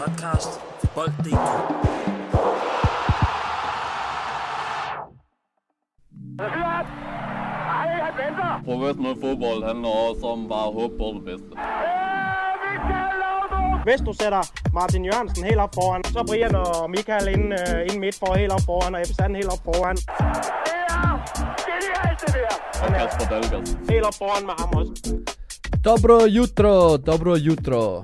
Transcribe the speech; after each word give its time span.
podcast 0.00 0.60
fra 0.80 0.88
Bold.dk. 0.94 1.48
Professionel 8.64 9.16
fodbold 9.20 9.64
handler 9.64 9.88
også 9.88 10.26
om 10.26 10.48
bare 10.48 10.66
at 10.68 10.74
håbe 10.74 10.94
på 10.98 11.06
det 11.16 11.24
bedste. 11.28 11.52
Hvis 13.86 14.00
du 14.06 14.12
sætter 14.12 14.42
Martin 14.74 15.04
Jørgensen 15.04 15.44
helt 15.44 15.58
op 15.58 15.74
foran, 15.74 16.04
så 16.04 16.24
Brian 16.28 16.54
og 16.54 16.90
Michael 16.90 17.28
ind, 17.28 17.46
uh, 17.52 17.80
ind 17.88 18.00
midt 18.00 18.16
for 18.18 18.34
helt 18.34 18.52
op 18.52 18.64
foran, 18.66 18.94
og 18.94 19.00
Ebbe 19.00 19.36
helt 19.40 19.52
op 19.54 19.62
foran. 19.64 19.96
Og 22.84 22.88
Kasper 22.96 23.26
Dahlgaard. 23.30 23.66
Helt 23.90 24.04
op 24.10 24.14
foran 24.14 24.42
med 24.46 24.54
ham 24.58 24.70
også. 24.78 24.92
Dobro 25.84 26.18
jutro, 26.36 26.96
dobro 26.96 27.34
jutro. 27.36 28.02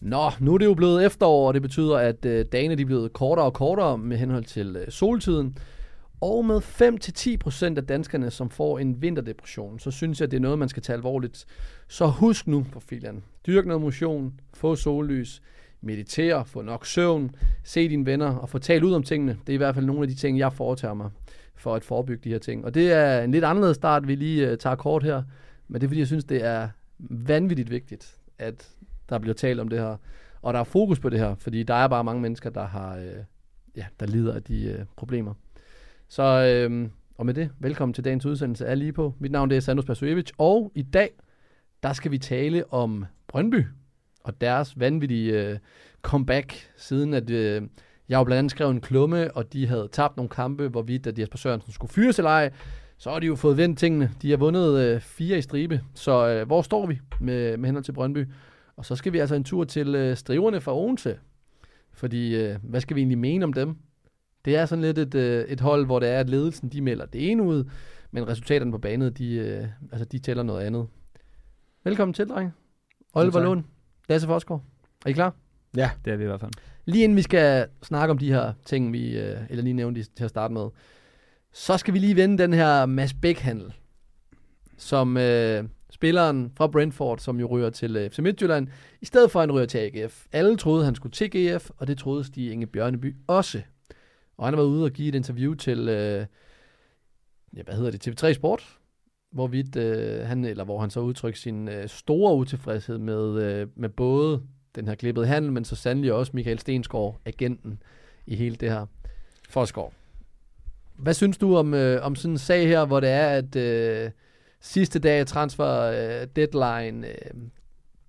Nå, 0.00 0.30
nu 0.40 0.54
er 0.54 0.58
det 0.58 0.64
jo 0.64 0.74
blevet 0.74 1.06
efterår, 1.06 1.48
og 1.48 1.54
det 1.54 1.62
betyder, 1.62 1.96
at 1.96 2.24
øh, 2.24 2.44
dagene 2.52 2.74
de 2.74 2.82
er 2.82 2.86
blevet 2.86 3.12
kortere 3.12 3.46
og 3.46 3.54
kortere 3.54 3.98
med 3.98 4.16
henhold 4.16 4.44
til 4.44 4.76
øh, 4.76 4.88
soltiden. 4.88 5.58
Og 6.20 6.44
med 6.44 6.56
5-10% 7.72 7.76
af 7.76 7.86
danskerne, 7.86 8.30
som 8.30 8.50
får 8.50 8.78
en 8.78 9.02
vinterdepression, 9.02 9.78
så 9.78 9.90
synes 9.90 10.20
jeg, 10.20 10.30
det 10.30 10.36
er 10.36 10.40
noget, 10.40 10.58
man 10.58 10.68
skal 10.68 10.82
tage 10.82 10.96
alvorligt. 10.96 11.46
Så 11.88 12.06
husk 12.06 12.46
nu 12.46 12.66
på 12.72 12.80
filen. 12.80 13.24
Dyrk 13.46 13.66
noget 13.66 13.82
motion, 13.82 14.40
få 14.54 14.76
sollys, 14.76 15.42
meditere, 15.80 16.44
få 16.44 16.62
nok 16.62 16.86
søvn, 16.86 17.30
se 17.64 17.88
dine 17.88 18.06
venner 18.06 18.36
og 18.36 18.48
få 18.48 18.58
talt 18.58 18.84
ud 18.84 18.92
om 18.92 19.02
tingene. 19.02 19.38
Det 19.46 19.52
er 19.52 19.54
i 19.54 19.56
hvert 19.56 19.74
fald 19.74 19.86
nogle 19.86 20.02
af 20.02 20.08
de 20.08 20.14
ting, 20.14 20.38
jeg 20.38 20.52
foretager 20.52 20.94
mig 20.94 21.10
for 21.54 21.74
at 21.74 21.84
forebygge 21.84 22.24
de 22.24 22.28
her 22.28 22.38
ting. 22.38 22.64
Og 22.64 22.74
det 22.74 22.92
er 22.92 23.22
en 23.22 23.30
lidt 23.30 23.44
anderledes 23.44 23.76
start, 23.76 24.08
vi 24.08 24.14
lige 24.14 24.50
øh, 24.50 24.58
tager 24.58 24.76
kort 24.76 25.02
her. 25.02 25.22
Men 25.68 25.80
det 25.80 25.86
er 25.86 25.88
fordi, 25.88 26.00
jeg 26.00 26.06
synes, 26.06 26.24
det 26.24 26.44
er 26.44 26.68
vanvittigt 26.98 27.70
vigtigt, 27.70 28.16
at 28.38 28.68
der 29.10 29.18
bliver 29.18 29.34
talt 29.34 29.60
om 29.60 29.68
det 29.68 29.78
her. 29.78 29.96
Og 30.42 30.54
der 30.54 30.60
er 30.60 30.64
fokus 30.64 31.00
på 31.00 31.08
det 31.08 31.18
her, 31.18 31.34
fordi 31.34 31.62
der 31.62 31.74
er 31.74 31.88
bare 31.88 32.04
mange 32.04 32.22
mennesker, 32.22 32.50
der 32.50 32.66
har, 32.66 32.96
øh, 32.96 33.24
ja, 33.76 33.86
der 34.00 34.06
lider 34.06 34.34
af 34.34 34.42
de 34.42 34.64
øh, 34.64 34.84
problemer. 34.96 35.34
Så, 36.08 36.22
øh, 36.22 36.88
og 37.18 37.26
med 37.26 37.34
det, 37.34 37.50
velkommen 37.58 37.94
til 37.94 38.04
dagens 38.04 38.26
udsendelse 38.26 38.66
af 38.66 38.78
Lige 38.78 38.92
på. 38.92 39.14
Mit 39.18 39.32
navn 39.32 39.50
det 39.50 39.56
er 39.56 39.60
Sandus 39.60 39.84
Pasuevic, 39.84 40.30
og 40.38 40.72
i 40.74 40.82
dag, 40.82 41.10
der 41.82 41.92
skal 41.92 42.10
vi 42.10 42.18
tale 42.18 42.72
om 42.72 43.04
Brøndby 43.28 43.64
og 44.24 44.40
deres 44.40 44.80
vanvittige 44.80 45.42
øh, 45.42 45.58
comeback, 46.02 46.70
siden 46.76 47.14
at 47.14 47.30
øh, 47.30 47.62
jeg 48.08 48.18
jo 48.18 48.24
blandt 48.24 48.38
andet 48.38 48.50
skrev 48.50 48.70
en 48.70 48.80
klumme, 48.80 49.36
og 49.36 49.52
de 49.52 49.66
havde 49.66 49.88
tabt 49.92 50.16
nogle 50.16 50.28
kampe, 50.28 50.68
hvorvidt 50.68 51.06
at 51.06 51.18
Jesper 51.18 51.38
Sørensen 51.38 51.72
skulle 51.72 51.92
fyres 51.92 52.18
eller 52.18 52.30
ej. 52.30 52.50
Så 52.98 53.10
har 53.10 53.18
de 53.18 53.26
jo 53.26 53.36
fået 53.36 53.56
vendt 53.56 53.78
tingene. 53.78 54.10
De 54.22 54.30
har 54.30 54.36
vundet 54.36 54.78
øh, 54.78 55.00
fire 55.00 55.38
i 55.38 55.42
stribe. 55.42 55.80
Så 55.94 56.28
øh, 56.28 56.46
hvor 56.46 56.62
står 56.62 56.86
vi 56.86 57.00
med, 57.20 57.56
med 57.56 57.68
hænder 57.68 57.82
til 57.82 57.92
Brøndby? 57.92 58.26
Og 58.80 58.86
så 58.86 58.96
skal 58.96 59.12
vi 59.12 59.18
altså 59.18 59.34
en 59.34 59.44
tur 59.44 59.64
til 59.64 59.94
øh, 59.94 60.16
striverne 60.16 60.60
fra 60.60 60.76
Odense. 60.76 61.18
Fordi, 61.92 62.36
øh, 62.36 62.56
hvad 62.62 62.80
skal 62.80 62.96
vi 62.96 63.00
egentlig 63.00 63.18
mene 63.18 63.44
om 63.44 63.52
dem? 63.52 63.76
Det 64.44 64.56
er 64.56 64.66
sådan 64.66 64.82
lidt 64.82 64.98
et, 64.98 65.14
øh, 65.14 65.44
et 65.44 65.60
hold, 65.60 65.86
hvor 65.86 65.98
det 65.98 66.08
er, 66.08 66.20
at 66.20 66.30
ledelsen 66.30 66.68
de 66.68 66.80
melder 66.80 67.06
det 67.06 67.30
ene 67.30 67.42
ud, 67.42 67.64
men 68.10 68.28
resultaterne 68.28 68.70
på 68.70 68.78
banen, 68.78 69.12
de, 69.12 69.34
øh, 69.34 69.66
altså, 69.92 70.04
de 70.04 70.18
tæller 70.18 70.42
noget 70.42 70.60
andet. 70.60 70.86
Velkommen 71.84 72.12
til, 72.14 72.28
dreng. 72.28 72.52
Oliver. 73.12 73.42
Lund, 73.42 73.64
Lasse 74.08 74.26
Forsgaard. 74.26 74.62
Er 75.04 75.10
I 75.10 75.12
klar? 75.12 75.34
Ja, 75.76 75.90
det 76.04 76.12
er 76.12 76.16
vi 76.16 76.24
i 76.24 76.26
hvert 76.26 76.40
fald. 76.40 76.52
Lige 76.84 77.04
inden 77.04 77.16
vi 77.16 77.22
skal 77.22 77.66
snakke 77.82 78.10
om 78.10 78.18
de 78.18 78.32
her 78.32 78.52
ting, 78.64 78.92
vi, 78.92 79.18
øh, 79.18 79.38
eller 79.50 79.62
lige 79.62 79.74
nævnte 79.74 80.02
til 80.02 80.24
at 80.24 80.30
starte 80.30 80.54
med, 80.54 80.68
så 81.52 81.76
skal 81.76 81.94
vi 81.94 81.98
lige 81.98 82.16
vende 82.16 82.38
den 82.38 82.52
her 82.52 82.86
Mads 82.86 83.14
Bæk-handel, 83.14 83.72
som 84.76 85.16
øh, 85.16 85.64
spilleren 85.90 86.52
fra 86.56 86.66
Brentford, 86.66 87.18
som 87.18 87.40
jo 87.40 87.46
ryger 87.46 87.70
til 87.70 87.96
øh, 87.96 88.10
FC 88.10 88.18
Midtjylland, 88.18 88.68
i 89.00 89.06
stedet 89.06 89.30
for 89.30 89.40
at 89.40 89.48
han 89.48 89.52
ryger 89.56 89.66
til 89.66 89.78
AGF. 89.78 90.26
Alle 90.32 90.56
troede, 90.56 90.84
han 90.84 90.94
skulle 90.94 91.12
til 91.12 91.30
GF, 91.30 91.70
og 91.76 91.86
det 91.86 91.98
troede 91.98 92.24
Stig 92.24 92.52
Inge 92.52 92.66
Bjørneby 92.66 93.16
også. 93.26 93.62
Og 94.36 94.46
han 94.46 94.54
har 94.54 94.60
været 94.62 94.68
ude 94.68 94.84
og 94.84 94.90
give 94.90 95.08
et 95.08 95.14
interview 95.14 95.54
til, 95.54 95.88
øh, 95.88 96.26
ja, 97.56 97.62
hvad 97.62 97.74
hedder 97.74 97.90
det, 97.90 98.08
TV3 98.08 98.32
Sport, 98.32 98.78
hvorvidt 99.32 99.76
øh, 99.76 100.26
han, 100.26 100.44
eller 100.44 100.64
hvor 100.64 100.80
han 100.80 100.90
så 100.90 101.00
udtrykte 101.00 101.40
sin 101.40 101.68
øh, 101.68 101.88
store 101.88 102.36
utilfredshed 102.36 102.98
med, 102.98 103.42
øh, 103.42 103.68
med 103.74 103.88
både 103.88 104.42
den 104.74 104.88
her 104.88 104.94
klippede 104.94 105.26
handel, 105.26 105.52
men 105.52 105.64
så 105.64 105.76
sandelig 105.76 106.12
også 106.12 106.32
Michael 106.34 106.58
Stensgaard, 106.58 107.20
agenten 107.24 107.82
i 108.26 108.36
hele 108.36 108.56
det 108.56 108.70
her. 108.70 108.86
Forsgaard. 109.50 109.92
Hvad 110.96 111.14
synes 111.14 111.38
du 111.38 111.56
om, 111.56 111.74
øh, 111.74 112.06
om 112.06 112.14
sådan 112.14 112.30
en 112.30 112.38
sag 112.38 112.68
her, 112.68 112.84
hvor 112.84 113.00
det 113.00 113.08
er, 113.08 113.28
at 113.28 113.56
øh, 113.56 114.10
sidste 114.60 114.98
dag 114.98 115.20
af 115.20 115.26
transfer 115.26 115.80
øh, 115.80 116.26
deadline, 116.36 117.08
øh, 117.08 117.14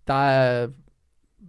der 0.08 0.30
er 0.30 0.68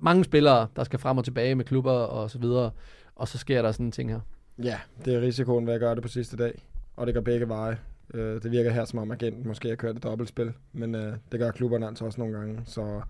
mange 0.01 0.25
spillere, 0.25 0.69
der 0.77 0.85
skal 0.85 0.99
frem 0.99 1.19
og 1.19 1.25
tilbage 1.25 1.55
med 1.55 1.65
klubber 1.65 1.93
og 1.93 2.31
så 2.31 2.39
videre, 2.39 2.71
og 3.17 3.29
så 3.29 3.39
sker 3.39 3.63
der 3.63 3.73
sådan 3.73 3.87
en 3.87 3.93
ting 3.93 4.11
her. 4.11 4.21
Ja, 4.59 4.79
det 5.05 5.15
er 5.15 5.21
risikoen 5.21 5.67
ved 5.67 5.75
at 5.75 5.81
gøre 5.81 5.95
det 5.95 6.03
på 6.03 6.09
sidste 6.09 6.37
dag, 6.37 6.63
og 6.97 7.07
det 7.07 7.15
går 7.15 7.21
begge 7.21 7.49
veje. 7.49 7.79
Øh, 8.15 8.43
det 8.43 8.51
virker 8.51 8.71
her 8.71 8.85
som 8.85 8.99
om 8.99 9.11
agenten 9.11 9.49
måske 9.49 9.69
har 9.69 9.77
kørt 9.77 9.97
et 9.97 10.03
dobbeltspil, 10.03 10.53
men 10.73 10.95
øh, 10.95 11.17
det 11.33 11.41
gør 11.41 11.51
klubberne 11.51 11.87
altså 11.87 12.05
også 12.05 12.21
nogle 12.21 12.39
gange, 12.39 12.61
så 12.65 13.01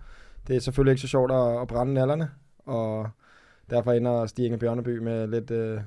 det 0.47 0.55
er 0.55 0.59
selvfølgelig 0.59 0.91
ikke 0.91 1.01
så 1.01 1.07
sjovt 1.07 1.31
at, 1.31 1.61
at 1.61 1.67
brænde 1.67 1.93
nallerne, 1.93 2.29
og 2.65 3.09
derfor 3.69 3.91
ender 3.91 4.25
Stig 4.25 4.45
Inge 4.45 4.57
Bjørneby 4.57 4.97
med 4.97 5.27
lidt 5.27 5.51
øh, 5.51 5.81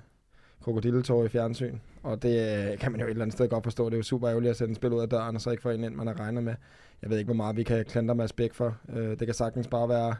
krokodilletår 0.65 1.25
i 1.25 1.28
fjernsyn, 1.28 1.78
og 2.06 2.22
det 2.22 2.71
øh, 2.72 2.78
kan 2.78 2.93
man 2.93 3.00
jo 3.00 3.06
et 3.06 3.11
eller 3.11 3.22
andet 3.22 3.33
sted 3.33 3.49
godt 3.49 3.65
forstå. 3.65 3.84
Det 3.84 3.93
er 3.93 3.99
jo 3.99 4.03
super 4.03 4.28
ærgerligt 4.28 4.50
at 4.50 4.56
sætte 4.56 4.71
en 4.71 4.75
spil 4.75 4.93
ud 4.93 5.00
af 5.00 5.09
døren, 5.09 5.37
og 5.37 5.41
så 5.43 5.50
ikke 5.50 5.62
få 5.62 5.71
en 5.71 5.84
ind, 5.84 5.94
man 5.94 6.06
har 6.06 6.21
regnet 6.21 6.44
med. 6.44 6.55
Jeg 7.03 7.11
ved 7.11 7.19
ikke, 7.19 7.28
hvor 7.28 7.34
meget 7.34 7.56
vi 7.56 7.62
kan 7.62 7.84
klandre 7.84 8.15
Mads 8.15 8.33
Bæk 8.33 8.55
for. 8.55 8.77
Øh, 8.97 9.11
det 9.11 9.27
kan 9.27 9.34
sagtens 9.34 9.69
bare 9.69 9.89
være 9.89 10.15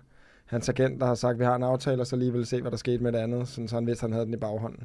hans 0.47 0.69
agent, 0.69 1.00
der 1.00 1.06
har 1.06 1.14
sagt, 1.14 1.32
at 1.32 1.38
vi 1.38 1.44
har 1.44 1.56
en 1.56 1.62
aftale, 1.62 2.00
og 2.00 2.06
så 2.06 2.16
lige 2.16 2.32
vil 2.32 2.47
se, 2.47 2.60
hvad 2.60 2.70
der 2.70 2.76
skete 2.76 3.02
med 3.02 3.12
det 3.12 3.19
andet, 3.19 3.48
sådan, 3.48 3.69
så 3.69 3.74
han 3.74 3.86
vidste, 3.86 4.04
at 4.04 4.10
han 4.10 4.12
havde 4.12 4.26
den 4.26 4.34
i 4.34 4.36
baghånden. 4.36 4.84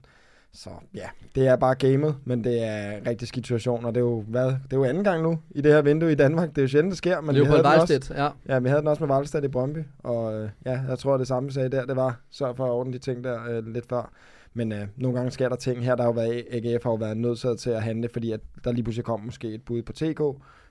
Så 0.54 0.70
ja, 0.94 1.10
det 1.36 1.48
er 1.48 1.56
bare 1.56 1.76
gamet, 1.76 2.16
men 2.26 2.44
det 2.44 2.64
er 2.64 2.92
en 2.92 3.08
rigtig 3.08 3.28
skidt 3.28 3.48
situation, 3.48 3.86
og 3.86 3.96
det 3.96 4.02
er 4.02 4.06
jo, 4.06 4.22
hvad, 4.28 4.46
det 4.46 4.74
er 4.74 4.78
jo 4.78 4.84
anden 4.84 5.04
gang 5.04 5.24
nu 5.24 5.40
i 5.52 5.62
det 5.62 5.74
her 5.74 5.82
vindue 5.82 6.12
i 6.12 6.16
Danmark. 6.16 6.50
Det 6.50 6.58
er 6.58 6.62
jo 6.62 6.68
sjældent, 6.68 6.92
det 6.92 6.98
sker, 6.98 7.22
men 7.22 7.36
det 7.36 7.36
er 7.36 7.40
jo 7.40 7.46
på 7.46 7.50
havde 7.50 7.64
den 7.64 7.82
også, 7.82 7.94
Vejstedt, 7.94 8.18
ja. 8.18 8.30
Ja, 8.48 8.60
vi 8.60 8.70
havde 8.70 8.80
den 8.80 8.88
også 8.88 9.06
med 9.06 9.16
Valstad 9.16 9.44
i 9.44 9.48
Brøndby, 9.48 9.80
og 10.04 10.34
øh, 10.34 10.50
ja, 10.66 10.82
jeg 10.90 11.00
tror, 11.00 11.18
det 11.18 11.28
samme 11.28 11.52
sagde 11.52 11.70
der, 11.70 11.86
det 11.86 11.96
var 11.96 12.20
sørg 12.32 12.58
for 12.58 12.66
at 12.66 12.72
ordne 12.72 12.94
de 12.94 12.98
ting 12.98 13.24
der 13.24 13.40
øh, 13.50 13.68
lidt 13.68 13.86
før. 13.90 14.12
Men 14.54 14.72
øh, 14.72 14.88
nogle 14.98 15.18
gange 15.18 15.32
sker 15.32 15.50
der 15.50 15.56
ting. 15.56 15.84
Her 15.84 15.96
der 15.96 16.04
har 16.04 16.10
jo 16.10 16.14
været, 16.14 16.46
AGF 16.52 16.84
har 16.84 16.92
jo 16.92 16.96
været 16.96 17.18
nødsaget 17.18 17.60
til 17.60 17.70
at 17.70 17.84
handle, 17.84 18.10
fordi 18.14 18.32
at 18.32 18.40
der 18.64 18.72
lige 18.72 18.84
pludselig 18.84 19.06
kom 19.06 19.20
måske 19.20 19.48
et 19.48 19.64
bud 19.64 19.82
på 19.82 19.94
TK, 19.94 20.22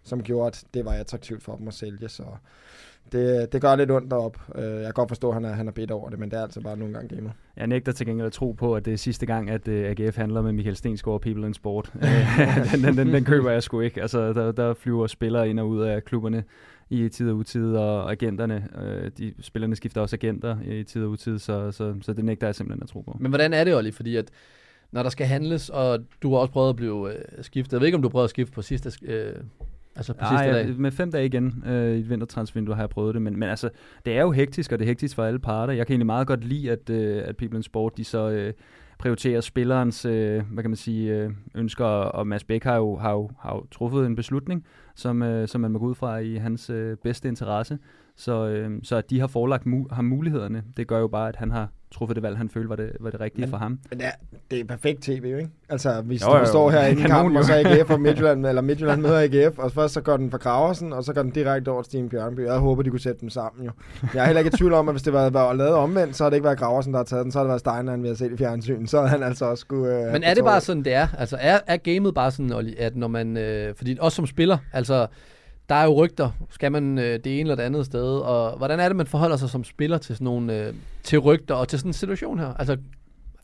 som 0.02 0.22
gjorde, 0.22 0.46
at 0.46 0.64
det 0.74 0.84
var 0.84 0.92
attraktivt 0.92 1.42
for 1.42 1.56
dem 1.56 1.68
at 1.68 1.74
sælge, 1.74 2.08
så 2.08 2.22
det, 3.12 3.52
det 3.52 3.60
gør 3.60 3.76
lidt 3.76 3.90
ondt 3.90 4.10
derop. 4.10 4.36
Øh, 4.54 4.64
jeg 4.64 4.84
kan 4.84 4.92
godt 4.92 5.10
forstå, 5.10 5.28
at 5.28 5.34
han 5.34 5.44
er, 5.44 5.52
han 5.52 5.68
er 5.68 5.72
bedt 5.72 5.90
over 5.90 6.10
det, 6.10 6.18
men 6.18 6.30
det 6.30 6.38
er 6.38 6.42
altså 6.42 6.60
bare 6.60 6.76
nogle 6.76 6.94
gange 6.94 7.16
gamet. 7.16 7.32
Jeg 7.56 7.66
nægter 7.66 7.92
til 7.92 8.06
gengæld 8.06 8.26
at 8.26 8.32
tro 8.32 8.52
på, 8.52 8.74
at 8.74 8.84
det 8.84 8.92
er 8.92 8.96
sidste 8.96 9.26
gang, 9.26 9.50
at 9.50 9.68
uh, 9.68 9.74
AGF 9.74 10.16
handler 10.16 10.42
med 10.42 10.52
Michael 10.52 10.76
Stensgaard 10.76 11.14
og 11.14 11.20
People 11.20 11.46
in 11.46 11.54
Sport. 11.54 11.92
Øh, 11.96 12.72
den, 12.72 12.84
den, 12.84 12.96
den, 12.96 13.14
den 13.14 13.24
køber 13.24 13.50
jeg 13.50 13.62
sgu 13.62 13.80
ikke. 13.80 14.02
Altså, 14.02 14.32
der, 14.32 14.52
der 14.52 14.74
flyver 14.74 15.06
spillere 15.06 15.50
ind 15.50 15.60
og 15.60 15.68
ud 15.68 15.80
af 15.80 16.04
klubberne 16.04 16.44
i 16.90 17.08
tid 17.08 17.30
og 17.30 17.36
utid, 17.36 17.74
og 17.76 18.12
agenterne, 18.12 18.68
øh, 18.82 19.10
de, 19.18 19.34
spillerne 19.40 19.76
skifter 19.76 20.00
også 20.00 20.16
agenter 20.16 20.56
i 20.64 20.82
tid 20.84 21.04
og 21.04 21.10
utid, 21.10 21.38
så, 21.38 21.72
så, 21.72 21.94
så 22.02 22.12
det 22.12 22.24
nægter 22.24 22.46
jeg 22.46 22.54
simpelthen 22.54 22.82
at 22.82 22.88
tro 22.88 23.00
på. 23.00 23.16
Men 23.20 23.30
hvordan 23.30 23.52
er 23.52 23.64
det, 23.64 23.74
Olli? 23.76 23.90
Fordi 23.90 24.16
at 24.16 24.30
når 24.92 25.02
der 25.02 25.10
skal 25.10 25.26
handles, 25.26 25.68
og 25.68 25.98
du 26.22 26.32
har 26.32 26.38
også 26.38 26.52
prøvet 26.52 26.68
at 26.68 26.76
blive 26.76 27.12
øh, 27.14 27.44
skiftet. 27.44 27.72
Jeg 27.72 27.80
ved 27.80 27.86
ikke, 27.86 27.96
om 27.96 28.02
du 28.02 28.08
har 28.08 28.10
prøvet 28.10 28.24
at 28.24 28.30
skifte 28.30 28.52
på 28.52 28.62
sidste, 28.62 28.92
øh, 29.02 29.34
altså 29.96 30.12
på 30.12 30.24
sidste 30.24 30.34
Nej, 30.34 30.52
dag. 30.52 30.76
med 30.76 30.90
fem 30.90 31.12
dage 31.12 31.26
igen 31.26 31.64
øh, 31.66 31.96
i 31.96 32.00
et 32.00 32.10
vintertransvindue 32.10 32.74
har 32.74 32.82
jeg 32.82 32.90
prøvet 32.90 33.14
det, 33.14 33.22
men, 33.22 33.38
men 33.38 33.48
altså, 33.48 33.70
det 34.04 34.16
er 34.16 34.20
jo 34.20 34.30
hektisk, 34.30 34.72
og 34.72 34.78
det 34.78 34.84
er 34.84 34.88
hektisk 34.88 35.14
for 35.14 35.24
alle 35.24 35.38
parter. 35.38 35.72
Jeg 35.72 35.86
kan 35.86 35.94
egentlig 35.94 36.06
meget 36.06 36.26
godt 36.26 36.44
lide, 36.44 36.70
at, 36.70 36.90
øh, 36.90 37.22
at 37.26 37.36
People 37.36 37.56
in 37.56 37.62
Sport, 37.62 37.96
de 37.96 38.04
så 38.04 38.30
øh, 38.30 38.52
prioriterer 39.00 39.40
spillerens, 39.40 40.04
øh, 40.04 40.42
hvad 40.52 40.62
kan 40.62 40.70
man 40.70 40.76
sige, 40.76 41.14
øh, 41.16 41.30
ønsker, 41.54 41.84
og 41.84 42.26
Mads 42.26 42.44
Bæk 42.44 42.64
har 42.64 42.76
jo, 42.76 42.96
har, 42.96 43.12
jo, 43.12 43.30
har 43.38 43.54
jo 43.54 43.66
truffet 43.70 44.06
en 44.06 44.16
beslutning, 44.16 44.64
som, 44.94 45.22
øh, 45.22 45.48
som 45.48 45.60
man 45.60 45.70
må 45.70 45.78
gå 45.78 45.86
ud 45.86 45.94
fra 45.94 46.18
i 46.18 46.36
hans 46.36 46.70
øh, 46.70 46.96
bedste 46.96 47.28
interesse. 47.28 47.78
Så, 48.16 48.46
øh, 48.48 48.78
så 48.82 48.96
at 48.96 49.10
de 49.10 49.20
har 49.20 49.26
forelagt 49.26 49.66
mu- 49.66 49.94
ham 49.94 50.04
mulighederne, 50.04 50.64
det 50.76 50.86
gør 50.86 50.98
jo 50.98 51.08
bare, 51.08 51.28
at 51.28 51.36
han 51.36 51.50
har 51.50 51.68
truffet 51.94 52.14
det 52.16 52.22
valg, 52.22 52.36
han 52.36 52.48
følte 52.48 52.68
var 52.68 52.76
det, 52.76 52.90
var 53.00 53.10
det 53.10 53.20
rigtige 53.20 53.40
Men- 53.40 53.50
for 53.50 53.56
ham. 53.56 53.78
Men 53.90 53.98
det 53.98 54.06
er, 54.06 54.10
det 54.50 54.60
er 54.60 54.64
perfekt 54.64 55.02
tv, 55.02 55.24
jo, 55.32 55.36
ikke? 55.36 55.50
Altså, 55.68 56.02
vi 56.04 56.14
Jo, 56.26 56.32
jo, 56.32 56.38
jo. 56.38 56.44
står 56.44 56.70
her 56.70 56.84
i 56.84 56.94
kampen, 56.94 57.32
jo. 57.32 57.38
og 57.38 57.44
så 57.44 57.54
AGF 57.54 57.90
og 57.90 58.00
Midtjylland, 58.00 58.46
eller 58.46 58.62
Midtjylland 58.62 59.00
møder 59.02 59.20
AGF, 59.20 59.58
og 59.58 59.72
først 59.72 59.94
så 59.94 60.00
går 60.00 60.16
den 60.16 60.30
fra 60.30 60.38
Graversen, 60.38 60.92
og 60.92 61.04
så 61.04 61.12
går 61.12 61.22
den 61.22 61.30
direkte 61.30 61.68
over 61.68 61.82
til 61.82 61.90
Stine 61.90 62.08
Bjørnby. 62.08 62.40
Jeg 62.46 62.58
håber, 62.58 62.82
de 62.82 62.90
kunne 62.90 63.00
sætte 63.00 63.20
dem 63.20 63.30
sammen, 63.30 63.64
jo. 63.66 63.70
Jeg 64.14 64.22
er 64.22 64.26
heller 64.26 64.40
ikke 64.40 64.50
i 64.54 64.56
tvivl 64.56 64.72
om, 64.72 64.88
at 64.88 64.94
hvis 64.94 65.02
det 65.02 65.12
var, 65.12 65.30
var 65.30 65.52
lavet 65.52 65.74
omvendt, 65.74 66.16
så 66.16 66.22
har 66.24 66.30
det 66.30 66.36
ikke 66.36 66.44
været 66.44 66.58
Graversen, 66.58 66.92
der 66.92 66.98
har 66.98 67.04
taget 67.04 67.24
den, 67.24 67.32
så 67.32 67.38
har 67.38 67.44
det 67.44 67.48
været 67.48 67.60
Steineren, 67.60 68.02
vi 68.02 68.08
har 68.08 68.14
set 68.14 68.32
i 68.32 68.36
fjernsyn. 68.36 68.86
Så 68.86 68.96
havde 68.96 69.08
han 69.10 69.22
altså 69.22 69.44
også 69.44 69.60
skulle... 69.60 70.06
Øh, 70.06 70.12
Men 70.12 70.22
er 70.22 70.34
det 70.34 70.44
bare 70.44 70.60
sådan, 70.60 70.82
det 70.84 70.94
er? 70.94 71.06
Altså, 71.18 71.36
er, 71.40 71.58
er 71.66 71.76
gamet 71.76 72.14
bare 72.14 72.30
sådan, 72.30 72.52
Olli, 72.52 72.76
at 72.78 72.96
når 72.96 73.08
man... 73.08 73.36
Øh, 73.36 73.74
fordi 73.74 73.96
også 74.00 74.16
som 74.16 74.26
spiller, 74.26 74.58
altså, 74.72 75.06
der 75.70 75.76
er 75.76 75.84
jo 75.84 76.04
rygter. 76.04 76.30
Skal 76.50 76.72
man 76.72 76.98
øh, 76.98 77.04
det 77.04 77.26
ene 77.26 77.40
eller 77.40 77.54
det 77.54 77.62
andet 77.62 77.86
sted? 77.86 78.18
Og 78.18 78.58
hvordan 78.58 78.80
er 78.80 78.88
det, 78.88 78.96
man 78.96 79.06
forholder 79.06 79.36
sig 79.36 79.50
som 79.50 79.64
spiller 79.64 79.98
til 79.98 80.14
sådan 80.14 80.24
nogle... 80.24 80.56
Øh, 80.56 80.74
til 81.02 81.18
rygter 81.18 81.54
og 81.54 81.68
til 81.68 81.78
sådan 81.78 81.88
en 81.88 81.92
situation 81.92 82.38
her? 82.38 82.54
Altså, 82.54 82.76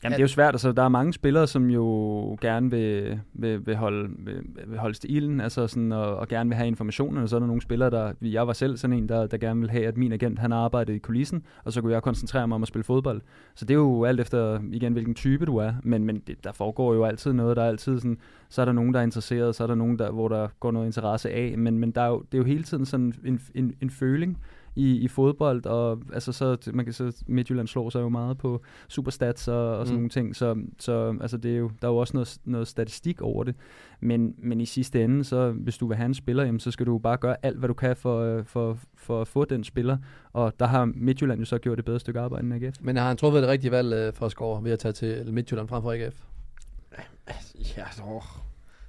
Jamen, 0.03 0.13
det 0.13 0.19
er 0.19 0.23
jo 0.23 0.27
svært. 0.27 0.53
Altså, 0.53 0.71
der 0.71 0.83
er 0.83 0.89
mange 0.89 1.13
spillere, 1.13 1.47
som 1.47 1.69
jo 1.69 2.37
gerne 2.41 2.71
vil, 2.71 3.19
vil, 3.33 3.65
vil, 3.65 3.75
holde, 3.75 4.09
vil, 4.19 4.41
vil 4.67 4.79
holde 4.79 4.97
til 4.97 5.15
ilden, 5.15 5.41
altså 5.41 5.67
sådan, 5.67 5.91
og, 5.91 6.15
og 6.15 6.27
gerne 6.27 6.49
vil 6.49 6.57
have 6.57 6.67
informationen. 6.67 7.23
Og 7.23 7.29
så 7.29 7.35
er 7.35 7.39
der 7.39 7.47
nogle 7.47 7.61
spillere, 7.61 7.89
der... 7.89 8.13
Jeg 8.21 8.47
var 8.47 8.53
selv 8.53 8.77
sådan 8.77 8.97
en, 8.97 9.09
der, 9.09 9.27
der 9.27 9.37
gerne 9.37 9.59
vil 9.59 9.69
have, 9.69 9.87
at 9.87 9.97
min 9.97 10.11
agent, 10.11 10.39
han 10.39 10.53
arbejdede 10.53 10.97
i 10.97 10.99
kulissen, 10.99 11.43
og 11.63 11.73
så 11.73 11.81
kunne 11.81 11.93
jeg 11.93 12.03
koncentrere 12.03 12.47
mig 12.47 12.55
om 12.55 12.61
at 12.61 12.67
spille 12.67 12.83
fodbold. 12.83 13.21
Så 13.55 13.65
det 13.65 13.73
er 13.73 13.77
jo 13.77 14.03
alt 14.03 14.19
efter, 14.19 14.59
igen, 14.71 14.93
hvilken 14.93 15.15
type 15.15 15.45
du 15.45 15.57
er. 15.57 15.73
Men, 15.83 16.03
men 16.03 16.19
det, 16.27 16.43
der 16.43 16.51
foregår 16.51 16.93
jo 16.93 17.03
altid 17.03 17.33
noget. 17.33 17.57
Der 17.57 17.63
er 17.63 17.67
altid 17.67 17.99
sådan... 17.99 18.17
Så 18.49 18.61
er 18.61 18.65
der 18.65 18.71
nogen, 18.71 18.93
der 18.93 18.99
er 18.99 19.03
interesseret, 19.03 19.55
så 19.55 19.63
er 19.63 19.67
der 19.67 19.75
nogen, 19.75 19.99
der, 19.99 20.11
hvor 20.11 20.27
der 20.27 20.47
går 20.59 20.71
noget 20.71 20.85
interesse 20.85 21.29
af. 21.29 21.57
Men, 21.57 21.79
men 21.79 21.91
der 21.91 22.01
er 22.01 22.07
jo, 22.07 22.23
det 22.31 22.33
er 22.33 22.37
jo 22.37 22.43
hele 22.43 22.63
tiden 22.63 22.85
sådan 22.85 23.13
en, 23.25 23.41
en, 23.55 23.73
en 23.81 23.89
føling 23.89 24.37
i, 24.77 24.97
i 24.97 25.07
fodbold, 25.07 25.65
og 25.65 26.01
altså 26.13 26.31
så, 26.31 26.57
man 26.73 26.85
kan 26.85 26.93
så, 26.93 27.23
Midtjylland 27.27 27.67
slår 27.67 27.89
sig 27.89 28.01
jo 28.01 28.09
meget 28.09 28.37
på 28.37 28.61
superstats 28.87 29.47
og, 29.47 29.77
og 29.77 29.87
sådan 29.87 29.95
mm. 29.95 29.99
nogle 29.99 30.09
ting, 30.09 30.35
så, 30.35 30.55
så 30.79 31.17
altså 31.21 31.37
det 31.37 31.53
er 31.53 31.57
jo, 31.57 31.71
der 31.81 31.87
er 31.87 31.91
jo 31.91 31.97
også 31.97 32.13
noget, 32.13 32.37
noget 32.45 32.67
statistik 32.67 33.21
over 33.21 33.43
det, 33.43 33.55
men, 33.99 34.35
men 34.37 34.61
i 34.61 34.65
sidste 34.65 35.03
ende, 35.03 35.23
så 35.23 35.51
hvis 35.51 35.77
du 35.77 35.87
vil 35.87 35.97
have 35.97 36.05
en 36.05 36.13
spiller, 36.13 36.43
jamen, 36.43 36.59
så 36.59 36.71
skal 36.71 36.85
du 36.85 36.97
bare 36.97 37.17
gøre 37.17 37.35
alt, 37.43 37.57
hvad 37.57 37.67
du 37.67 37.73
kan 37.73 37.95
for, 37.95 38.43
for, 38.43 38.77
for 38.95 39.21
at 39.21 39.27
få 39.27 39.45
den 39.45 39.63
spiller, 39.63 39.97
og 40.33 40.53
der 40.59 40.65
har 40.65 40.85
Midtjylland 40.85 41.39
jo 41.39 41.45
så 41.45 41.57
gjort 41.57 41.79
et 41.79 41.85
bedre 41.85 41.99
stykke 41.99 42.19
arbejde 42.19 42.45
end 42.45 42.53
AGF. 42.53 42.75
Men 42.81 42.97
har 42.97 43.07
han 43.07 43.17
truffet 43.17 43.41
det 43.41 43.49
rigtige 43.49 43.71
valg 43.71 43.93
øh, 43.93 44.13
for 44.13 44.25
at 44.25 44.31
score 44.31 44.63
ved 44.63 44.71
at 44.71 44.79
tage 44.79 44.91
til 44.91 45.33
Midtjylland 45.33 45.67
frem 45.67 45.81
for 45.81 45.91
AGF? 45.91 46.23
Ja, 47.77 47.85
så... 47.91 48.23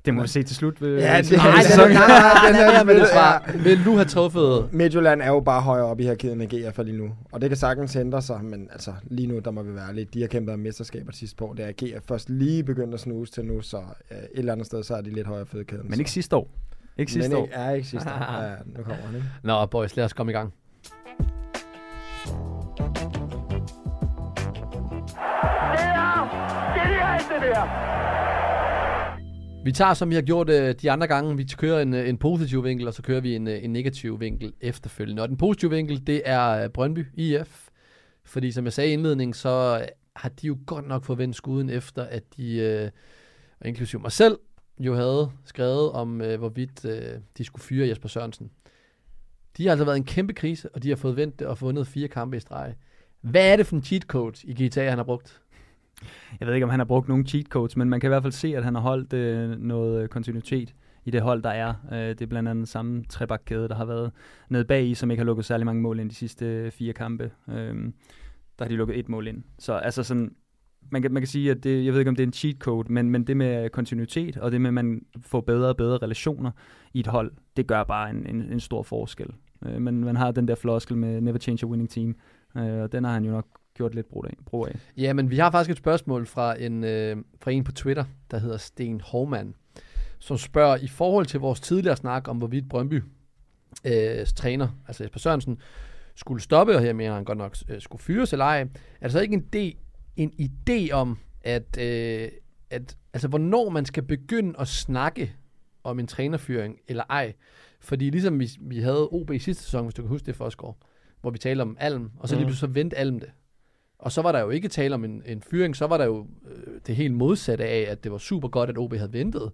Det 0.09 0.15
må 0.17 0.23
vi 0.23 0.29
se 0.29 0.43
til 0.43 0.57
slut. 0.57 0.81
Ved, 0.81 0.99
Ja, 0.99 1.19
det- 1.23 1.33
Nej, 1.37 1.53
den- 1.53 1.63
sæson. 1.65 1.91
nej, 1.91 2.07
nej, 2.09 2.47
den 2.47 2.57
er- 2.57 2.85
med 2.85 2.95
det 3.01 3.09
svar. 3.09 3.51
Vil 3.55 3.85
du 3.85 3.93
have 3.95 4.05
truffet... 4.05 4.69
Midtjylland 4.73 5.23
er 5.23 5.27
jo 5.29 5.41
bare 5.41 5.61
højere 5.61 5.85
op 5.87 6.01
i 6.01 6.05
end 6.33 6.43
AG 6.43 6.53
i 6.53 6.61
hvert 6.63 6.75
fald 6.75 6.87
lige 6.87 6.99
nu. 6.99 7.11
Og 7.33 7.41
det 7.41 7.51
kan 7.51 7.57
sagtens 7.57 7.97
ændre 7.97 8.23
sig, 8.23 8.45
men 8.45 8.69
altså 8.73 8.93
lige 9.11 9.27
nu, 9.27 9.39
der 9.39 9.51
må 9.51 9.63
vi 9.63 9.75
være 9.75 9.95
lidt. 9.95 10.15
De 10.15 10.21
har 10.21 10.29
kæmpet 10.29 10.55
om 10.55 10.61
mesterskaber 10.61 11.13
sidste 11.13 11.37
på. 11.37 11.55
Det 11.57 11.65
er 11.65 11.69
er 11.97 12.01
først 12.09 12.31
lige 12.31 12.65
begyndt 12.65 12.95
at 12.95 13.01
snuse 13.01 13.33
til 13.33 13.45
nu, 13.45 13.61
så 13.63 13.77
øh, 14.11 14.17
et 14.19 14.29
eller 14.35 14.53
andet 14.53 14.67
sted, 14.67 14.83
så 14.83 14.95
er 14.95 15.01
de 15.01 15.11
lidt 15.11 15.27
højere 15.27 15.47
fødekæden. 15.47 15.91
Men 15.91 15.99
ikke 15.99 16.11
sidste 16.11 16.37
år. 16.37 16.51
Ikke 16.99 17.13
sidste 17.13 17.31
men 17.31 17.39
år. 17.39 17.43
ikke, 17.43 17.55
er 17.55 17.71
ikke 17.71 17.89
sidste 17.89 18.09
år. 18.11 18.43
Ja, 18.43 18.51
nu 18.77 18.83
kommer 18.83 19.07
han, 19.07 19.15
ikke? 19.15 19.27
Nå, 19.43 19.67
boys, 19.67 19.97
lad 19.97 20.05
os 20.05 20.13
komme 20.13 20.33
i 20.33 20.35
gang. 20.35 20.53
Vi 29.69 29.73
tager, 29.73 29.94
som 29.94 30.11
vi 30.11 30.15
har 30.15 30.23
gjort 30.23 30.50
øh, 30.50 30.75
de 30.75 30.91
andre 30.91 31.06
gange, 31.06 31.37
vi 31.37 31.49
kører 31.59 31.82
en, 31.82 31.94
øh, 31.94 32.09
en 32.09 32.19
positiv 32.19 32.65
vinkel, 32.65 32.87
og 32.87 32.94
så 32.94 33.03
kører 33.03 33.20
vi 33.20 33.37
en, 33.37 33.49
øh, 33.49 33.65
en 33.65 33.73
negativ 33.73 34.20
vinkel 34.20 34.53
efterfølgende. 34.61 35.23
Og 35.23 35.29
den 35.29 35.37
positive 35.37 35.70
vinkel, 35.70 36.06
det 36.06 36.23
er 36.25 36.49
øh, 36.49 36.70
Brøndby 36.70 37.06
IF. 37.15 37.69
Fordi 38.25 38.53
som 38.53 38.65
jeg 38.65 38.73
sagde 38.73 38.91
i 38.91 38.93
indledningen, 38.93 39.35
så 39.35 39.87
har 40.17 40.29
de 40.29 40.47
jo 40.47 40.59
godt 40.67 40.88
nok 40.88 41.05
forventet 41.05 41.37
skuden 41.37 41.70
efter, 41.70 42.03
at 42.03 42.23
de, 42.37 42.56
øh, 42.56 42.91
og 43.61 43.69
inklusive 43.69 44.03
mig 44.03 44.12
selv, 44.12 44.38
jo 44.81 44.94
havde 44.94 45.31
skrevet 45.44 45.93
om, 45.93 46.21
øh, 46.21 46.38
hvorvidt 46.38 46.85
øh, 46.85 47.19
de 47.38 47.44
skulle 47.44 47.62
fyre 47.62 47.88
Jesper 47.88 48.09
Sørensen. 48.09 48.50
De 49.56 49.64
har 49.64 49.71
altså 49.71 49.85
været 49.85 49.97
i 49.97 49.99
en 49.99 50.05
kæmpe 50.05 50.32
krise, 50.32 50.69
og 50.75 50.82
de 50.82 50.88
har 50.88 50.97
fået 50.97 51.17
vendt 51.17 51.38
det 51.38 51.47
og 51.47 51.61
vundet 51.61 51.87
fire 51.87 52.09
kampe 52.09 52.37
i 52.37 52.41
streg. 52.41 52.75
Hvad 53.21 53.53
er 53.53 53.56
det 53.56 53.67
for 53.67 53.76
en 53.76 53.85
cheat 53.85 54.03
code 54.03 54.38
i 54.44 54.67
GTA, 54.67 54.88
han 54.88 54.99
har 54.99 55.05
brugt? 55.05 55.41
Jeg 56.41 56.49
ved 56.49 56.55
ikke, 56.55 56.65
om 56.65 56.71
han 56.71 56.81
har 56.81 56.85
brugt 56.85 57.09
nogen 57.09 57.27
cheat 57.27 57.47
codes, 57.47 57.77
men 57.77 57.89
man 57.89 58.00
kan 58.00 58.09
i 58.09 58.11
hvert 58.11 58.23
fald 58.23 58.33
se, 58.33 58.56
at 58.56 58.65
han 58.65 58.75
har 58.75 58.83
holdt 58.83 59.12
øh, 59.12 59.50
noget 59.50 60.03
øh, 60.03 60.09
kontinuitet 60.09 60.75
i 61.05 61.11
det 61.11 61.21
hold, 61.21 61.43
der 61.43 61.50
er. 61.50 61.75
Øh, 61.93 61.99
det 61.99 62.23
er 62.23 62.27
blandt 62.27 62.49
andet 62.49 62.69
samme 62.69 63.05
trebakkæde, 63.09 63.69
der 63.69 63.75
har 63.75 63.85
været 63.85 64.12
nede 64.49 64.65
bag 64.65 64.87
i, 64.87 64.95
som 64.95 65.11
ikke 65.11 65.21
har 65.21 65.27
lukket 65.27 65.45
særlig 65.45 65.67
mange 65.67 65.83
mål 65.83 66.00
ind 66.00 66.11
de 66.11 66.15
sidste 66.15 66.47
øh, 66.47 66.71
fire 66.71 66.93
kampe. 66.93 67.31
Øh, 67.49 67.75
der 68.59 68.65
har 68.65 68.69
de 68.69 68.77
lukket 68.77 68.99
et 68.99 69.09
mål 69.09 69.27
ind. 69.27 69.43
Så 69.59 69.73
altså 69.73 70.03
sådan, 70.03 70.35
man 70.91 71.03
kan, 71.03 71.12
man 71.12 71.23
kan 71.23 71.29
sige, 71.29 71.50
at 71.50 71.65
det, 71.65 71.85
jeg 71.85 71.93
ved 71.93 72.00
ikke, 72.00 72.09
om 72.09 72.17
det 72.17 72.23
er 72.23 72.27
en 72.27 72.33
cheat 72.33 72.56
code, 72.56 72.93
men, 72.93 73.11
men 73.11 73.25
det 73.27 73.37
med 73.37 73.71
kontinuitet, 73.71 74.37
og 74.37 74.53
det 74.53 74.61
med, 74.61 74.69
at 74.69 74.75
man 74.75 75.03
får 75.21 75.41
bedre 75.41 75.69
og 75.69 75.77
bedre 75.77 75.99
relationer 75.99 76.50
i 76.95 77.00
et 77.00 77.06
hold, 77.06 77.33
det 77.56 77.67
gør 77.67 77.85
bare 77.85 78.11
en, 78.11 78.27
en, 78.27 78.43
en 78.43 78.61
stor 78.61 78.83
forskel. 78.83 79.31
Øh, 79.67 79.83
men 79.83 80.05
man 80.05 80.17
har 80.17 80.31
den 80.31 80.49
der 80.49 80.55
floskel 80.55 80.97
med 80.97 81.21
never 81.21 81.39
change 81.39 81.67
a 81.67 81.69
winning 81.69 81.91
team, 81.91 82.15
øh, 82.56 82.83
og 82.83 82.93
den 82.93 83.05
har 83.05 83.12
han 83.12 83.25
jo 83.25 83.31
nok 83.31 83.47
gjort 83.79 83.95
lidt 83.95 84.09
brug 84.09 84.25
af. 84.27 84.33
Ja, 84.97 85.13
men 85.13 85.31
vi 85.31 85.37
har 85.39 85.51
faktisk 85.51 85.71
et 85.71 85.77
spørgsmål 85.77 86.27
fra 86.27 86.61
en, 86.63 86.85
øh, 86.85 87.17
fra 87.41 87.51
en 87.51 87.65
på 87.65 87.73
Twitter, 87.73 88.05
der 88.31 88.39
hedder 88.39 88.57
Sten 88.57 89.01
Hormann, 89.01 89.55
som 90.19 90.37
spørger, 90.39 90.77
i 90.77 90.87
forhold 90.89 91.27
til 91.27 91.41
vores 91.41 91.61
tidligere 91.61 91.97
snak 91.97 92.29
om, 92.29 92.39
hvorvidt 92.39 92.69
Brøndby 92.69 93.03
øh, 93.85 94.27
træner, 94.37 94.69
altså 94.89 95.03
Jesper 95.05 95.19
Sørensen, 95.19 95.59
skulle 96.15 96.43
stoppe, 96.43 96.75
og 96.77 96.83
her 96.83 96.93
mener 96.93 97.15
han 97.15 97.25
godt 97.25 97.39
nok 97.39 97.57
øh, 97.69 97.81
skulle 97.81 98.03
fyres 98.03 98.33
eller 98.33 98.45
ej, 98.45 98.61
er 98.61 98.67
der 99.03 99.09
så 99.09 99.21
ikke 99.21 99.35
en, 99.35 99.41
de, 99.53 99.73
en 100.17 100.33
idé 100.41 100.91
om, 100.93 101.19
at, 101.43 101.79
øh, 101.81 102.29
at 102.71 102.97
altså, 103.13 103.29
hvornår 103.29 103.69
man 103.69 103.85
skal 103.85 104.03
begynde 104.03 104.55
at 104.61 104.69
snakke 104.69 105.33
om 105.85 105.99
en 105.99 106.07
trænerfyring 106.07 106.79
eller 106.89 107.05
ej? 107.11 107.33
Fordi 107.81 108.11
ligesom 108.11 108.41
vi, 108.41 108.49
vi 108.61 108.79
havde 108.81 109.09
OB 109.13 109.31
i 109.31 109.39
sidste 109.39 109.63
sæson, 109.63 109.85
hvis 109.85 109.95
du 109.95 110.03
kan 110.03 110.09
huske 110.09 110.27
det, 110.27 110.37
Forsgaard, 110.37 110.77
hvor 111.21 111.31
vi 111.31 111.39
talte 111.39 111.63
om 111.63 111.77
Alm, 111.81 112.11
og 112.19 112.29
så 112.29 112.35
lige 112.35 112.45
Mhm. 112.45 112.49
pludselig 112.49 112.69
så 112.69 112.73
vendte 112.75 112.97
Alm 112.97 113.21
det. 113.21 113.31
Og 113.99 114.12
så 114.12 114.23
var 114.23 114.33
der 114.33 114.41
jo 114.41 114.50
ikke 114.50 114.69
tale 114.69 114.95
om 114.95 115.05
en, 115.05 115.23
en 115.27 115.43
fyring, 115.43 115.77
så 115.77 115.87
var 115.87 115.99
der 115.99 116.05
jo 116.05 116.27
øh, 116.50 116.81
det 116.87 116.97
helt 116.97 117.15
modsatte 117.15 117.65
af, 117.65 117.87
at 117.91 118.05
det 118.05 118.12
var 118.12 118.19
super 118.19 118.49
godt, 118.49 118.71
at 118.71 118.79
OB 118.79 118.95
havde 118.95 119.12
ventet, 119.12 119.53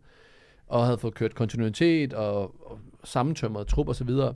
og 0.67 0.85
havde 0.85 0.99
fået 0.99 1.14
kørt 1.14 1.35
kontinuitet 1.35 2.14
og, 2.14 2.41
og 2.70 2.79
sammentømret 3.05 3.67
trup 3.67 3.88
og 3.88 3.96
så 3.96 4.05
videre. 4.05 4.35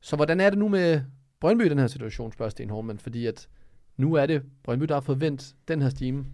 Så 0.00 0.16
hvordan 0.16 0.40
er 0.40 0.50
det 0.50 0.58
nu 0.58 0.68
med 0.68 1.00
Brøndby 1.40 1.66
i 1.66 1.68
den 1.68 1.78
her 1.78 1.86
situation, 1.86 2.32
spørger 2.32 2.50
Sten 2.50 2.70
Hormann, 2.70 2.98
fordi 2.98 3.26
at 3.26 3.48
nu 3.96 4.14
er 4.14 4.26
det 4.26 4.42
Brøndby, 4.64 4.84
der 4.84 4.94
har 4.94 5.00
fået 5.00 5.20
vendt 5.20 5.54
den 5.68 5.82
her 5.82 5.88
stime. 5.88 6.24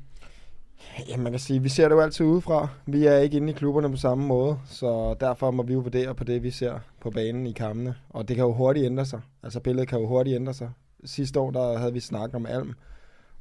Ja, 1.08 1.16
man 1.16 1.32
kan 1.32 1.38
sige, 1.38 1.62
vi 1.62 1.68
ser 1.68 1.88
det 1.88 1.94
jo 1.94 2.00
altid 2.00 2.26
udefra. 2.26 2.68
Vi 2.86 3.06
er 3.06 3.18
ikke 3.18 3.36
inde 3.36 3.50
i 3.50 3.52
klubberne 3.52 3.90
på 3.90 3.96
samme 3.96 4.26
måde, 4.26 4.58
så 4.66 5.14
derfor 5.20 5.50
må 5.50 5.62
vi 5.62 5.72
jo 5.72 5.78
vurdere 5.78 6.14
på 6.14 6.24
det, 6.24 6.42
vi 6.42 6.50
ser 6.50 6.78
på 7.00 7.10
banen 7.10 7.46
i 7.46 7.52
kampene. 7.52 7.94
Og 8.08 8.28
det 8.28 8.36
kan 8.36 8.44
jo 8.44 8.52
hurtigt 8.52 8.86
ændre 8.86 9.04
sig. 9.06 9.20
Altså 9.42 9.60
billedet 9.60 9.88
kan 9.88 10.00
jo 10.00 10.06
hurtigt 10.06 10.34
ændre 10.34 10.54
sig. 10.54 10.70
Sidste 11.04 11.40
år, 11.40 11.50
der 11.50 11.78
havde 11.78 11.92
vi 11.92 12.00
snakket 12.00 12.34
om 12.34 12.46
Alm, 12.46 12.74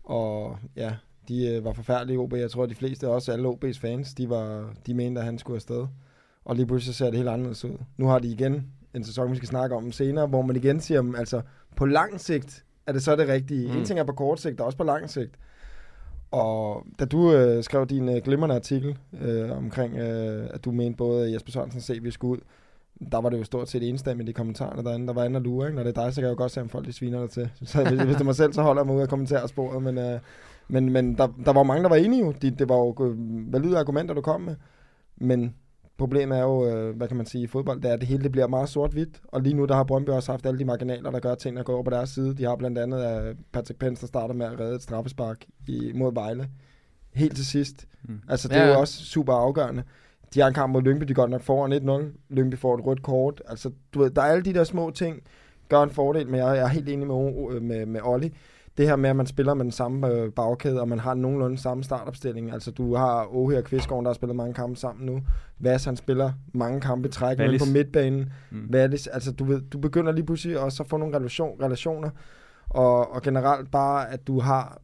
og 0.10 0.58
ja, 0.76 0.96
de 1.28 1.48
øh, 1.48 1.66
var 1.66 1.74
forfærdelige 1.74 2.20
OB. 2.20 2.34
Jeg 2.34 2.52
tror, 2.52 2.64
at 2.64 2.70
de 2.70 2.76
fleste, 2.76 3.08
også 3.08 3.32
alle 3.32 3.50
OB's 3.50 3.80
fans, 3.80 4.14
de, 4.14 4.30
var, 4.30 4.74
de 4.86 4.94
mente, 4.94 5.20
at 5.20 5.26
han 5.26 5.38
skulle 5.38 5.56
afsted. 5.56 5.88
Og 6.46 6.56
lige 6.56 6.66
pludselig 6.68 6.96
så 6.96 6.98
ser 6.98 7.06
det 7.06 7.16
helt 7.16 7.30
anderledes 7.30 7.66
ud. 7.66 7.78
Nu 7.98 8.08
har 8.08 8.20
de 8.20 8.28
igen 8.28 8.68
en 8.96 9.04
sæson, 9.04 9.32
vi 9.32 9.36
skal 9.36 9.48
snakke 9.48 9.76
om 9.76 9.92
senere, 9.92 10.28
hvor 10.28 10.42
man 10.42 10.56
igen 10.56 10.82
siger, 10.82 11.00
om, 11.00 11.16
altså 11.16 11.42
på 11.76 11.86
lang 11.86 12.20
sigt 12.20 12.66
er 12.88 12.92
det 12.92 13.04
så 13.04 13.16
det 13.16 13.28
rigtige. 13.28 13.72
Mm. 13.72 13.78
En 13.78 13.86
ting 13.86 14.00
er 14.00 14.04
på 14.04 14.14
kort 14.14 14.40
sigt, 14.40 14.60
og 14.60 14.66
også 14.66 14.78
på 14.78 14.84
lang 14.84 15.10
sigt. 15.10 15.36
Og 16.32 16.86
da 17.00 17.06
du 17.06 17.34
øh, 17.34 17.64
skrev 17.64 17.86
din 17.86 18.10
øh, 18.10 18.22
glimrende 18.24 18.56
artikel 18.56 18.98
øh, 19.22 19.58
omkring, 19.58 19.98
øh, 19.98 20.50
at 20.54 20.66
du 20.66 20.72
mente 20.72 20.98
både 20.98 21.26
at 21.26 21.34
Jesper 21.34 21.52
Sørensen 21.52 21.82
CV 21.82 22.12
skulle 22.12 22.32
ud, 22.32 22.42
der 23.12 23.22
var 23.22 23.30
det 23.30 23.40
jo 23.40 23.44
stort 23.44 23.70
set 23.70 23.90
enstemmigt 23.90 24.30
i 24.30 24.32
kommentarerne 24.32 24.84
derinde. 24.84 25.08
Der 25.08 25.14
var 25.14 25.24
andre 25.26 25.40
lurer, 25.42 25.68
ikke? 25.68 25.76
Når 25.76 25.84
det 25.84 25.98
er 25.98 26.04
dig, 26.04 26.14
så 26.14 26.22
kan 26.22 26.28
jeg 26.28 26.32
jo 26.32 26.42
godt 26.42 26.52
se, 26.52 26.62
om 26.62 26.70
folk 26.70 26.86
de 26.86 26.94
sviner 26.94 27.20
dig 27.20 27.30
til. 27.30 27.50
Så 27.70 27.84
hvis, 27.84 28.02
hvis 28.02 28.14
det 28.16 28.22
er 28.22 28.26
mig 28.26 28.36
selv, 28.36 28.54
så 28.54 28.62
holder 28.62 28.82
jeg 28.82 28.88
mig 28.88 28.96
ud 28.96 29.02
af 29.02 29.10
kommentarsporet. 29.10 29.84
Men, 29.84 29.98
øh, 29.98 30.20
men, 30.68 30.92
men 30.92 31.18
der, 31.18 31.28
der 31.46 31.54
var 31.54 31.64
mange, 31.64 31.84
der 31.84 31.90
var 31.90 31.96
enige 31.96 32.26
jo. 32.26 32.32
De, 32.42 32.52
det 32.52 32.70
var 32.70 32.76
jo 32.76 33.16
valide 33.52 33.78
argumenter, 33.78 34.14
du 34.16 34.22
kom 34.22 34.42
med. 34.42 34.56
Men 35.18 35.56
problemet 35.98 36.38
er 36.38 36.42
jo, 36.44 36.68
øh, 36.68 36.96
hvad 36.98 37.08
kan 37.08 37.18
man 37.18 37.26
sige, 37.26 37.44
i 37.44 37.48
fodbold, 37.48 37.82
det 37.82 37.90
er, 37.90 37.94
at 37.94 38.00
det 38.00 38.08
hele 38.08 38.24
det 38.24 38.32
bliver 38.32 38.48
meget 38.48 38.70
sort-hvidt. 38.70 39.22
Og 39.28 39.42
lige 39.42 39.54
nu, 39.56 39.66
der 39.66 39.76
har 39.76 39.84
Brøndby 39.84 40.10
også 40.10 40.32
haft 40.32 40.46
alle 40.46 40.60
de 40.60 40.66
marginaler, 40.66 41.12
der 41.12 41.20
gør, 41.20 41.32
at 41.32 41.38
tingene 41.38 41.64
går 41.64 41.74
over 41.74 41.84
på 41.84 41.90
deres 41.90 42.10
side. 42.10 42.36
De 42.38 42.44
har 42.44 42.56
blandt 42.56 42.78
andet 42.78 43.30
uh, 43.30 43.36
Patrick 43.52 43.80
Pence, 43.80 44.02
der 44.02 44.08
starter 44.08 44.34
med 44.34 44.46
at 44.46 44.60
redde 44.60 44.76
et 44.76 44.82
straffespark 44.82 45.46
i, 45.68 45.92
mod 45.96 46.14
Vejle. 46.14 46.50
Helt 47.14 47.36
til 47.36 47.46
sidst. 47.46 47.86
Mm. 48.04 48.20
Altså, 48.30 48.48
det 48.48 48.56
Ja, 48.56 48.62
er 48.62 48.68
jo 48.68 48.80
også 48.80 49.06
super 49.06 49.34
afgørende. 49.34 49.84
De 50.34 50.40
har 50.40 50.48
en 50.48 50.54
kamp 50.54 50.74
mod 50.74 50.82
Lyngby, 50.82 51.04
de 51.04 51.14
går 51.14 51.28
nok 51.28 51.42
foran 51.42 52.02
1-0. 52.04 52.18
Lyngby 52.30 52.56
får 52.58 52.78
et 52.78 52.86
rødt 52.86 53.04
kort. 53.04 53.42
Altså, 53.48 53.72
du 53.94 54.00
ved, 54.00 54.10
der 54.10 54.22
er 54.22 54.26
alle 54.26 54.44
de 54.44 54.54
der 54.54 54.64
små 54.64 54.92
ting, 54.92 55.22
gør 55.70 55.84
en 55.84 55.90
fordel, 55.90 56.28
men 56.28 56.40
jeg, 56.40 56.58
er 56.58 56.68
helt 56.68 56.90
enig 56.90 57.08
med, 57.08 57.16
O- 57.16 57.60
med, 57.60 57.86
med 57.86 58.00
Olli. 58.04 58.34
Det 58.78 58.88
her 58.88 58.96
med, 58.96 59.10
at 59.10 59.16
man 59.16 59.26
spiller 59.28 59.54
med 59.54 59.64
den 59.64 59.72
samme 59.72 60.08
øh, 60.08 60.32
bagkæde, 60.32 60.82
og 60.82 60.88
man 60.88 61.00
har 61.00 61.14
nogenlunde 61.14 61.58
samme 61.58 61.84
startopstilling. 61.84 62.52
Altså, 62.54 62.72
du 62.72 62.96
har 62.96 63.36
Åhe 63.36 63.58
og 63.58 63.64
Kvistgaard, 63.64 64.04
der 64.04 64.10
har 64.10 64.14
spillet 64.14 64.36
mange 64.36 64.54
kampe 64.54 64.76
sammen 64.80 65.06
nu. 65.06 65.22
Vas, 65.60 65.86
han 65.86 65.96
spiller 65.96 66.32
mange 66.54 66.82
kampe 66.82 67.08
i 67.08 67.12
træk 67.12 67.38
på 67.60 67.66
midtbanen. 67.74 68.34
Mm. 68.52 68.70
Wallis, 68.74 69.08
altså 69.08 69.32
du, 69.32 69.44
ved, 69.44 69.62
du 69.62 69.78
begynder 69.78 70.12
lige 70.12 70.26
pludselig 70.26 70.60
også 70.60 70.84
at 70.84 70.90
få 70.90 70.98
nogle 70.98 71.18
relation, 71.18 71.64
relationer, 71.64 72.10
og, 72.70 73.14
og 73.14 73.22
generelt 73.22 73.72
bare, 73.72 74.12
at 74.12 74.28
du 74.28 74.40
har, 74.40 74.78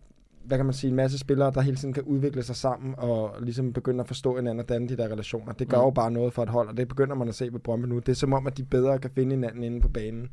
hvad 0.46 0.58
kan 0.58 0.66
man 0.66 0.74
sige, 0.74 0.90
en 0.90 0.96
masse 0.96 1.18
spillere, 1.18 1.52
der 1.54 1.62
hele 1.62 1.78
tiden 1.78 1.94
kan 1.94 2.04
udvikle 2.04 2.44
sig 2.44 2.56
sammen, 2.56 2.96
og 2.98 3.36
ligesom 3.42 3.74
begynde 3.74 4.00
at 4.02 4.08
forstå 4.08 4.36
hinanden 4.36 4.60
og 4.60 4.70
danne 4.70 4.90
de 4.90 4.98
der 4.98 5.06
relationer. 5.12 5.54
Det 5.54 5.70
gør 5.70 5.78
Mm. 5.78 5.84
jo 5.84 5.90
bare 5.90 6.12
noget 6.12 6.34
for 6.34 6.44
et 6.44 6.50
hold, 6.50 6.68
og 6.70 6.78
det 6.78 6.88
begynder 6.88 7.16
man 7.16 7.28
at 7.28 7.36
se 7.36 7.54
ved 7.54 7.60
Brøndby 7.60 7.86
nu. 7.86 8.00
Det 8.00 8.10
er 8.10 8.14
som 8.14 8.34
om, 8.34 8.48
at 8.48 8.58
de 8.58 8.64
bedre 8.64 9.00
kan 9.00 9.12
finde 9.16 9.36
hinanden 9.36 9.64
inde 9.64 9.82
på 9.82 9.90
banen. 9.90 10.30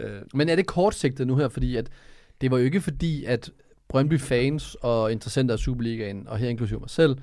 Øh, 0.00 0.22
Men 0.34 0.48
er 0.48 0.56
det 0.56 0.66
kortsigtet 0.66 1.26
nu 1.26 1.36
her, 1.36 1.48
fordi 1.48 1.76
at 1.76 1.90
det 2.40 2.50
var 2.50 2.58
jo 2.58 2.64
ikke 2.64 2.80
fordi, 2.80 3.24
at 3.24 3.50
Brøndby 3.88 4.18
fans 4.20 4.74
og 4.74 5.12
interessenter 5.12 5.52
af 5.54 5.58
Superligaen, 5.58 6.28
og 6.28 6.38
her 6.38 6.48
inklusive 6.48 6.80
mig 6.80 6.90
selv, 6.90 7.16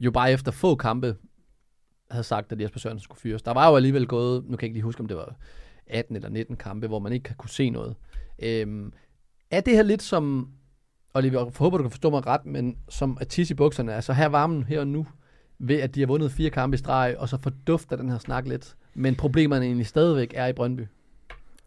jo 0.00 0.10
bare 0.10 0.32
efter 0.32 0.52
få 0.52 0.74
kampe 0.76 1.16
havde 2.10 2.24
sagt, 2.24 2.52
at 2.52 2.60
Jesper 2.60 2.78
Sørensen 2.80 3.04
skulle 3.04 3.20
fyres. 3.20 3.42
Der 3.42 3.52
var 3.54 3.70
jo 3.70 3.76
alligevel 3.76 4.06
gået, 4.06 4.42
nu 4.44 4.56
kan 4.56 4.62
jeg 4.62 4.62
ikke 4.62 4.74
lige 4.74 4.82
huske, 4.84 5.00
om 5.00 5.08
det 5.08 5.16
var 5.16 5.36
18 5.86 6.16
eller 6.16 6.28
19 6.28 6.56
kampe, 6.56 6.86
hvor 6.86 6.98
man 6.98 7.12
ikke 7.12 7.34
kunne 7.38 7.50
se 7.50 7.70
noget. 7.70 7.94
Øhm, 8.42 8.92
er 9.50 9.60
det 9.60 9.74
her 9.76 9.82
lidt 9.82 10.02
som 10.02 10.48
Oliver, 11.14 11.40
jeg 11.40 11.52
håber, 11.58 11.76
du 11.76 11.84
kan 11.84 11.90
forstå 11.90 12.10
mig 12.10 12.26
ret, 12.26 12.46
men 12.46 12.76
som 12.88 13.18
at 13.20 13.28
tisse 13.28 13.54
i 13.54 13.56
bukserne, 13.56 13.94
altså 13.94 14.12
her 14.12 14.24
er 14.24 14.28
varmen 14.28 14.64
her 14.64 14.80
og 14.80 14.86
nu, 14.86 15.06
ved 15.58 15.76
at 15.76 15.94
de 15.94 16.00
har 16.00 16.06
vundet 16.06 16.32
fire 16.32 16.50
kampe 16.50 16.74
i 16.74 16.78
streg, 16.78 17.16
og 17.18 17.28
så 17.28 17.38
fordufter 17.42 17.96
den 17.96 18.10
her 18.10 18.18
snak 18.18 18.48
lidt. 18.48 18.74
Men 18.94 19.14
problemerne 19.14 19.64
egentlig 19.64 19.86
stadigvæk 19.86 20.32
er 20.34 20.46
i 20.46 20.52
Brøndby. 20.52 20.80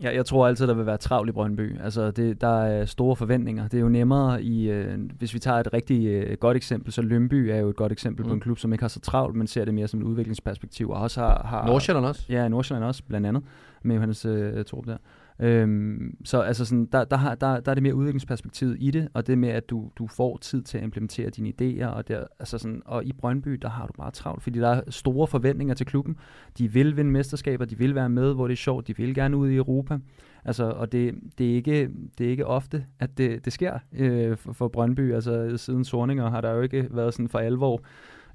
Ja, 0.04 0.16
jeg 0.16 0.25
tror 0.25 0.48
altid, 0.48 0.68
der 0.68 0.74
vil 0.74 0.86
være 0.86 0.98
travlt 0.98 1.30
i 1.30 1.32
Brøndby. 1.32 1.82
Altså, 1.82 2.12
det, 2.12 2.42
der 2.42 2.63
er 2.63 2.86
store 2.86 3.16
forventninger. 3.16 3.68
Det 3.68 3.77
er 3.77 3.82
jo 3.82 3.89
nemmere 3.89 4.44
i, 4.44 4.70
øh, 4.70 5.00
hvis 5.18 5.34
vi 5.34 5.39
tager 5.39 5.60
et 5.60 5.74
rigtig 5.74 6.08
øh, 6.08 6.38
godt 6.38 6.58
eksempel, 6.58 6.92
så 6.92 7.01
Lønby 7.01 7.34
er 7.34 7.58
jo 7.58 7.70
et 7.70 7.75
godt 7.75 7.92
eksempel 7.92 8.24
mm. 8.24 8.30
på 8.30 8.34
en 8.34 8.39
klub, 8.39 8.60
som 8.60 8.74
ikke 8.74 8.84
har 8.84 8.88
så 8.89 9.00
travlt, 9.00 9.36
men 9.36 9.48
ser 9.48 9.66
det 9.66 9.74
mere 9.74 9.88
som 9.88 10.00
et 10.00 10.04
udviklingsperspektiv, 10.04 10.89
og 10.89 11.01
også 11.01 11.20
har... 11.20 11.44
har 11.46 11.66
Nordsjælland 11.66 12.06
også? 12.06 12.25
Ja, 12.30 12.48
Nordsjælland 12.48 12.86
også, 12.86 13.04
blandt 13.08 13.27
andet, 13.27 13.44
med 13.84 13.96
Johannes 13.96 14.25
øh, 14.25 14.66
Torp 14.66 14.86
der. 14.86 14.98
Øhm, 15.39 16.17
så 16.25 16.41
altså 16.41 16.65
sådan, 16.65 16.86
der, 16.91 17.03
der, 17.03 17.17
har, 17.17 17.36
der, 17.36 17.60
der 17.60 17.72
er 17.72 17.74
det 17.74 17.84
mere 17.84 17.96
udviklingsperspektivet 17.96 18.77
i 18.79 18.91
det, 18.91 19.08
og 19.13 19.27
det 19.27 19.38
med, 19.38 19.50
at 19.50 19.70
du, 19.70 19.91
du 19.96 20.08
får 20.08 20.38
tid 20.38 20.62
til 20.62 20.77
at 20.77 20.84
implementere 20.84 21.29
dine 21.29 21.50
idéer, 21.50 21.86
og, 21.86 22.08
der, 22.08 22.24
altså 22.39 22.58
sådan, 22.58 22.82
og 22.86 23.06
i 23.06 23.13
Brøndby, 23.13 23.51
der 23.51 23.70
har 23.70 23.88
du 23.88 23.94
bare 23.98 24.12
travlt, 24.12 24.44
fordi 24.44 24.60
der 24.60 24.70
er 24.70 24.82
store 24.89 25.27
forventninger 25.27 25.75
til 25.75 25.86
klubben. 25.86 26.15
De 26.58 26.72
vil 26.72 26.98
vinde 26.98 27.12
mesterskaber, 27.12 27.65
de 27.65 27.77
vil 27.77 27.96
være 27.96 28.10
med, 28.10 28.34
hvor 28.34 28.48
det 28.48 28.53
er 28.53 28.58
sjovt, 28.58 28.88
de 28.88 28.98
vil 28.98 29.15
gerne 29.15 29.38
ud 29.38 29.50
i 29.50 29.56
Europa. 29.56 29.98
Altså, 30.46 30.63
og 30.63 30.91
det, 30.91 31.15
det, 31.38 31.51
er 31.51 31.56
ikke, 31.56 31.89
det 32.17 32.25
er 32.25 32.32
ikke 32.32 32.46
ofte, 32.46 32.86
at 33.00 33.17
det, 33.17 33.46
det 33.46 33.53
sker 33.53 33.79
øh, 33.94 34.38
for, 34.38 34.53
for 34.53 34.67
Brøndby. 34.67 35.13
Altså, 35.13 35.58
siden 35.58 35.86
Sorninger 35.86 36.29
har 36.29 36.41
der 36.41 36.51
jo 36.51 36.62
ikke 36.62 36.88
været 36.91 37.13
sådan 37.13 37.29
for 37.29 37.39
alvor 37.39 37.82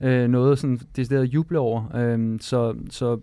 øh, 0.01 0.29
noget 0.29 0.59
sådan 0.59 0.81
det 0.97 1.13
at 1.13 1.25
juble 1.25 1.59
over. 1.59 1.97
Øh, 1.97 2.41
så, 2.41 2.75
så 2.91 3.21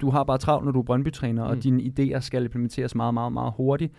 du 0.00 0.10
har 0.10 0.24
bare 0.24 0.38
travlt, 0.38 0.64
når 0.64 0.72
du 0.72 0.78
er 0.78 0.82
Brøndby-træner, 0.82 1.44
mm. 1.44 1.50
og 1.50 1.62
dine 1.62 1.82
idéer 1.82 2.20
skal 2.20 2.44
implementeres 2.44 2.94
meget, 2.94 3.14
meget, 3.14 3.32
meget 3.32 3.52
hurtigt. 3.56 3.92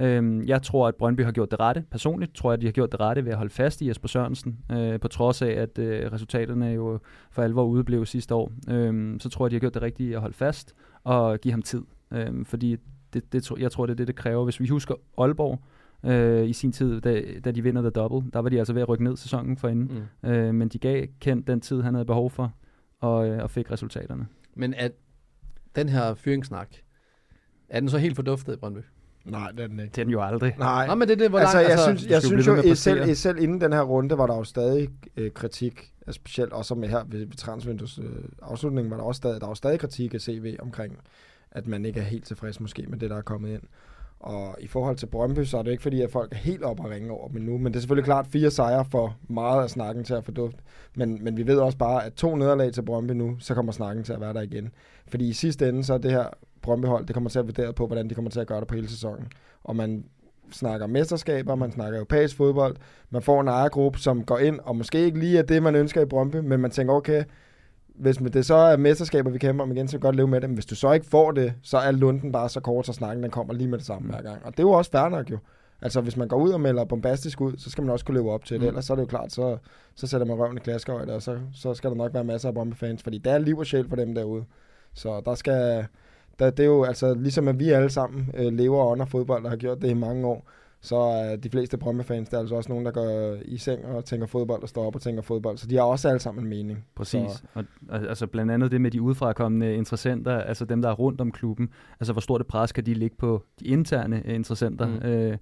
Øhm, 0.00 0.44
jeg 0.46 0.62
tror, 0.62 0.88
at 0.88 0.94
Brøndby 0.94 1.24
har 1.24 1.32
gjort 1.32 1.50
det 1.50 1.60
rette. 1.60 1.84
Personligt 1.90 2.34
tror 2.34 2.50
jeg, 2.50 2.54
at 2.54 2.60
de 2.60 2.66
har 2.66 2.72
gjort 2.72 2.92
det 2.92 3.00
rette 3.00 3.24
ved 3.24 3.32
at 3.32 3.38
holde 3.38 3.50
fast 3.50 3.82
i 3.82 3.88
Jesper 3.88 4.08
Sørensen, 4.08 4.58
øh, 4.72 5.00
på 5.00 5.08
trods 5.08 5.42
af, 5.42 5.50
at 5.50 5.78
øh, 5.78 6.12
resultaterne 6.12 6.66
jo 6.66 6.98
for 7.30 7.42
alvor 7.42 7.64
udeblev 7.64 8.06
sidste 8.06 8.34
år. 8.34 8.52
Øhm, 8.70 9.20
så 9.20 9.28
tror 9.28 9.44
jeg, 9.44 9.46
at 9.46 9.50
de 9.50 9.56
har 9.56 9.60
gjort 9.60 9.74
det 9.74 9.82
rigtige 9.82 10.14
at 10.14 10.20
holde 10.20 10.34
fast 10.34 10.74
og 11.04 11.38
give 11.40 11.52
ham 11.52 11.62
tid. 11.62 11.82
Øhm, 12.10 12.44
fordi 12.44 12.76
det, 13.12 13.32
det, 13.32 13.50
jeg 13.58 13.72
tror, 13.72 13.86
det 13.86 13.92
er 13.92 13.96
det, 13.96 14.06
det 14.06 14.16
kræver. 14.16 14.44
Hvis 14.44 14.60
vi 14.60 14.68
husker 14.68 14.94
Aalborg, 15.18 15.58
øh, 16.04 16.48
i 16.48 16.52
sin 16.52 16.72
tid, 16.72 17.00
da, 17.00 17.22
da 17.44 17.50
de 17.50 17.62
vinder 17.62 17.82
The 17.82 17.90
Double. 17.90 18.30
Der 18.32 18.38
var 18.38 18.48
de 18.48 18.58
altså 18.58 18.72
ved 18.72 18.82
at 18.82 18.88
rykke 18.88 19.04
ned 19.04 19.16
sæsonen 19.16 19.56
for 19.56 19.68
inden. 19.68 20.06
Mm. 20.22 20.28
Øh, 20.30 20.54
men 20.54 20.68
de 20.68 20.78
gav 20.78 21.06
kendt 21.20 21.46
den 21.46 21.60
tid, 21.60 21.82
han 21.82 21.94
havde 21.94 22.04
behov 22.04 22.30
for, 22.30 22.52
og, 23.00 23.28
øh, 23.28 23.42
og 23.42 23.50
fik 23.50 23.70
resultaterne. 23.70 24.26
Men 24.54 24.74
at 24.74 24.92
den 25.76 25.88
her 25.88 26.14
fyringssnak, 26.14 26.68
er 27.68 27.80
den 27.80 27.88
så 27.88 27.98
helt 27.98 28.16
forduftet 28.16 28.52
i 28.52 28.56
Brøndby? 28.56 28.80
Nej, 29.24 29.50
det 29.50 29.60
er 29.60 29.66
den 29.66 29.80
ikke. 29.80 29.92
Det 29.92 29.98
er 29.98 30.04
den 30.04 30.12
jo 30.12 30.22
aldrig. 30.22 30.54
Nej, 30.58 30.86
Nå, 30.86 30.94
men 30.94 31.08
det 31.08 31.14
er 31.14 31.18
det, 31.18 31.30
hvor 31.30 31.38
altså, 31.38 31.56
langt, 31.56 31.68
jeg 31.68 31.78
altså, 31.78 31.96
synes, 31.96 32.10
jeg 32.10 32.22
synes 32.22 32.46
ved 32.46 32.54
med 32.54 32.64
jo, 32.64 32.70
at 32.70 32.78
selv, 32.78 33.14
selv 33.14 33.38
inden 33.38 33.60
den 33.60 33.72
her 33.72 33.82
runde, 33.82 34.18
var 34.18 34.26
der 34.26 34.36
jo 34.36 34.44
stadig 34.44 34.88
øh, 35.16 35.30
kritik, 35.30 35.92
altså 36.06 36.12
specielt 36.12 36.52
også 36.52 36.74
med 36.74 36.88
her 36.88 37.04
ved, 37.06 37.26
ved 37.26 37.36
transvindues 37.36 37.98
øh, 37.98 38.04
afslutning, 38.42 38.90
var 38.90 38.96
der 38.96 39.04
også 39.04 39.16
stadig, 39.16 39.40
der 39.40 39.46
var 39.46 39.50
jo 39.50 39.54
stadig 39.54 39.80
kritik 39.80 40.14
af 40.14 40.20
CV 40.20 40.56
omkring, 40.58 40.98
at 41.50 41.66
man 41.66 41.84
ikke 41.84 42.00
er 42.00 42.04
helt 42.04 42.24
tilfreds 42.24 42.60
måske 42.60 42.86
med 42.88 42.98
det, 42.98 43.10
der 43.10 43.16
er 43.16 43.22
kommet 43.22 43.50
ind. 43.50 43.62
Og 44.24 44.56
i 44.60 44.66
forhold 44.66 44.96
til 44.96 45.06
Brøndby, 45.06 45.44
så 45.44 45.58
er 45.58 45.62
det 45.62 45.70
ikke 45.70 45.82
fordi, 45.82 46.02
at 46.02 46.10
folk 46.10 46.32
er 46.32 46.36
helt 46.36 46.62
op 46.62 46.80
og 46.80 46.90
ringe 46.90 47.10
over 47.10 47.28
dem 47.28 47.42
nu. 47.42 47.58
Men 47.58 47.66
det 47.66 47.76
er 47.76 47.80
selvfølgelig 47.80 48.04
klart 48.04 48.26
fire 48.26 48.50
sejre 48.50 48.84
for 48.84 49.16
meget 49.28 49.62
af 49.62 49.70
snakken 49.70 50.04
til 50.04 50.14
at 50.14 50.24
fordufte. 50.24 50.58
Men, 50.94 51.24
men 51.24 51.36
vi 51.36 51.46
ved 51.46 51.58
også 51.58 51.78
bare, 51.78 52.04
at 52.04 52.12
to 52.12 52.36
nederlag 52.36 52.72
til 52.72 52.82
Brøndby 52.82 53.12
nu, 53.12 53.36
så 53.38 53.54
kommer 53.54 53.72
snakken 53.72 54.04
til 54.04 54.12
at 54.12 54.20
være 54.20 54.32
der 54.32 54.40
igen. 54.40 54.70
Fordi 55.08 55.28
i 55.28 55.32
sidste 55.32 55.68
ende, 55.68 55.84
så 55.84 55.94
er 55.94 55.98
det 55.98 56.10
her 56.10 56.26
Brøndby-hold, 56.62 57.06
det 57.06 57.14
kommer 57.14 57.30
til 57.30 57.38
at 57.38 57.46
vurdere 57.46 57.72
på, 57.72 57.86
hvordan 57.86 58.10
de 58.10 58.14
kommer 58.14 58.30
til 58.30 58.40
at 58.40 58.46
gøre 58.46 58.60
det 58.60 58.68
på 58.68 58.74
hele 58.74 58.88
sæsonen. 58.88 59.26
Og 59.64 59.76
man 59.76 60.04
snakker 60.52 60.86
mesterskaber, 60.86 61.54
man 61.54 61.72
snakker 61.72 61.98
europæisk 61.98 62.36
fodbold, 62.36 62.76
man 63.10 63.22
får 63.22 63.40
en 63.40 63.48
ejergruppe, 63.48 63.98
som 63.98 64.24
går 64.24 64.38
ind, 64.38 64.60
og 64.60 64.76
måske 64.76 65.04
ikke 65.04 65.18
lige 65.18 65.38
er 65.38 65.42
det, 65.42 65.62
man 65.62 65.74
ønsker 65.74 66.00
i 66.00 66.04
Brøndby, 66.04 66.36
men 66.36 66.60
man 66.60 66.70
tænker, 66.70 66.94
okay, 66.94 67.24
hvis 67.94 68.16
det 68.16 68.46
så 68.46 68.54
er 68.54 68.76
mesterskaber, 68.76 69.30
vi 69.30 69.38
kæmper 69.38 69.64
om 69.64 69.72
igen, 69.72 69.88
så 69.88 69.92
kan 69.92 70.00
godt 70.00 70.16
leve 70.16 70.28
med 70.28 70.40
det. 70.40 70.50
Men 70.50 70.54
hvis 70.54 70.66
du 70.66 70.74
så 70.74 70.92
ikke 70.92 71.06
får 71.06 71.30
det, 71.30 71.54
så 71.62 71.78
er 71.78 71.90
lunden 71.90 72.32
bare 72.32 72.48
så 72.48 72.60
kort, 72.60 72.86
så 72.86 72.92
snakken 72.92 73.22
den 73.22 73.30
kommer 73.30 73.54
lige 73.54 73.68
med 73.68 73.78
det 73.78 73.86
samme 73.86 74.10
hver 74.10 74.22
gang. 74.22 74.44
Og 74.44 74.52
det 74.52 74.58
er 74.58 74.62
jo 74.62 74.70
også 74.70 74.90
fair 74.90 75.08
nok 75.08 75.30
jo. 75.30 75.38
Altså, 75.82 76.00
hvis 76.00 76.16
man 76.16 76.28
går 76.28 76.36
ud 76.36 76.50
og 76.50 76.60
melder 76.60 76.84
bombastisk 76.84 77.40
ud, 77.40 77.52
så 77.56 77.70
skal 77.70 77.84
man 77.84 77.92
også 77.92 78.04
kunne 78.04 78.18
leve 78.18 78.32
op 78.32 78.44
til 78.44 78.54
det. 78.54 78.62
Mm. 78.62 78.68
Ellers 78.68 78.84
så 78.84 78.92
er 78.92 78.94
det 78.94 79.02
jo 79.02 79.06
klart, 79.06 79.32
så, 79.32 79.56
så 79.94 80.06
sætter 80.06 80.26
man 80.26 80.36
røven 80.36 80.56
i 80.56 80.60
klaskehøjde, 80.60 81.14
og 81.14 81.22
så, 81.22 81.38
så 81.52 81.74
skal 81.74 81.90
der 81.90 81.96
nok 81.96 82.14
være 82.14 82.24
masser 82.24 82.48
af 82.48 82.54
Brøndby-fans, 82.54 83.02
fordi 83.02 83.18
der 83.18 83.32
er 83.32 83.38
liv 83.38 83.58
og 83.58 83.66
sjæl 83.66 83.88
for 83.88 83.96
dem 83.96 84.14
derude. 84.14 84.44
Så 84.94 85.22
der 85.24 85.34
skal... 85.34 85.86
Der, 86.38 86.50
det 86.50 86.60
er 86.60 86.66
jo 86.66 86.84
altså, 86.84 87.14
ligesom 87.14 87.48
at 87.48 87.58
vi 87.58 87.70
alle 87.70 87.90
sammen 87.90 88.30
øh, 88.34 88.52
lever 88.52 88.78
og 88.78 88.90
ånder 88.90 89.04
fodbold, 89.04 89.44
og 89.44 89.50
har 89.50 89.56
gjort 89.56 89.82
det 89.82 89.90
i 89.90 89.94
mange 89.94 90.26
år, 90.26 90.48
så 90.84 90.96
er 90.96 91.36
de 91.36 91.50
fleste 91.50 91.78
Brøndby-fans, 91.78 92.28
der 92.28 92.36
er 92.36 92.40
altså 92.40 92.54
også 92.54 92.68
nogen, 92.70 92.84
der 92.86 92.92
går 92.92 93.36
i 93.44 93.58
seng 93.58 93.84
og 93.84 94.04
tænker 94.04 94.26
fodbold, 94.26 94.62
og 94.62 94.68
står 94.68 94.86
op 94.86 94.94
og 94.94 95.00
tænker 95.02 95.22
fodbold. 95.22 95.58
Så 95.58 95.66
de 95.66 95.74
har 95.76 95.82
også 95.82 96.08
alle 96.08 96.20
sammen 96.20 96.44
en 96.44 96.50
mening. 96.50 96.84
Præcis. 96.94 97.30
Så, 97.30 97.42
Og, 97.54 97.64
altså 98.08 98.26
blandt 98.26 98.52
andet 98.52 98.70
det 98.70 98.80
med 98.80 98.90
de 98.90 99.02
udefrakommende 99.02 99.74
interessenter, 99.74 100.38
altså 100.38 100.64
dem, 100.64 100.82
der 100.82 100.88
er 100.88 100.92
rundt 100.94 101.20
om 101.20 101.32
klubben. 101.32 101.68
Altså 102.00 102.12
hvor 102.12 102.20
stort 102.20 102.40
et 102.40 102.46
pres 102.46 102.72
kan 102.72 102.86
de 102.86 102.94
ligge 102.94 103.16
på 103.16 103.44
de 103.60 103.64
interne 103.64 104.22
øh, 104.26 104.34
interessenter, 104.34 104.86
Mm. 104.86 104.94
øh, 105.08 105.38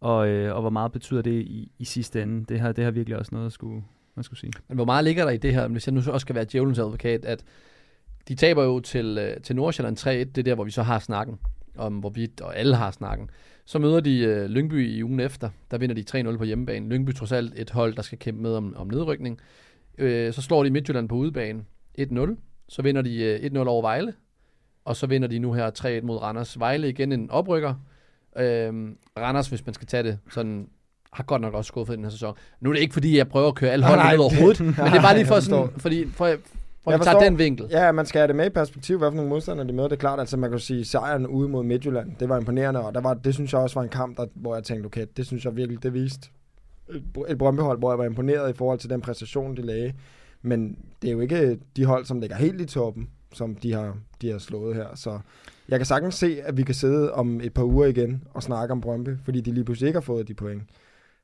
og, 0.00 0.28
øh, 0.28 0.54
og 0.54 0.60
hvor 0.60 0.70
meget 0.70 0.92
betyder 0.92 1.22
det 1.22 1.30
i, 1.42 1.72
i 1.78 1.84
sidste 1.84 2.22
ende. 2.22 2.44
Det 2.44 2.60
har, 2.60 2.72
det 2.72 2.84
har 2.84 2.90
virkelig 2.90 3.18
også 3.18 3.34
noget 3.34 3.46
at 3.46 3.52
skulle, 3.52 3.82
man 4.14 4.22
skulle 4.24 4.40
sige. 4.40 4.52
Men 4.68 4.76
hvor 4.76 4.84
meget 4.84 5.04
ligger 5.04 5.24
der 5.24 5.30
i 5.30 5.36
det 5.36 5.54
her, 5.54 5.68
hvis 5.68 5.86
jeg 5.86 5.94
nu 5.94 6.02
så 6.02 6.10
også 6.10 6.24
skal 6.24 6.34
være 6.34 6.46
djævelens 6.52 6.78
advokat, 6.78 7.24
at 7.24 7.44
de 8.28 8.34
taber 8.34 8.62
jo 8.64 8.80
til, 8.80 9.18
øh, 9.18 9.40
til 9.42 9.56
Nordsjælland 9.56 9.96
3-1, 9.98 10.08
det 10.10 10.38
er 10.38 10.42
der, 10.42 10.54
hvor 10.54 10.64
vi 10.64 10.70
så 10.70 10.82
har 10.82 10.98
snakken 10.98 11.38
om 11.78 11.98
hvorvidt, 11.98 12.40
og 12.40 12.56
alle 12.56 12.76
har 12.76 12.90
snakken. 12.90 13.30
Så 13.72 13.78
møder 13.78 14.00
de 14.00 14.18
øh, 14.18 14.46
Lyngby 14.50 14.88
i 14.88 15.02
ugen 15.02 15.20
efter, 15.20 15.50
der 15.70 15.78
vinder 15.78 15.94
de 15.94 16.30
3-0 16.30 16.36
på 16.36 16.44
hjemmebane. 16.44 16.88
Lyngby 16.88 17.14
trods 17.14 17.32
alt 17.32 17.52
et 17.56 17.70
hold, 17.70 17.94
der 17.94 18.02
skal 18.02 18.18
kæmpe 18.18 18.42
med 18.42 18.54
om, 18.54 18.76
om 18.76 18.86
nedrykning. 18.86 19.40
Øh, 19.98 20.32
så 20.32 20.42
slår 20.42 20.64
de 20.64 20.70
Midtjylland 20.70 21.08
på 21.08 21.14
udebane 21.14 21.64
1-0, 22.00 22.36
så 22.68 22.82
vinder 22.82 23.02
de 23.02 23.22
øh, 23.22 23.50
1-0 23.52 23.58
over 23.58 23.82
Vejle, 23.82 24.14
og 24.84 24.96
så 24.96 25.06
vinder 25.06 25.28
de 25.28 25.38
nu 25.38 25.52
her 25.52 26.00
3-1 26.02 26.06
mod 26.06 26.16
Randers. 26.16 26.58
Vejle 26.58 26.88
igen 26.88 27.12
en 27.12 27.30
oprykker. 27.30 27.74
Øh, 28.36 28.72
Randers, 29.18 29.48
hvis 29.48 29.66
man 29.66 29.74
skal 29.74 29.86
tage 29.86 30.02
det 30.02 30.18
sådan 30.30 30.68
har 31.12 31.24
godt 31.24 31.42
nok 31.42 31.54
også 31.54 31.68
skuffet 31.68 31.96
den 31.96 32.04
her 32.04 32.10
sæson. 32.10 32.34
Nu 32.60 32.70
er 32.70 32.74
det 32.74 32.80
ikke, 32.80 32.92
fordi 32.92 33.16
jeg 33.16 33.28
prøver 33.28 33.48
at 33.48 33.54
køre 33.54 33.70
alle 33.70 33.84
holdene 33.84 34.10
ned 34.10 34.18
over 34.18 34.34
hovedet, 34.40 34.60
men 34.60 34.74
det 34.74 34.78
er 34.78 35.02
bare 35.02 35.16
lige 35.16 35.26
for 35.32 35.40
sådan, 35.40 35.68
fordi, 35.76 36.08
for, 36.08 36.36
for 36.84 36.90
Jeg 36.90 37.00
at 37.00 37.04
tage 37.04 37.14
forstår. 37.14 37.28
den 37.28 37.38
vinkel. 37.38 37.66
Ja, 37.70 37.92
man 37.92 38.06
skal 38.06 38.18
have 38.18 38.28
det 38.28 38.36
med 38.36 38.46
i 38.46 38.50
perspektiv, 38.50 38.98
hvad 38.98 39.10
for 39.10 39.16
nogle 39.16 39.28
modstandere 39.28 39.66
de 39.68 39.72
møder. 39.72 39.88
Det 39.88 39.96
er 39.96 40.00
klart, 40.00 40.20
altså 40.20 40.36
man 40.36 40.50
kan 40.50 40.58
sige, 40.58 40.84
sejren 40.84 41.26
ude 41.26 41.48
mod 41.48 41.64
Midtjylland, 41.64 42.12
det 42.20 42.28
var 42.28 42.38
imponerende, 42.38 42.80
og 42.84 42.94
der 42.94 43.00
var, 43.00 43.14
det 43.14 43.34
synes 43.34 43.52
jeg 43.52 43.60
også 43.60 43.74
var 43.74 43.82
en 43.82 43.88
kamp, 43.88 44.16
der, 44.16 44.26
hvor 44.34 44.54
jeg 44.54 44.64
tænkte, 44.64 44.86
okay, 44.86 45.06
det 45.16 45.26
synes 45.26 45.44
jeg 45.44 45.56
virkelig, 45.56 45.82
det 45.82 45.94
viste 45.94 46.28
et, 47.28 47.38
Brøndby-hold, 47.38 47.78
hvor 47.78 47.90
jeg 47.92 47.98
var 47.98 48.04
imponeret 48.04 48.50
i 48.50 48.56
forhold 48.56 48.78
til 48.78 48.90
den 48.90 49.00
præstation, 49.00 49.56
de 49.56 49.62
lagde. 49.62 49.92
Men 50.42 50.78
det 51.02 51.08
er 51.08 51.12
jo 51.12 51.20
ikke 51.20 51.58
de 51.76 51.84
hold, 51.84 52.04
som 52.04 52.20
ligger 52.20 52.36
helt 52.36 52.60
i 52.60 52.64
toppen, 52.64 53.08
som 53.32 53.54
de 53.54 53.72
har, 53.72 53.96
de 54.22 54.30
har 54.30 54.38
slået 54.38 54.76
her. 54.76 54.86
Så 54.94 55.18
jeg 55.68 55.78
kan 55.78 55.86
sagtens 55.86 56.14
se, 56.14 56.38
at 56.44 56.56
vi 56.56 56.62
kan 56.62 56.74
sidde 56.74 57.12
om 57.12 57.40
et 57.40 57.54
par 57.54 57.64
uger 57.64 57.86
igen 57.86 58.24
og 58.34 58.42
snakke 58.42 58.72
om 58.72 58.80
Brøndby, 58.80 59.10
fordi 59.24 59.40
de 59.40 59.52
lige 59.52 59.64
pludselig 59.64 59.86
ikke 59.86 59.96
har 59.96 60.02
fået 60.02 60.28
de 60.28 60.34
point. 60.34 60.62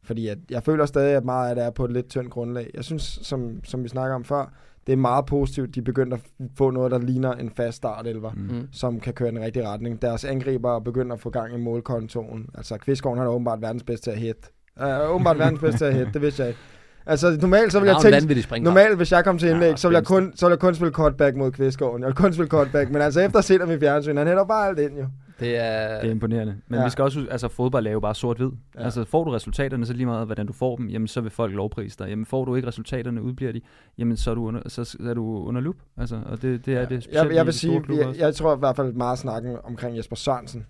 Fordi 0.02 0.28
at, 0.28 0.38
jeg 0.50 0.62
føler 0.62 0.86
stadig, 0.86 1.16
at 1.16 1.24
meget 1.24 1.48
af 1.48 1.54
det 1.54 1.64
er 1.64 1.70
på 1.70 1.84
et 1.84 1.92
lidt 1.92 2.08
tyndt 2.08 2.30
grundlag. 2.30 2.70
Jeg 2.74 2.84
synes, 2.84 3.18
som, 3.22 3.60
som 3.64 3.84
vi 3.84 3.88
snakker 3.88 4.14
om 4.14 4.24
før, 4.24 4.52
det 4.88 4.94
er 4.94 4.96
meget 4.96 5.26
positivt, 5.26 5.74
de 5.74 5.82
begynder 5.82 6.16
at 6.16 6.22
få 6.56 6.70
noget, 6.70 6.90
der 6.90 6.98
ligner 6.98 7.32
en 7.32 7.50
fast 7.50 7.76
startelver, 7.76 8.32
mm. 8.32 8.40
Mm. 8.40 8.68
som 8.72 9.00
kan 9.00 9.12
køre 9.12 9.28
i 9.28 9.32
den 9.32 9.40
rigtige 9.40 9.68
retning. 9.68 10.02
Deres 10.02 10.24
angriber 10.24 10.78
begynder 10.78 11.14
at 11.14 11.20
få 11.20 11.30
gang 11.30 11.54
i 11.54 11.56
målkontoen. 11.58 12.46
Altså, 12.54 12.78
Kvistgaard 12.78 13.16
han 13.16 13.26
er 13.26 13.30
åbenbart 13.30 13.62
verdens 13.62 13.82
bedste 13.82 14.04
til 14.04 14.10
at 14.10 14.18
hit. 14.18 14.50
Uh, 14.80 15.10
åbenbart 15.10 15.38
verdens 15.38 15.60
bedste 15.60 15.78
til 15.78 15.84
at 15.84 15.94
hit, 15.94 16.08
det 16.14 16.22
vidste 16.22 16.42
jeg 16.42 16.48
ikke. 16.48 16.60
Altså, 17.08 17.38
normalt 17.40 17.72
så 17.72 17.80
vil 17.80 17.86
jeg 17.86 17.96
tænke. 18.02 18.60
Normalt, 18.64 18.96
hvis 18.96 19.12
jeg 19.12 19.24
kom 19.24 19.38
til 19.38 19.48
indlæg, 19.48 19.64
Ja, 19.66 19.70
ja, 19.70 19.76
så, 19.76 19.88
vil 19.88 19.94
jeg 19.94 20.04
kun, 20.04 20.32
så 20.34 20.46
vil 20.46 20.52
jeg 20.52 20.58
kun 20.58 20.74
spille 20.74 20.92
cutback 20.92 21.36
mod 21.36 21.50
Kvistgaard. 21.52 21.98
Jeg 21.98 22.06
vil 22.06 22.14
kun 22.14 22.32
spille 22.32 22.48
cutback, 22.48 22.90
men 22.90 23.02
altså 23.02 23.20
efter 23.20 23.38
at 23.38 23.44
se 23.44 23.58
dem 23.58 23.70
i 23.70 23.78
fjernsyn, 23.78 24.16
han 24.16 24.26
hætter 24.26 24.44
bare 24.44 24.68
alt 24.68 24.78
ind 24.78 24.98
jo. 24.98 25.06
Det 25.40 25.56
er... 25.56 26.00
Det 26.00 26.06
er 26.06 26.10
imponerende. 26.10 26.56
Men 26.68 26.74
Ja. 26.74 26.80
ja. 26.80 26.84
vi 26.86 26.90
skal 26.90 27.04
også 27.04 27.26
altså 27.30 27.48
fodbold 27.48 27.86
er 27.86 27.90
jo 27.90 28.00
bare 28.00 28.14
sort-hvid. 28.14 28.46
Ja. 28.46 28.80
Ja. 28.80 28.84
Altså 28.84 29.04
får 29.04 29.24
du 29.24 29.30
resultaterne, 29.30 29.86
så 29.86 29.92
lige 29.92 30.06
meget 30.06 30.26
hvordan 30.26 30.46
du 30.46 30.52
får 30.52 30.76
dem, 30.76 30.88
jamen 30.88 31.08
så 31.08 31.20
vil 31.20 31.30
folk 31.30 31.54
lovprise 31.54 31.96
dig. 31.98 32.08
Jamen 32.08 32.26
får 32.26 32.44
du 32.44 32.54
ikke 32.54 32.68
resultaterne, 32.68 33.22
udbliver 33.22 33.52
de, 33.52 33.60
jamen 33.98 34.16
så 34.16 34.30
er 34.30 34.34
du 34.34 34.46
under, 34.46 34.60
så, 34.66 34.84
så 34.84 34.96
er 35.08 35.14
du 35.14 35.44
under 35.46 35.60
lup. 35.60 35.76
Altså, 35.96 36.20
og 36.26 36.42
det, 36.42 36.66
det 36.66 36.74
er 36.74 36.84
det 36.88 37.02
specielt 37.02 37.28
Jeg, 37.28 37.34
jeg 37.34 37.46
vil 37.46 37.54
sige, 37.54 37.82
jeg, 37.88 38.14
jeg 38.18 38.34
tror 38.34 38.56
i 38.56 38.58
hvert 38.58 38.76
fald 38.76 38.92
meget 38.92 39.18
snakken 39.18 39.56
omkring 39.64 39.96
Jesper 39.96 40.16
Sørensen 40.16 40.66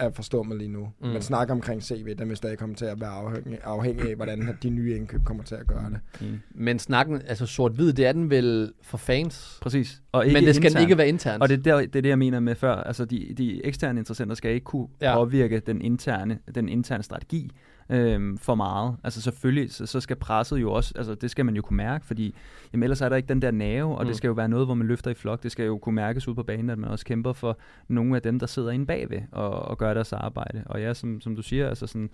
er 0.00 0.10
forstået 0.10 0.58
lige 0.58 0.68
nu. 0.68 0.80
Mm. 0.80 1.06
Mm. 1.06 1.12
Men 1.12 1.22
snak 1.22 1.50
omkring 1.50 1.82
CV, 1.82 2.14
den 2.14 2.28
vil 2.28 2.36
stadig 2.36 2.58
komme 2.58 2.74
til 2.74 2.84
at 2.84 3.00
være 3.00 3.10
afhængig, 3.10 3.58
afhængig 3.64 4.10
af, 4.10 4.16
hvordan 4.16 4.56
de 4.62 4.70
nye 4.70 4.96
indkøb 4.96 5.24
kommer 5.24 5.42
til 5.42 5.54
at 5.54 5.66
gøre 5.66 5.90
det. 5.90 6.26
Enig. 6.26 6.40
Men 6.54 6.78
snakken, 6.78 7.22
altså 7.26 7.46
sort-hvid, 7.46 7.92
det 7.92 8.06
er 8.06 8.12
den 8.12 8.30
vel 8.30 8.72
for 8.82 8.98
fans. 8.98 9.58
Præcis. 9.62 10.02
Og 10.12 10.26
ikke 10.26 10.34
Men 10.34 10.44
det 10.44 10.54
skal 10.54 10.70
internt. 10.70 10.82
ikke 10.82 10.98
være 10.98 11.08
internt. 11.08 11.42
Og 11.42 11.48
det 11.48 11.58
er, 11.58 11.62
der, 11.62 11.80
det 11.80 11.96
er 11.96 12.02
det, 12.02 12.08
jeg 12.08 12.18
mener 12.18 12.40
med 12.40 12.54
før. 12.54 12.74
Altså, 12.74 13.04
de, 13.04 13.34
de 13.38 13.66
eksterne 13.66 13.98
interessenter 14.00 14.34
skal 14.34 14.50
ikke 14.50 14.64
kunne 14.64 14.88
ja. 15.00 15.14
påvirke 15.14 15.60
den 15.60 15.82
interne, 15.82 16.38
den 16.54 16.68
interne 16.68 17.02
strategi. 17.02 17.50
Øh, 17.90 18.38
for 18.38 18.54
meget. 18.54 18.96
Altså 19.04 19.22
selvfølgelig, 19.22 19.72
så, 19.72 19.86
så 19.86 20.00
skal 20.00 20.16
presset 20.16 20.60
jo 20.60 20.72
også, 20.72 20.92
altså 20.96 21.14
det 21.14 21.30
skal 21.30 21.44
man 21.44 21.56
jo 21.56 21.62
kunne 21.62 21.76
mærke, 21.76 22.06
fordi 22.06 22.34
jamen, 22.72 22.82
ellers 22.82 23.00
er 23.00 23.08
der 23.08 23.16
ikke 23.16 23.28
den 23.28 23.42
der 23.42 23.50
nerve, 23.50 23.96
og 23.96 24.02
mm. 24.02 24.06
det 24.06 24.16
skal 24.16 24.28
jo 24.28 24.34
være 24.34 24.48
noget, 24.48 24.66
hvor 24.66 24.74
man 24.74 24.86
løfter 24.86 25.10
i 25.10 25.14
flok. 25.14 25.42
Det 25.42 25.52
skal 25.52 25.66
jo 25.66 25.78
kunne 25.78 25.94
mærkes 25.94 26.28
ud 26.28 26.34
på 26.34 26.42
banen, 26.42 26.70
at 26.70 26.78
man 26.78 26.90
også 26.90 27.04
kæmper 27.04 27.32
for 27.32 27.58
nogle 27.88 28.16
af 28.16 28.22
dem, 28.22 28.38
der 28.38 28.46
sidder 28.46 28.70
inde 28.70 28.86
bagved 28.86 29.20
og, 29.32 29.50
og 29.50 29.78
gør 29.78 29.94
deres 29.94 30.12
arbejde. 30.12 30.62
Og 30.66 30.80
ja, 30.80 30.94
som, 30.94 31.20
som 31.20 31.36
du 31.36 31.42
siger, 31.42 31.68
altså 31.68 31.86
sådan, 31.86 32.10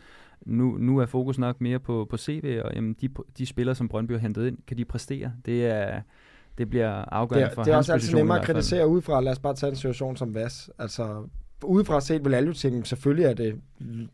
nu, 0.47 0.76
nu 0.78 0.99
er 0.99 1.06
fokus 1.06 1.38
nok 1.38 1.61
mere 1.61 1.78
på, 1.78 2.06
på 2.11 2.16
CV, 2.16 2.61
og 2.64 2.73
jamen, 2.75 2.97
de, 3.00 3.09
de 3.38 3.47
spillere, 3.47 3.75
som 3.75 3.88
Brøndby 3.88 4.12
har 4.12 4.18
hentet 4.18 4.47
ind, 4.47 4.59
kan 4.66 4.78
de 4.78 4.85
præstere? 4.85 5.33
Det 5.47 5.66
er 5.66 6.00
det 6.59 6.71
bliver 6.71 7.04
afgørende 7.12 7.47
det, 7.47 7.54
for 7.54 7.62
Det 7.62 7.73
er 7.73 7.76
også 7.76 7.92
altid 7.92 8.14
nemmere 8.14 8.40
at 8.40 8.47
kritisere 8.47 8.88
udefra. 8.88 9.21
Lad 9.21 9.33
os 9.33 9.38
bare 9.38 9.54
tage 9.54 9.71
en 9.71 9.76
situation 9.76 10.16
som 10.16 10.35
Vas. 10.35 10.71
Altså, 10.78 11.25
udefra 11.64 12.00
set 12.00 12.25
vil 12.25 12.34
alle 12.34 12.46
jo 12.46 12.52
tænke, 12.52 12.88
selvfølgelig 12.88 13.25
er 13.25 13.34
det 13.34 13.60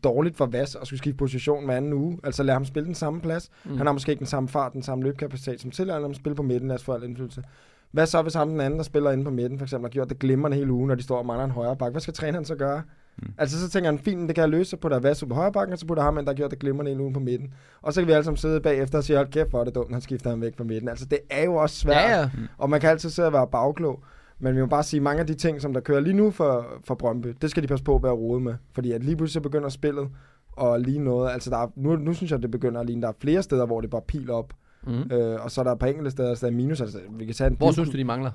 dårligt 0.03 0.37
for 0.37 0.45
Vas 0.45 0.75
at 0.75 0.87
skulle 0.87 0.97
skifte 0.97 1.17
position 1.17 1.65
hver 1.65 1.75
anden 1.77 1.93
uge. 1.93 2.19
Altså 2.23 2.43
lad 2.43 2.53
ham 2.53 2.65
spille 2.65 2.87
den 2.87 2.95
samme 2.95 3.21
plads. 3.21 3.49
Mm. 3.65 3.77
Han 3.77 3.85
har 3.85 3.93
måske 3.93 4.11
ikke 4.11 4.19
den 4.19 4.27
samme 4.27 4.49
fart, 4.49 4.73
den 4.73 4.83
samme 4.83 5.03
løbekapacitet, 5.03 5.61
som 5.61 5.71
tillader 5.71 6.01
ham 6.01 6.09
at 6.09 6.15
spille 6.15 6.35
på 6.35 6.43
midten. 6.43 6.67
Lad 6.67 6.75
os 6.75 6.83
få 6.83 6.93
al 6.93 7.03
indflydelse. 7.03 7.43
Hvad 7.91 8.05
så, 8.05 8.21
hvis 8.21 8.33
ham 8.33 8.49
den 8.49 8.61
anden, 8.61 8.77
der 8.79 8.83
spiller 8.83 9.11
inde 9.11 9.23
på 9.23 9.29
midten, 9.29 9.57
for 9.57 9.65
eksempel, 9.65 9.85
har 9.85 9.91
gjort 9.91 10.09
det 10.09 10.19
glimrende 10.19 10.57
hele 10.57 10.71
ugen, 10.71 10.87
når 10.87 10.95
de 10.95 11.03
står 11.03 11.17
og 11.17 11.25
mangler 11.25 11.45
en 11.45 11.51
højre 11.51 11.75
bak? 11.75 11.91
Hvad 11.91 12.01
skal 12.01 12.13
træneren 12.13 12.45
så 12.45 12.55
gøre? 12.55 12.81
Mm. 13.17 13.33
Altså 13.37 13.59
så 13.59 13.69
tænker 13.69 13.89
han, 13.89 13.99
fint, 13.99 14.27
det 14.27 14.35
kan 14.35 14.41
jeg 14.41 14.49
løse, 14.49 14.69
så 14.69 14.77
putter 14.77 14.99
Vasso 14.99 15.25
på 15.25 15.35
højre 15.35 15.51
bakken, 15.51 15.73
og 15.73 15.79
så 15.79 15.85
putter 15.87 16.03
ham 16.03 16.17
ind, 16.17 16.25
der 16.25 16.31
har 16.31 16.37
gjort 16.37 16.51
det 16.51 16.59
glimrende 16.59 16.91
hele 16.91 17.01
ugen 17.01 17.13
på 17.13 17.19
midten. 17.19 17.53
Og 17.81 17.93
så 17.93 18.01
kan 18.01 18.07
vi 18.07 18.11
alle 18.13 18.23
sammen 18.23 18.37
sidde 18.37 18.61
bagefter 18.61 18.97
og 18.97 19.03
sige, 19.03 19.17
hold 19.17 19.27
kæft, 19.31 19.49
hvor 19.49 19.59
er 19.59 19.63
det 19.63 19.75
dumt, 19.75 19.91
han 19.91 20.01
skifter 20.01 20.29
ham 20.29 20.41
væk 20.41 20.57
på 20.57 20.63
midten. 20.63 20.89
Altså 20.89 21.05
det 21.05 21.19
er 21.29 21.43
jo 21.43 21.55
også 21.55 21.75
svært, 21.75 21.95
Ja, 22.11 22.19
ja. 22.19 22.29
og 22.57 22.69
man 22.69 22.79
kan 22.81 22.89
altid 22.89 23.09
sidde 23.09 23.27
og 23.27 23.33
være 23.33 23.47
bagklog. 23.47 24.03
Men 24.43 24.55
vi 24.55 24.61
må 24.61 24.67
bare 24.67 24.83
sige, 24.83 24.99
mange 24.99 25.19
af 25.19 25.27
de 25.27 25.33
ting, 25.33 25.61
som 25.61 25.73
der 25.73 25.79
kører 25.79 25.99
lige 25.99 26.13
nu 26.13 26.31
for, 26.31 26.65
for 26.83 26.95
Brøndby, 26.95 27.35
det 27.41 27.51
skal 27.51 27.63
de 27.63 27.67
passe 27.67 27.85
på 27.85 27.95
at 27.95 28.03
være 28.03 28.11
rode 28.11 28.39
med. 28.39 28.53
Fordi 28.71 28.91
at 28.91 29.03
lige 29.03 29.17
pludselig 29.17 29.33
så 29.33 29.39
begynder 29.41 29.69
spillet 29.69 30.09
og 30.51 30.79
lige 30.79 30.99
noget. 30.99 31.31
Altså 31.31 31.49
der 31.49 31.57
er, 31.57 31.67
nu, 31.75 31.95
nu 31.95 32.13
synes 32.13 32.31
jeg, 32.31 32.41
det 32.41 32.51
begynder 32.51 32.79
at 32.81 32.85
ligne, 32.85 33.01
der 33.01 33.07
er 33.07 33.13
flere 33.21 33.43
steder, 33.43 33.65
hvor 33.65 33.81
det 33.81 33.89
bare 33.89 34.01
piler 34.07 34.33
op. 34.33 34.53
Mm. 34.87 35.11
Øh, 35.11 35.43
og 35.43 35.51
så 35.51 35.61
er 35.61 35.63
der 35.65 35.71
et 35.71 35.79
par 35.79 35.87
enkelte 35.87 36.11
steder, 36.11 36.35
der 36.35 36.47
er 36.47 36.51
minus. 36.51 36.81
Altså, 36.81 36.99
vi 37.17 37.25
kan 37.25 37.33
tage 37.33 37.49
en 37.49 37.55
Hvor 37.57 37.71
synes 37.71 37.89
du, 37.89 37.97
de 37.97 38.03
mangler? 38.03 38.31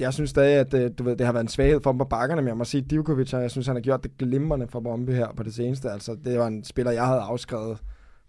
Jeg 0.00 0.12
synes 0.12 0.30
stadig, 0.30 0.54
at 0.54 0.72
det, 0.72 0.98
du 0.98 1.04
ved, 1.04 1.16
det 1.16 1.26
har 1.26 1.32
været 1.32 1.44
en 1.44 1.48
svaghed 1.48 1.80
for 1.80 1.92
dem 1.92 1.98
på 1.98 2.04
bakkerne, 2.04 2.42
men 2.42 2.48
jeg 2.48 2.56
må 2.56 2.64
sige, 2.64 2.80
Divkovic, 2.80 3.32
jeg 3.32 3.50
synes, 3.50 3.66
han 3.66 3.76
har 3.76 3.80
gjort 3.80 4.02
det 4.02 4.18
glimrende 4.18 4.68
for 4.68 4.80
Brøndby 4.80 5.10
her 5.10 5.28
på 5.36 5.42
det 5.42 5.54
seneste. 5.54 5.90
Altså, 5.90 6.16
det 6.24 6.38
var 6.38 6.46
en 6.46 6.64
spiller, 6.64 6.92
jeg 6.92 7.06
havde 7.06 7.20
afskrevet 7.20 7.78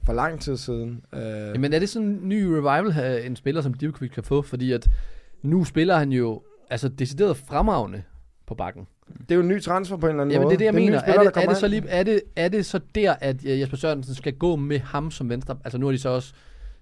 for 0.06 0.14
lang 0.14 0.40
tid 0.40 0.58
siden. 0.58 1.06
Øh, 1.14 1.22
Jamen 1.54 1.74
er 1.74 1.80
det 1.80 1.90
sådan 1.90 2.08
en 2.08 2.30
ny 2.30 2.44
revival, 2.44 2.86
øh, 2.86 3.26
en 3.26 3.36
spiller 3.36 3.62
som 3.62 3.74
Divkovic 3.74 4.12
kan 4.12 4.24
få? 4.24 4.42
Fordi 4.42 4.72
at 4.72 4.88
nu 5.42 5.64
spiller 5.64 5.96
han 5.96 6.12
jo 6.12 6.42
altså 6.74 6.90
decideret 6.90 7.38
fremragende 7.38 8.04
på 8.48 8.56
bakken. 8.56 8.88
det 9.20 9.32
er 9.32 9.36
jo 9.36 9.42
en 9.42 9.48
ny 9.48 9.62
transfer 9.62 9.98
på 9.98 10.06
en 10.06 10.10
eller 10.10 10.22
anden 10.22 10.32
Jamen 10.34 10.46
måde. 10.46 10.58
det 10.58 10.66
er 10.66 10.72
det, 10.72 10.78
jeg 10.78 10.82
en 10.82 10.86
ny 10.86 10.90
mener. 10.90 11.02
spiller, 11.02 11.20
er, 11.20 11.24
det, 11.32 11.44
er, 11.44 11.48
det 11.48 11.58
så 11.58 11.68
lige, 11.68 11.84
er, 11.88 12.04
det, 12.04 12.22
er 12.36 12.48
det 12.48 12.66
så 12.66 12.80
der, 12.96 13.14
at 13.22 13.46
øh, 13.46 13.60
Jesper 13.60 13.78
Sørensen 13.78 14.16
skal 14.16 14.34
gå 14.34 14.56
med 14.56 14.80
ham 14.80 15.12
som 15.12 15.30
venstre? 15.30 15.58
Altså 15.64 15.78
nu 15.78 15.86
har 15.86 15.92
de 15.92 15.98
så 16.00 16.10
også 16.10 16.34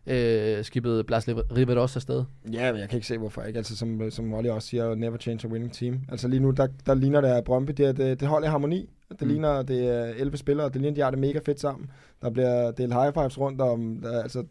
øh, 0.08 0.64
skibet 0.64 1.06
Blas 1.06 1.28
Riberos 1.28 1.96
afsted. 1.96 2.24
Ja, 2.52 2.72
men 2.72 2.82
jeg 2.82 2.90
kan 2.90 2.98
ikke 2.98 3.08
se, 3.08 3.18
hvorfor 3.18 3.42
ikke. 3.42 3.58
Altså, 3.58 3.78
som, 3.78 4.12
som 4.12 4.34
Olli 4.34 4.50
også 4.50 4.68
siger, 4.68 4.96
never 4.96 5.18
change 5.18 5.48
a 5.48 5.52
winning 5.52 5.74
team. 5.74 6.00
Altså 6.12 6.28
lige 6.28 6.40
nu, 6.40 6.52
der, 6.52 6.68
der 6.86 6.94
ligner 6.94 7.22
det, 7.22 7.44
Brøndby, 7.44 7.72
det, 7.72 7.86
er- 7.86 7.92
det, 7.92 8.20
det 8.20 8.28
holder 8.28 8.48
i 8.48 8.52
harmoni. 8.52 8.90
Det 9.10 9.22
mm. 9.22 9.28
ligner, 9.28 9.62
det 9.62 9.88
er 9.88 10.04
11 10.04 10.38
spillere, 10.38 10.70
det 10.70 10.82
ligner, 10.82 10.96
de 10.96 11.02
har 11.02 11.10
det 11.10 11.20
mega 11.20 11.40
fedt 11.46 11.60
sammen. 11.60 11.90
Der 12.22 12.30
bliver 12.30 12.72
delt 12.72 12.94
high 12.94 13.14
fives 13.14 13.40
rundt 13.40 13.62
om, 13.62 14.00
der, 14.04 14.22
altså, 14.22 14.44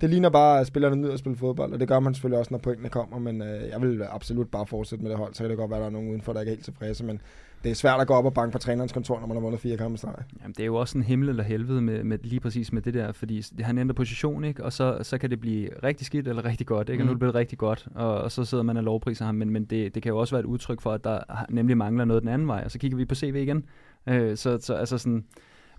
det 0.00 0.10
ligner 0.10 0.30
bare, 0.30 0.60
at 0.60 0.66
spillerne 0.66 0.96
nyder 0.96 1.12
at 1.12 1.18
spille 1.18 1.36
fodbold, 1.36 1.72
og 1.72 1.80
det 1.80 1.88
gør 1.88 2.00
man 2.00 2.14
selvfølgelig 2.14 2.38
også, 2.38 2.54
når 2.54 2.58
pointene 2.58 2.88
kommer, 2.88 3.18
men 3.18 3.42
øh, 3.42 3.68
jeg 3.68 3.82
vil 3.82 4.02
absolut 4.10 4.48
bare 4.48 4.66
fortsætte 4.66 5.02
med 5.02 5.10
det 5.10 5.18
hold, 5.18 5.34
så 5.34 5.42
kan 5.42 5.50
det 5.50 5.58
godt 5.58 5.70
være, 5.70 5.78
at 5.78 5.80
der 5.80 5.86
er 5.86 5.92
nogen 5.92 6.08
udenfor, 6.08 6.32
der 6.32 6.40
ikke 6.40 6.50
er 6.50 6.54
helt 6.54 6.64
tilfredse, 6.64 7.04
men 7.04 7.20
det 7.64 7.70
er 7.70 7.74
svært 7.74 8.00
at 8.00 8.06
gå 8.06 8.14
op 8.14 8.24
og 8.24 8.34
banke 8.34 8.52
på 8.52 8.58
trænerens 8.58 8.92
kontor, 8.92 9.20
når 9.20 9.26
man 9.26 9.36
har 9.36 9.42
vundet 9.42 9.60
fire 9.60 9.76
kampe 9.76 9.94
i 9.94 9.98
streg. 9.98 10.14
Jamen, 10.42 10.54
det 10.54 10.60
er 10.60 10.66
jo 10.66 10.74
også 10.74 10.98
en 10.98 11.04
himmel 11.04 11.28
eller 11.28 11.42
helvede 11.42 11.80
med, 11.80 12.04
med 12.04 12.18
lige 12.22 12.40
præcis 12.40 12.72
med 12.72 12.82
det 12.82 12.94
der, 12.94 13.12
fordi 13.12 13.44
han 13.60 13.78
ændrer 13.78 13.94
position, 13.94 14.44
ikke? 14.44 14.64
og 14.64 14.72
så, 14.72 14.98
så 15.02 15.18
kan 15.18 15.30
det 15.30 15.40
blive 15.40 15.68
rigtig 15.82 16.06
skidt 16.06 16.28
eller 16.28 16.44
rigtig 16.44 16.66
godt, 16.66 16.88
ikke? 16.88 17.02
og 17.02 17.06
nu 17.06 17.10
er 17.10 17.14
det 17.14 17.18
blevet 17.18 17.34
rigtig 17.34 17.58
godt, 17.58 17.88
og, 17.94 18.14
og 18.20 18.32
så 18.32 18.44
sidder 18.44 18.64
man 18.64 18.76
og 18.76 18.82
lovpriser 18.82 19.24
ham, 19.24 19.34
men, 19.34 19.50
men 19.50 19.64
det, 19.64 19.94
det 19.94 20.02
kan 20.02 20.10
jo 20.10 20.18
også 20.18 20.34
være 20.34 20.40
et 20.40 20.46
udtryk 20.46 20.80
for, 20.80 20.92
at 20.92 21.04
der 21.04 21.20
nemlig 21.48 21.76
mangler 21.76 22.04
noget 22.04 22.22
den 22.22 22.30
anden 22.30 22.48
vej, 22.48 22.62
og 22.64 22.70
så 22.70 22.78
kigger 22.78 22.96
vi 22.96 23.04
på 23.04 23.14
CV 23.14 23.34
igen. 23.36 23.64
Øh, 24.06 24.36
så, 24.36 24.58
så 24.60 24.74
altså 24.74 24.98
sådan, 24.98 25.24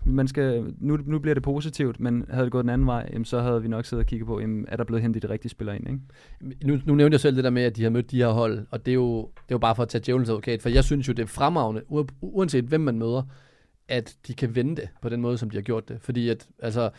man 0.04 0.28
skal, 0.28 0.74
nu, 0.78 0.98
nu 1.04 1.18
bliver 1.18 1.34
det 1.34 1.42
positivt, 1.42 2.00
men 2.00 2.24
havde 2.30 2.44
det 2.44 2.52
gået 2.52 2.62
den 2.62 2.70
anden 2.70 2.86
vej, 2.86 3.08
jamen, 3.12 3.24
så 3.24 3.40
havde 3.40 3.62
vi 3.62 3.68
nok 3.68 3.84
siddet 3.84 4.04
og 4.04 4.06
kigget 4.06 4.26
på, 4.26 4.40
jamen, 4.40 4.64
er 4.68 4.76
der 4.76 4.84
blevet 4.84 5.02
hentet 5.02 5.22
de 5.22 5.28
rigtige 5.28 5.50
spillere 5.50 5.76
ind, 5.76 5.88
ikke? 5.88 6.66
Nu, 6.66 6.80
nu 6.84 6.94
nævnte 6.94 7.14
jeg 7.14 7.20
selv 7.20 7.36
det 7.36 7.44
der 7.44 7.50
med, 7.50 7.62
at 7.62 7.76
de 7.76 7.82
har 7.82 7.90
mødt 7.90 8.10
de 8.10 8.16
her 8.16 8.28
hold, 8.28 8.66
og 8.70 8.86
det 8.86 8.92
er 8.92 8.94
jo, 8.94 9.20
det 9.20 9.40
er 9.40 9.54
jo 9.54 9.58
bare 9.58 9.74
for 9.74 9.82
at 9.82 9.88
tage 9.88 10.02
djævelens 10.06 10.28
advokat, 10.28 10.62
for 10.62 10.68
jeg 10.68 10.84
synes 10.84 11.08
jo, 11.08 11.12
det 11.12 11.22
er 11.22 11.26
fremragende, 11.26 11.82
uanset 12.20 12.64
hvem 12.64 12.80
man 12.80 12.98
møder, 12.98 13.22
at 13.88 14.16
de 14.26 14.34
kan 14.34 14.54
vente 14.54 14.88
på 15.02 15.08
den 15.08 15.20
måde, 15.20 15.38
som 15.38 15.50
de 15.50 15.56
har 15.56 15.62
gjort 15.62 15.88
det. 15.88 15.98
Fordi 16.00 16.28
at, 16.28 16.48
altså, 16.58 16.90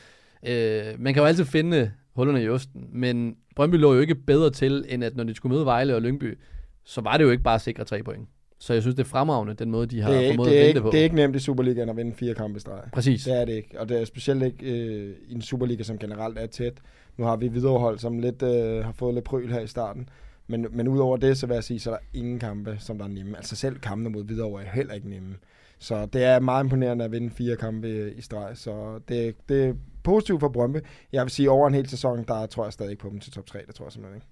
øh, 0.48 0.84
man 1.00 1.14
kan 1.14 1.24
jo 1.24 1.28
altid 1.28 1.46
finde 1.46 1.92
hullerne 2.16 2.44
i 2.44 2.50
osten, 2.50 2.88
men 2.92 3.36
Brøndby 3.56 3.76
lå 3.76 3.94
jo 3.94 4.00
ikke 4.00 4.16
bedre 4.16 4.50
til, 4.50 4.86
end 4.90 5.04
at 5.04 5.16
når 5.16 5.24
de 5.24 5.34
skulle 5.34 5.56
møde 5.56 5.66
Vejle 5.66 5.96
og 5.96 6.02
Lyngby, 6.02 6.38
så 6.84 7.02
var 7.02 7.18
det 7.18 7.24
jo 7.24 7.30
ikke 7.30 7.44
bare 7.44 7.56
at 7.56 7.62
sikre 7.62 7.84
tre 7.84 8.04
point. 8.04 8.28
Så 8.62 8.74
jeg 8.74 8.82
synes, 8.82 8.96
det 8.96 9.04
er 9.04 9.08
fremragende, 9.10 9.54
den 9.54 9.72
måde, 9.72 9.88
de 9.88 10.02
har 10.02 10.12
Det 10.12 10.28
er, 10.28 10.32
formået 10.32 10.50
det, 10.50 10.58
er 10.58 10.60
at 10.60 10.64
vende 10.64 10.68
ikke, 10.68 10.78
det 10.78 10.84
på. 10.84 10.92
det 10.92 11.00
er 11.00 11.04
ikke 11.04 11.16
nemt 11.16 11.36
i 11.36 11.40
Superligaen 11.40 11.90
at 11.90 11.98
vinde 11.98 12.16
fire 12.16 12.34
kampe 12.34 12.58
i 12.58 12.60
streg. 12.60 12.82
Præcis. 12.94 13.24
Det 13.24 13.42
er 13.42 13.46
det 13.46 13.54
ikke, 13.54 13.80
og 13.80 13.90
det 13.90 14.02
er 14.02 14.06
specielt 14.06 14.44
ikke 14.44 14.66
øh, 14.66 15.16
i 15.28 15.34
en 15.34 15.42
Superliga, 15.42 15.84
som 15.84 15.98
generelt 15.98 16.38
er 16.38 16.46
tæt. 16.46 16.74
Nu 17.18 17.26
har 17.26 17.36
vi 17.36 17.48
viderehold, 17.48 18.00
som 18.00 18.20
lidt, 18.20 18.42
øh, 18.42 18.86
har 18.86 18.92
fået 18.92 19.14
lidt 19.14 19.26
pryl 19.26 19.52
her 19.52 19.60
i 19.60 19.68
starten. 19.68 20.10
Men, 20.48 20.68
men 20.72 20.88
udover 20.88 21.18
det, 21.18 21.38
så 21.38 21.48
vil 21.48 21.54
jeg 21.54 21.64
sige, 21.64 21.80
så 21.80 21.92
er 21.92 21.94
der 21.94 22.20
ingen 22.20 22.40
kampe, 22.40 22.76
som 22.80 22.98
der 22.98 23.06
er 23.06 23.10
nemme. 23.10 23.38
Altså 23.38 23.56
selv 23.56 23.80
kampene 23.80 24.10
mod 24.10 24.24
Hvidovre 24.24 24.64
er 24.64 24.70
heller 24.70 24.94
ikke 24.94 25.10
nemme. 25.10 25.36
Så 25.80 26.06
det 26.06 26.24
er 26.24 26.40
meget 26.40 26.64
imponerende 26.64 27.06
at 27.06 27.12
vinde 27.12 27.30
fire 27.30 27.56
kampe 27.56 28.14
i 28.14 28.22
streg. 28.22 28.58
Så 28.58 29.00
det, 29.08 29.36
det 29.50 29.66
er 29.66 29.74
positivt 30.04 30.40
for 30.40 30.50
Brøndby. 30.50 30.78
Jeg 31.12 31.24
vil 31.24 31.32
sige, 31.32 31.52
over 31.52 31.68
en 31.68 31.74
hel 31.74 31.90
sæson, 31.90 32.24
der 32.28 32.46
tror 32.46 32.64
jeg 32.64 32.74
stadig 32.74 32.92
ikke 32.92 33.02
på 33.02 33.10
dem 33.10 33.20
til 33.20 33.32
top 33.32 33.46
3. 33.46 33.60
Det 33.68 33.76
tror 33.76 33.86
jeg 33.86 33.92
simpelthen 33.92 34.18
ikke. 34.18 34.28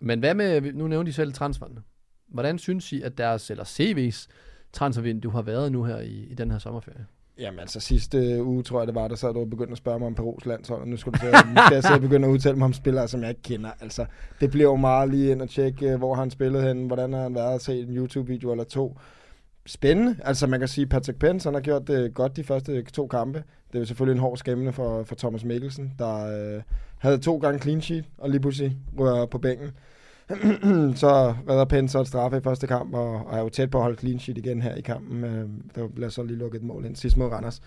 Men 0.00 0.18
hvad 0.18 0.34
med, 0.34 0.72
nu 0.72 0.86
nævnte 0.88 1.10
de 1.10 1.14
selv 1.14 1.32
transferne. 1.32 1.82
Hvordan 2.32 2.58
synes 2.58 2.92
I, 2.92 3.02
at 3.02 3.18
deres, 3.18 3.50
eller 3.50 3.64
CV's 3.64 4.26
transfervindue 4.72 5.32
har 5.32 5.42
været 5.42 5.72
nu 5.72 5.84
her 5.84 5.98
i, 5.98 6.26
i 6.30 6.34
den 6.34 6.50
her 6.50 6.58
sommerferie? 6.58 7.06
Jamen 7.38 7.60
altså 7.60 7.80
sidste 7.80 8.42
uge, 8.42 8.62
tror 8.62 8.80
jeg 8.80 8.86
det 8.86 8.94
var, 8.94 9.08
der 9.08 9.16
sad 9.16 9.34
du 9.34 9.40
og 9.40 9.50
begyndte 9.50 9.72
at 9.72 9.78
spørge 9.78 9.98
mig 9.98 10.06
om 10.06 10.14
Perus 10.14 10.46
landshold, 10.46 10.80
og 10.80 10.88
nu 10.88 10.96
skulle 10.96 11.18
du 11.18 11.26
så, 11.26 11.76
at 11.76 11.90
jeg 11.90 12.00
begynde 12.00 12.28
at 12.28 12.32
udtale 12.32 12.56
mig 12.56 12.64
om 12.64 12.72
spillere, 12.72 13.08
som 13.08 13.20
jeg 13.20 13.28
ikke 13.28 13.42
kender. 13.42 13.70
Altså, 13.80 14.06
det 14.40 14.50
bliver 14.50 14.70
jo 14.70 14.76
meget 14.76 15.10
lige 15.10 15.30
ind 15.30 15.42
og 15.42 15.50
tjekke, 15.50 15.90
øh, 15.90 15.98
hvor 15.98 16.14
han 16.14 16.30
spillet 16.30 16.62
hen, 16.62 16.86
hvordan 16.86 17.12
har 17.12 17.22
han 17.22 17.34
været, 17.34 17.62
se 17.62 17.80
en 17.80 17.96
YouTube-video 17.96 18.50
eller 18.50 18.64
to. 18.64 18.98
Spændende. 19.66 20.16
Altså 20.24 20.46
man 20.46 20.60
kan 20.60 20.68
sige, 20.68 20.86
Patrick 20.86 21.18
Pence, 21.18 21.46
han 21.46 21.54
har 21.54 21.60
gjort 21.60 21.86
det 21.86 22.14
godt 22.14 22.36
de 22.36 22.44
første 22.44 22.82
to 22.82 23.06
kampe. 23.06 23.44
Det 23.72 23.80
er 23.80 23.84
selvfølgelig 23.84 24.14
en 24.14 24.20
hård 24.20 24.36
skæmmende 24.36 24.72
for, 24.72 25.04
for 25.04 25.14
Thomas 25.14 25.44
Mikkelsen, 25.44 25.92
der 25.98 26.26
øh, 26.56 26.62
havde 26.98 27.18
to 27.18 27.38
gange 27.38 27.58
clean 27.60 27.80
sheet, 27.80 28.04
og 28.18 28.30
lige 28.30 28.40
pludselig 28.40 28.76
rører 28.98 29.26
på 29.26 29.38
bænken. 29.38 29.70
så 31.02 31.34
redder 31.50 31.64
Pence 31.64 31.92
så 31.92 32.00
et 32.00 32.06
straffe 32.06 32.36
i 32.36 32.40
første 32.40 32.66
kamp, 32.66 32.94
og, 32.94 33.26
og 33.26 33.36
er 33.36 33.40
jo 33.40 33.48
tæt 33.48 33.70
på 33.70 33.78
at 33.78 33.82
holde 33.82 33.98
clean 33.98 34.18
sheet 34.18 34.38
igen 34.38 34.62
her 34.62 34.74
i 34.74 34.80
kampen. 34.80 35.24
Øh, 35.24 35.44
der 35.74 35.88
bliver 35.88 36.08
så 36.08 36.22
lige 36.22 36.38
lukket 36.38 36.58
et 36.58 36.64
mål 36.64 36.84
ind 36.84 36.96
sidst 36.96 37.16
mod 37.16 37.26
Randers. 37.26 37.60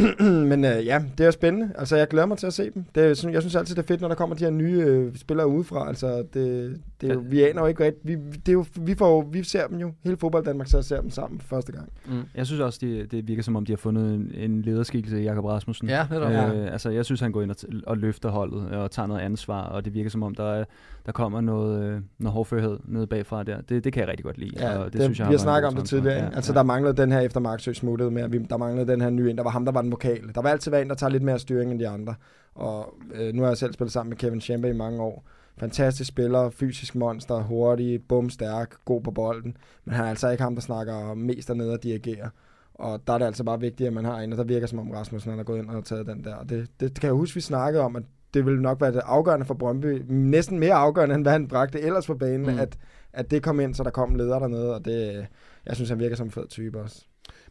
Men 0.20 0.64
øh, 0.64 0.86
ja, 0.86 1.02
det 1.18 1.26
er 1.26 1.30
spændende. 1.30 1.70
Altså, 1.78 1.96
jeg 1.96 2.08
glæder 2.08 2.26
mig 2.26 2.38
til 2.38 2.46
at 2.46 2.52
se 2.54 2.70
dem. 2.74 2.84
Det 2.94 3.02
er, 3.02 3.30
jeg 3.32 3.42
synes 3.42 3.56
altid, 3.56 3.74
det 3.76 3.82
er 3.82 3.86
fedt, 3.86 4.00
når 4.00 4.08
der 4.08 4.14
kommer 4.14 4.36
de 4.36 4.44
her 4.44 4.50
nye 4.50 4.82
øh, 4.86 5.16
spillere 5.16 5.48
udefra. 5.48 5.88
Altså, 5.88 6.16
det, 6.34 6.76
det 7.00 7.10
er 7.10 7.14
jo, 7.14 7.22
vi 7.26 7.42
aner 7.42 7.60
jo 7.60 7.66
ikke 7.66 7.84
rigtigt. 7.84 8.06
Vi, 8.08 8.14
det 8.32 8.48
er 8.48 8.52
jo, 8.52 8.64
vi, 8.80 8.94
får, 8.94 9.08
jo- 9.10 9.28
vi 9.32 9.42
ser 9.42 9.66
dem 9.66 9.78
jo. 9.78 9.92
Hele 10.04 10.16
fodbold 10.16 10.44
Danmark 10.44 10.66
så 10.68 10.82
ser 10.82 11.00
dem 11.00 11.10
sammen 11.10 11.40
for 11.40 11.48
første 11.48 11.72
gang. 11.72 11.88
Mm. 12.06 12.20
Jeg 12.34 12.46
synes 12.46 12.60
også, 12.60 12.78
det, 12.82 13.10
det 13.10 13.28
virker 13.28 13.42
som 13.42 13.56
om, 13.56 13.64
de 13.64 13.72
har 13.72 13.76
fundet 13.76 14.14
en, 14.14 14.32
en 14.34 14.62
lederskikkelse 14.62 15.20
i 15.20 15.24
Jakob 15.24 15.44
Rasmussen. 15.44 15.88
Ja, 15.88 16.06
netop. 16.10 16.30
Øh, 16.54 16.72
altså, 16.72 16.90
jeg 16.90 17.04
synes, 17.04 17.20
han 17.20 17.32
går 17.32 17.42
ind 17.42 17.50
og, 17.50 17.56
t- 17.60 17.80
og 17.86 17.98
løfter 17.98 18.28
holdet 18.28 18.70
og 18.70 18.90
tager 18.90 19.06
noget 19.06 19.20
ansvar, 19.20 19.62
og 19.62 19.84
det 19.84 19.94
virker 19.94 20.10
som 20.10 20.22
om, 20.22 20.34
der, 20.34 20.44
er, 20.52 20.64
der 21.06 21.12
kommer 21.12 21.40
noget, 21.40 21.82
øh, 21.82 22.00
noget 22.18 22.32
hårdførhed 22.32 22.78
nede 22.84 23.06
bagfra 23.06 23.42
der. 23.42 23.60
Det, 23.60 23.84
det 23.84 23.92
kan 23.92 24.00
jeg 24.00 24.08
rigtig 24.08 24.24
godt 24.24 24.38
lide. 24.38 24.50
Ja, 24.56 24.78
og 24.78 24.84
det, 24.84 24.92
det, 24.92 25.02
synes 25.02 25.18
jeg 25.18 25.28
vi 25.28 25.32
har 25.32 25.38
snakket 25.38 25.68
om 25.68 25.74
det 25.74 25.84
tidligere. 25.84 26.16
Ja, 26.16 26.30
altså, 26.34 26.52
ja. 26.52 26.58
der 26.58 26.62
manglede 26.62 26.96
den 26.96 27.12
her 27.12 27.20
efter 27.20 27.40
Marksø 27.40 27.72
smuttede 27.72 28.10
med, 28.10 28.22
at 28.22 28.32
vi, 28.32 28.38
der 28.38 28.56
manglede 28.56 28.92
den 28.92 29.00
her 29.00 29.10
nye 29.10 29.30
ind. 29.30 29.36
Der 29.36 29.44
var 29.44 29.50
ham, 29.50 29.64
der 29.64 29.72
var 29.72 29.82
den 29.82 29.90
vokale. 29.90 30.32
Der 30.34 30.42
var 30.42 30.48
altid 30.50 30.74
en, 30.74 30.88
der 30.88 30.94
tager 30.94 31.10
lidt 31.10 31.22
mere 31.22 31.38
styring 31.38 31.70
end 31.70 31.80
de 31.80 31.88
andre. 31.88 32.14
Og 32.54 32.94
øh, 33.14 33.34
nu 33.34 33.42
har 33.42 33.48
jeg 33.48 33.56
selv 33.56 33.72
spillet 33.72 33.92
sammen 33.92 34.08
med 34.08 34.16
Kevin 34.16 34.40
Chamber 34.40 34.68
i 34.68 34.72
mange 34.72 35.02
år. 35.02 35.24
Fantastisk 35.58 36.08
spiller, 36.08 36.50
fysisk 36.50 36.94
monster, 36.94 37.42
hurtig, 37.42 38.02
bum, 38.08 38.30
stærk, 38.30 38.74
god 38.84 39.00
på 39.00 39.10
bolden. 39.10 39.56
Men 39.84 39.94
han 39.94 40.04
er 40.04 40.08
altså 40.08 40.30
ikke 40.30 40.42
ham, 40.42 40.54
der 40.54 40.62
snakker 40.62 41.14
mest 41.14 41.48
dernede 41.48 41.72
og 41.72 41.82
dirigerer. 41.82 42.28
Og 42.74 43.00
der 43.06 43.12
er 43.12 43.18
det 43.18 43.26
altså 43.26 43.44
bare 43.44 43.60
vigtigt, 43.60 43.86
at 43.86 43.92
man 43.92 44.04
har 44.04 44.18
en, 44.18 44.32
og 44.32 44.38
der 44.38 44.44
virker 44.44 44.66
som 44.66 44.78
om 44.78 44.90
Rasmussen 44.90 45.30
han 45.30 45.40
er 45.40 45.44
gået 45.44 45.58
ind 45.58 45.68
og 45.68 45.74
har 45.74 45.80
taget 45.80 46.06
den 46.06 46.24
der. 46.24 46.34
Og 46.34 46.48
det, 46.48 46.68
det, 46.80 46.88
det 46.88 47.00
kan 47.00 47.06
jeg 47.06 47.14
huske, 47.14 47.34
vi 47.34 47.40
snakkede 47.40 47.82
om, 47.82 47.96
at 47.96 48.02
det 48.34 48.46
ville 48.46 48.62
nok 48.62 48.80
være 48.80 48.92
det 48.92 49.02
afgørende 49.04 49.46
for 49.46 49.54
Brøndby. 49.54 50.02
Næsten 50.08 50.58
mere 50.58 50.74
afgørende, 50.74 51.14
end 51.14 51.24
hvad 51.24 51.32
han 51.32 51.48
bragte 51.48 51.80
ellers 51.80 52.06
på 52.06 52.14
banen, 52.14 52.54
Mm. 52.54 52.58
at, 52.58 52.78
at 53.12 53.30
det 53.30 53.42
kom 53.42 53.60
ind, 53.60 53.74
så 53.74 53.82
der 53.82 53.90
kom 53.90 54.14
leder 54.14 54.38
dernede. 54.38 54.74
Og 54.74 54.84
det, 54.84 55.26
jeg 55.66 55.74
synes, 55.76 55.88
han 55.90 55.98
virker 55.98 56.16
som 56.16 56.26
en 56.26 56.30
fed 56.30 56.48
type 56.48 56.80
også. 56.80 57.04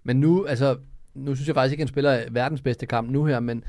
Men 0.04 0.20
nu, 0.20 0.46
altså, 0.46 0.78
nu 1.14 1.36
synes 1.36 1.48
jeg 1.48 1.56
faktisk 1.56 1.72
ikke, 1.72 1.82
at 1.82 1.86
han 1.88 1.94
spiller 1.94 2.20
verdens 2.32 2.62
bedste 2.62 2.86
kamp 2.86 3.10
nu 3.10 3.26
her, 3.26 3.40
men 3.40 3.64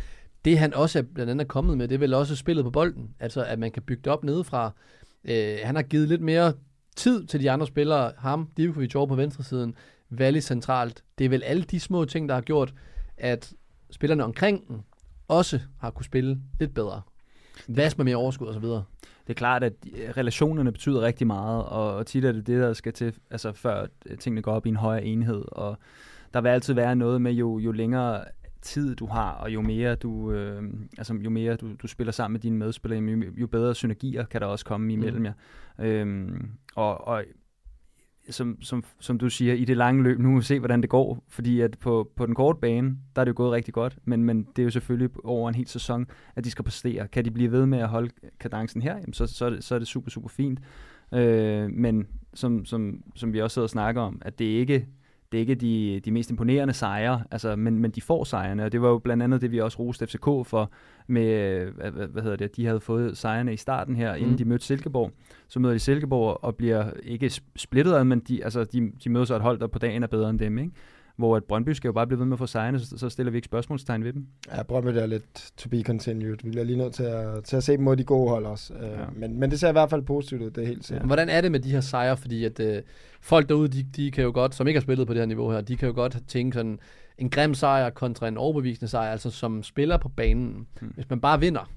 det 0.45 0.59
han 0.59 0.75
også 0.75 0.99
er 0.99 1.03
blandt 1.15 1.31
andet 1.31 1.45
er 1.45 1.49
kommet 1.49 1.79
med, 1.79 1.89
det 1.89 1.95
er 1.95 1.99
vel 1.99 2.15
også 2.15 2.37
spillet 2.37 2.65
på 2.65 2.71
bolden. 2.71 3.11
Altså, 3.21 3.45
at 3.45 3.59
man 3.59 3.71
kan 3.71 3.83
bygge 3.83 4.03
det 4.05 4.13
op 4.13 4.25
nedefra. 4.25 4.73
Øh, 5.25 5.57
han 5.65 5.75
har 5.77 5.83
givet 5.83 6.09
lidt 6.09 6.21
mere 6.23 6.53
tid 6.97 7.27
til 7.27 7.41
de 7.41 7.51
andre 7.51 7.67
spillere. 7.67 8.13
Ham, 8.19 8.49
Divkovic 8.57 8.95
over 8.95 9.07
på 9.07 9.15
venstresiden, 9.15 9.75
Valli 10.11 10.41
centralt. 10.41 11.05
Det 11.19 11.25
er 11.25 11.29
vel 11.29 11.43
alle 11.43 11.63
de 11.63 11.81
små 11.81 12.05
ting, 12.05 12.29
der 12.29 12.35
har 12.35 12.43
gjort, 12.43 12.75
at 13.19 13.53
spillerne 13.91 14.25
omkring 14.25 14.69
den 14.69 14.83
også 15.31 15.61
har 15.81 15.91
kunne 15.91 16.05
spille 16.05 16.39
lidt 16.61 16.75
bedre. 16.75 17.03
Vas 17.69 17.97
med 17.99 18.05
mere 18.05 18.17
overskud 18.17 18.47
og 18.47 18.55
så 18.55 18.61
videre. 18.61 18.85
Det 19.27 19.31
er 19.31 19.39
klart, 19.39 19.65
at 19.65 19.73
øh, 19.97 20.11
relationerne 20.17 20.73
betyder 20.73 21.01
rigtig 21.01 21.27
meget, 21.27 21.65
og, 21.65 21.95
og 21.95 22.07
tit 22.07 22.25
er 22.25 22.33
det 22.33 22.47
det, 22.47 22.61
der 22.61 22.73
skal 22.73 22.93
til, 22.93 23.15
altså 23.31 23.53
før 23.53 23.87
øh, 24.07 24.19
tingene 24.19 24.43
går 24.43 24.53
op 24.53 24.67
i 24.67 24.69
en 24.69 24.77
højere 24.77 25.05
enhed, 25.05 25.45
og 25.53 25.79
der 26.35 26.41
vil 26.41 26.49
altid 26.49 26.75
være 26.75 26.97
noget 26.97 27.23
med, 27.23 27.33
jo, 27.33 27.59
jo 27.59 27.73
længere 27.73 28.25
tid 28.63 28.97
du 28.97 29.07
har, 29.07 29.31
og 29.33 29.51
jo 29.55 29.61
mere 29.61 29.95
du, 29.95 30.33
øh, 30.33 30.63
altså, 30.99 31.15
jo 31.15 31.31
mere 31.31 31.57
du, 31.57 31.69
du 31.83 31.87
spiller 31.87 32.13
sammen 32.13 32.33
med 32.33 32.41
dine 32.41 32.57
medspillere, 32.57 33.01
jo, 33.01 33.23
jo 33.37 33.47
bedre 33.47 33.75
synergier 33.75 34.25
kan 34.25 34.41
der 34.41 34.47
også 34.47 34.65
komme 34.65 34.93
imellem 34.93 35.19
Mm. 35.19 35.25
jer. 35.25 35.33
Øhm, 35.79 36.51
og, 36.75 37.09
og 37.09 37.25
som, 38.31 38.63
som, 38.63 38.85
som 39.01 39.19
du 39.19 39.31
siger, 39.31 39.55
i 39.55 39.65
det 39.65 39.77
lange 39.77 40.03
løb, 40.03 40.19
nu 40.19 40.31
må 40.31 40.39
vi 40.39 40.45
se, 40.45 40.59
hvordan 40.59 40.83
det 40.83 40.91
går, 40.91 41.25
fordi 41.29 41.61
at 41.61 41.79
på, 41.79 42.11
på 42.17 42.27
den 42.27 42.35
korte 42.35 42.59
bane, 42.61 42.97
der 43.17 43.21
er 43.21 43.25
det 43.25 43.29
jo 43.31 43.37
gået 43.37 43.53
rigtig 43.53 43.75
godt, 43.75 43.99
men, 44.05 44.25
men 44.25 44.47
det 44.57 44.63
er 44.63 44.65
jo 44.65 44.71
selvfølgelig 44.71 45.11
over 45.25 45.49
en 45.49 45.55
hel 45.55 45.67
sæson, 45.67 46.07
at 46.37 46.45
de 46.45 46.51
skal 46.51 46.65
præstere. 46.65 47.09
Kan 47.09 47.25
de 47.25 47.31
blive 47.31 47.53
ved 47.53 47.67
med 47.67 47.79
at 47.79 47.89
holde 47.89 48.11
kadencen 48.41 48.83
her, 48.83 48.95
jamen 48.97 49.13
så, 49.13 49.27
så, 49.27 49.47
er 49.47 49.51
det, 49.51 49.65
så 49.65 49.75
er 49.75 49.79
det 49.79 49.89
super, 49.89 50.11
super 50.11 50.29
fint. 50.29 50.61
Øh, 51.15 51.71
men 51.71 52.07
som, 52.35 52.65
som, 52.65 53.03
som 53.17 53.33
vi 53.33 53.41
også 53.41 53.55
sidder 53.55 53.67
og 53.67 53.71
snakker 53.71 54.03
om, 54.03 54.23
at 54.25 54.39
det 54.39 54.45
ikke 54.45 54.87
det 55.33 55.39
er 55.39 55.41
ikke 55.41 55.55
de, 55.55 56.01
de 56.05 56.11
mest 56.11 56.31
imponerende 56.31 56.75
sejre, 56.75 57.23
altså, 57.31 57.57
men, 57.57 57.79
men 57.79 57.91
de 57.91 58.01
får 58.01 58.25
sejrene, 58.25 58.65
og 58.65 58.73
det 58.73 58.83
var 58.83 58.89
jo 58.89 58.99
blandt 58.99 59.23
andet 59.23 59.41
det, 59.41 59.51
vi 59.53 59.61
også 59.61 59.79
roste 59.79 60.07
FCK 60.07 60.25
for, 60.25 60.71
med, 61.07 61.27
øh, 61.27 61.75
hvad, 61.75 61.91
hvad, 61.91 62.23
hedder 62.23 62.37
det, 62.37 62.57
de 62.57 62.67
havde 62.67 62.81
fået 62.81 63.17
sejrene 63.17 63.53
i 63.53 63.57
starten 63.57 63.97
her, 63.97 64.15
inden 64.15 64.31
Mm. 64.31 64.37
de 64.37 64.45
mødte 64.45 64.65
Silkeborg. 64.65 65.11
Så 65.49 65.61
møder 65.61 65.75
de 65.75 65.79
Silkeborg 65.79 66.45
og 66.45 66.57
bliver 66.57 66.91
ikke 67.03 67.27
sp- 67.27 67.53
splittet 67.57 67.93
ad, 67.95 68.05
men 68.05 68.21
de, 68.21 68.45
altså, 68.45 68.65
de, 68.65 68.93
de 69.05 69.11
møder 69.11 69.25
så 69.25 69.37
et 69.37 69.43
hold, 69.43 69.59
der 69.59 69.67
på 69.67 69.79
dagen 69.79 70.03
er 70.03 70.07
bedre 70.07 70.31
end 70.31 70.39
dem, 70.39 70.59
ikke? 70.59 70.71
Hvor 71.21 71.37
at 71.37 71.45
Brøndby 71.45 71.71
skal 71.71 71.89
jo 71.89 71.93
bare 71.93 72.07
blive 72.07 72.19
ved 72.19 72.27
med 72.27 72.33
at 72.35 72.39
få 72.39 72.47
sejrene, 72.47 72.81
så, 72.81 72.99
så 72.99 73.09
stiller 73.09 73.31
vi 73.31 73.39
ikke 73.39 73.47
spørgsmålstegn 73.47 74.05
ved 74.05 74.13
dem. 74.13 74.27
Ja, 74.57 74.63
Brøndby 74.63 74.89
er 74.89 75.07
lidt 75.07 75.53
to 75.57 75.69
be 75.69 75.83
continued. 75.83 76.37
Vi 76.45 76.51
bliver 76.51 76.65
lige 76.65 76.79
nødt 76.79 76.95
til 76.95 77.03
at, 77.03 77.45
til 77.45 77.57
at 77.57 77.65
se 77.65 77.73
dem 77.73 77.81
mod 77.81 77.97
de 77.97 78.05
gode 78.05 78.29
hold 78.31 78.47
også. 78.47 78.75
Ja. 78.75 79.01
Ja. 79.01 79.07
Men, 79.17 79.41
men 79.41 79.51
det 79.51 79.61
ser 79.61 79.69
i 79.69 79.73
hvert 79.73 79.91
fald 79.91 80.03
positivt 80.03 80.43
ud, 80.43 80.51
det 80.51 80.63
er 80.63 80.67
helt 80.67 80.85
sikkert. 80.85 81.07
Hvordan 81.07 81.29
er 81.29 81.41
det 81.41 81.53
med 81.53 81.61
de 81.61 81.71
her 81.71 81.81
sejre? 81.81 82.17
Fordi 82.17 82.45
at 82.45 82.61
øh, 82.61 82.83
folk 83.21 83.49
derude, 83.49 83.69
de, 83.69 83.83
de 83.83 84.11
kan 84.11 84.25
jo 84.25 84.31
godt, 84.35 84.55
som 84.55 84.67
ikke 84.67 84.79
har 84.79 84.83
spillet 84.83 85.07
på 85.07 85.15
det 85.15 85.21
her 85.21 85.27
niveau 85.27 85.51
her, 85.51 85.61
de 85.61 85.77
kan 85.77 85.89
jo 85.89 85.95
godt 85.95 86.19
tænke 86.29 86.55
sådan 86.55 86.79
en 87.19 87.31
grim 87.31 87.55
sejr 87.55 87.91
kontra 87.91 88.29
en 88.29 88.37
overbevisende 88.37 88.89
sejr, 88.89 89.11
altså 89.11 89.31
som 89.31 89.63
spiller 89.63 89.97
på 89.97 90.09
banen. 90.09 90.67
Hmm. 90.81 90.91
Hvis 90.95 91.11
man 91.11 91.21
bare 91.21 91.41
vinder, 91.41 91.71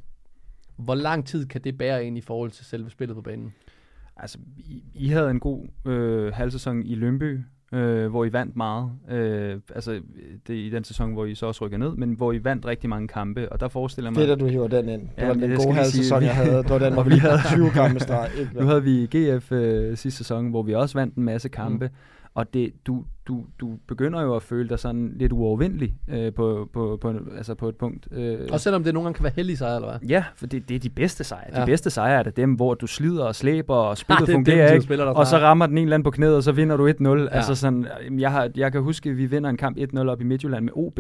hvor 0.76 0.96
lang 0.96 1.26
tid 1.26 1.46
kan 1.46 1.62
det 1.62 1.78
bære 1.78 2.06
ind 2.06 2.18
i 2.18 2.22
forhold 2.22 2.52
til 2.52 2.66
selve 2.66 2.90
spillet 2.90 3.16
på 3.16 3.22
banen? 3.22 3.54
Altså, 4.18 4.38
I, 4.58 4.84
I 4.94 5.08
havde 5.08 5.32
en 5.32 5.40
god 5.40 5.68
øh, 5.86 6.34
halvsæson 6.34 6.84
i 6.84 6.96
Lønby, 6.96 7.40
øh, 7.74 8.08
hvor 8.10 8.26
I 8.26 8.34
vandt 8.34 8.56
meget. 8.56 8.92
Øh, 9.12 9.58
altså, 9.76 10.00
det 10.48 10.56
er 10.62 10.66
i 10.66 10.70
den 10.70 10.84
sæson, 10.84 11.14
hvor 11.14 11.26
I 11.26 11.36
så 11.36 11.46
også 11.46 11.66
rykker 11.66 11.78
ned, 11.78 11.96
men 11.96 12.14
hvor 12.14 12.32
I 12.32 12.44
vandt 12.44 12.66
rigtig 12.66 12.90
mange 12.90 13.08
kampe, 13.08 13.52
og 13.52 13.60
der 13.60 13.68
forestiller 13.68 14.12
mig... 14.12 14.16
Fedt, 14.18 14.30
at 14.32 14.40
du 14.40 14.46
hiver 14.48 14.68
den 14.68 14.90
ind. 14.90 15.02
Det 15.02 15.10
Ja, 15.18 15.28
var 15.28 15.34
den 15.34 15.42
det 15.52 15.58
gode 15.58 15.74
halv 15.74 15.86
sæson, 15.88 16.24
jeg 16.24 16.36
havde. 16.36 16.58
Det 16.64 16.70
var 16.70 16.80
den, 16.80 16.94
hvor 16.94 17.04
vi 17.14 17.16
havde 17.16 17.38
havde- 17.38 17.56
20 17.62 17.70
kampe 17.70 18.00
streg. 18.00 18.30
Nu 18.60 18.66
havde 18.66 18.84
vi 18.84 19.06
GF 19.16 19.52
øh, 19.52 19.98
sidste 19.98 20.18
sæson, 20.18 20.50
hvor 20.50 20.64
vi 20.64 20.74
også 20.74 20.98
vandt 20.98 21.16
en 21.16 21.24
masse 21.24 21.50
kampe, 21.50 21.86
mm. 21.86 21.94
Og 22.36 22.54
det, 22.54 22.74
du, 22.88 23.04
du, 23.28 23.46
du 23.60 23.78
begynder 23.88 24.22
jo 24.22 24.36
at 24.36 24.44
føle 24.44 24.70
dig 24.70 24.80
sådan 24.80 25.14
lidt 25.16 25.32
uovervindelig 25.32 25.94
øh, 26.10 26.34
på, 26.34 26.70
på, 26.74 26.98
på, 27.02 27.14
altså 27.38 27.56
på 27.56 27.70
et 27.70 27.76
punkt. 27.76 28.08
Øh, 28.12 28.40
Også 28.52 28.64
selvom 28.64 28.84
det 28.84 28.94
nogle 28.94 29.06
gange 29.06 29.16
kan 29.16 29.24
være 29.24 29.34
heldige 29.36 29.58
sejre, 29.58 29.76
eller 29.76 29.90
hvad? 29.90 30.10
Ja, 30.10 30.24
for 30.36 30.48
det, 30.48 30.70
det 30.70 30.76
er 30.76 30.80
de 30.80 30.90
bedste 30.90 31.24
sejre. 31.24 31.50
Ja. 31.54 31.62
De 31.62 31.66
bedste 31.66 31.90
sejre 31.90 32.20
er 32.20 32.24
det 32.24 32.38
dem, 32.38 32.54
hvor 32.54 32.74
du 32.74 32.88
slider 32.88 33.26
og 33.26 33.36
slæber, 33.36 33.76
og 33.76 33.98
spillet 34.04 34.28
dem, 34.28 34.34
fungerer 34.36 34.68
du 34.68 34.74
ikke, 34.74 34.84
spiller 34.84 35.06
og 35.06 35.28
så 35.28 35.38
rammer 35.38 35.66
den 35.66 35.78
en 35.78 35.84
eller 35.84 35.96
anden 35.96 36.04
på 36.04 36.12
knæet, 36.12 36.36
og 36.36 36.44
så 36.44 36.52
vinder 36.52 36.78
du 36.78 36.90
1-0. 36.90 37.08
Ja. 37.08 37.28
Altså 37.32 37.56
sådan, 37.56 37.88
jeg, 38.18 38.32
har, 38.32 38.50
jeg 38.56 38.72
kan 38.72 38.82
huske, 38.82 39.10
at 39.10 39.18
vi 39.18 39.26
vinder 39.26 39.50
en 39.50 39.58
kamp 39.58 39.78
1-0 39.78 40.00
op 40.00 40.22
i 40.22 40.24
Midtjylland 40.24 40.64
med 40.64 40.74
OB, 40.76 41.00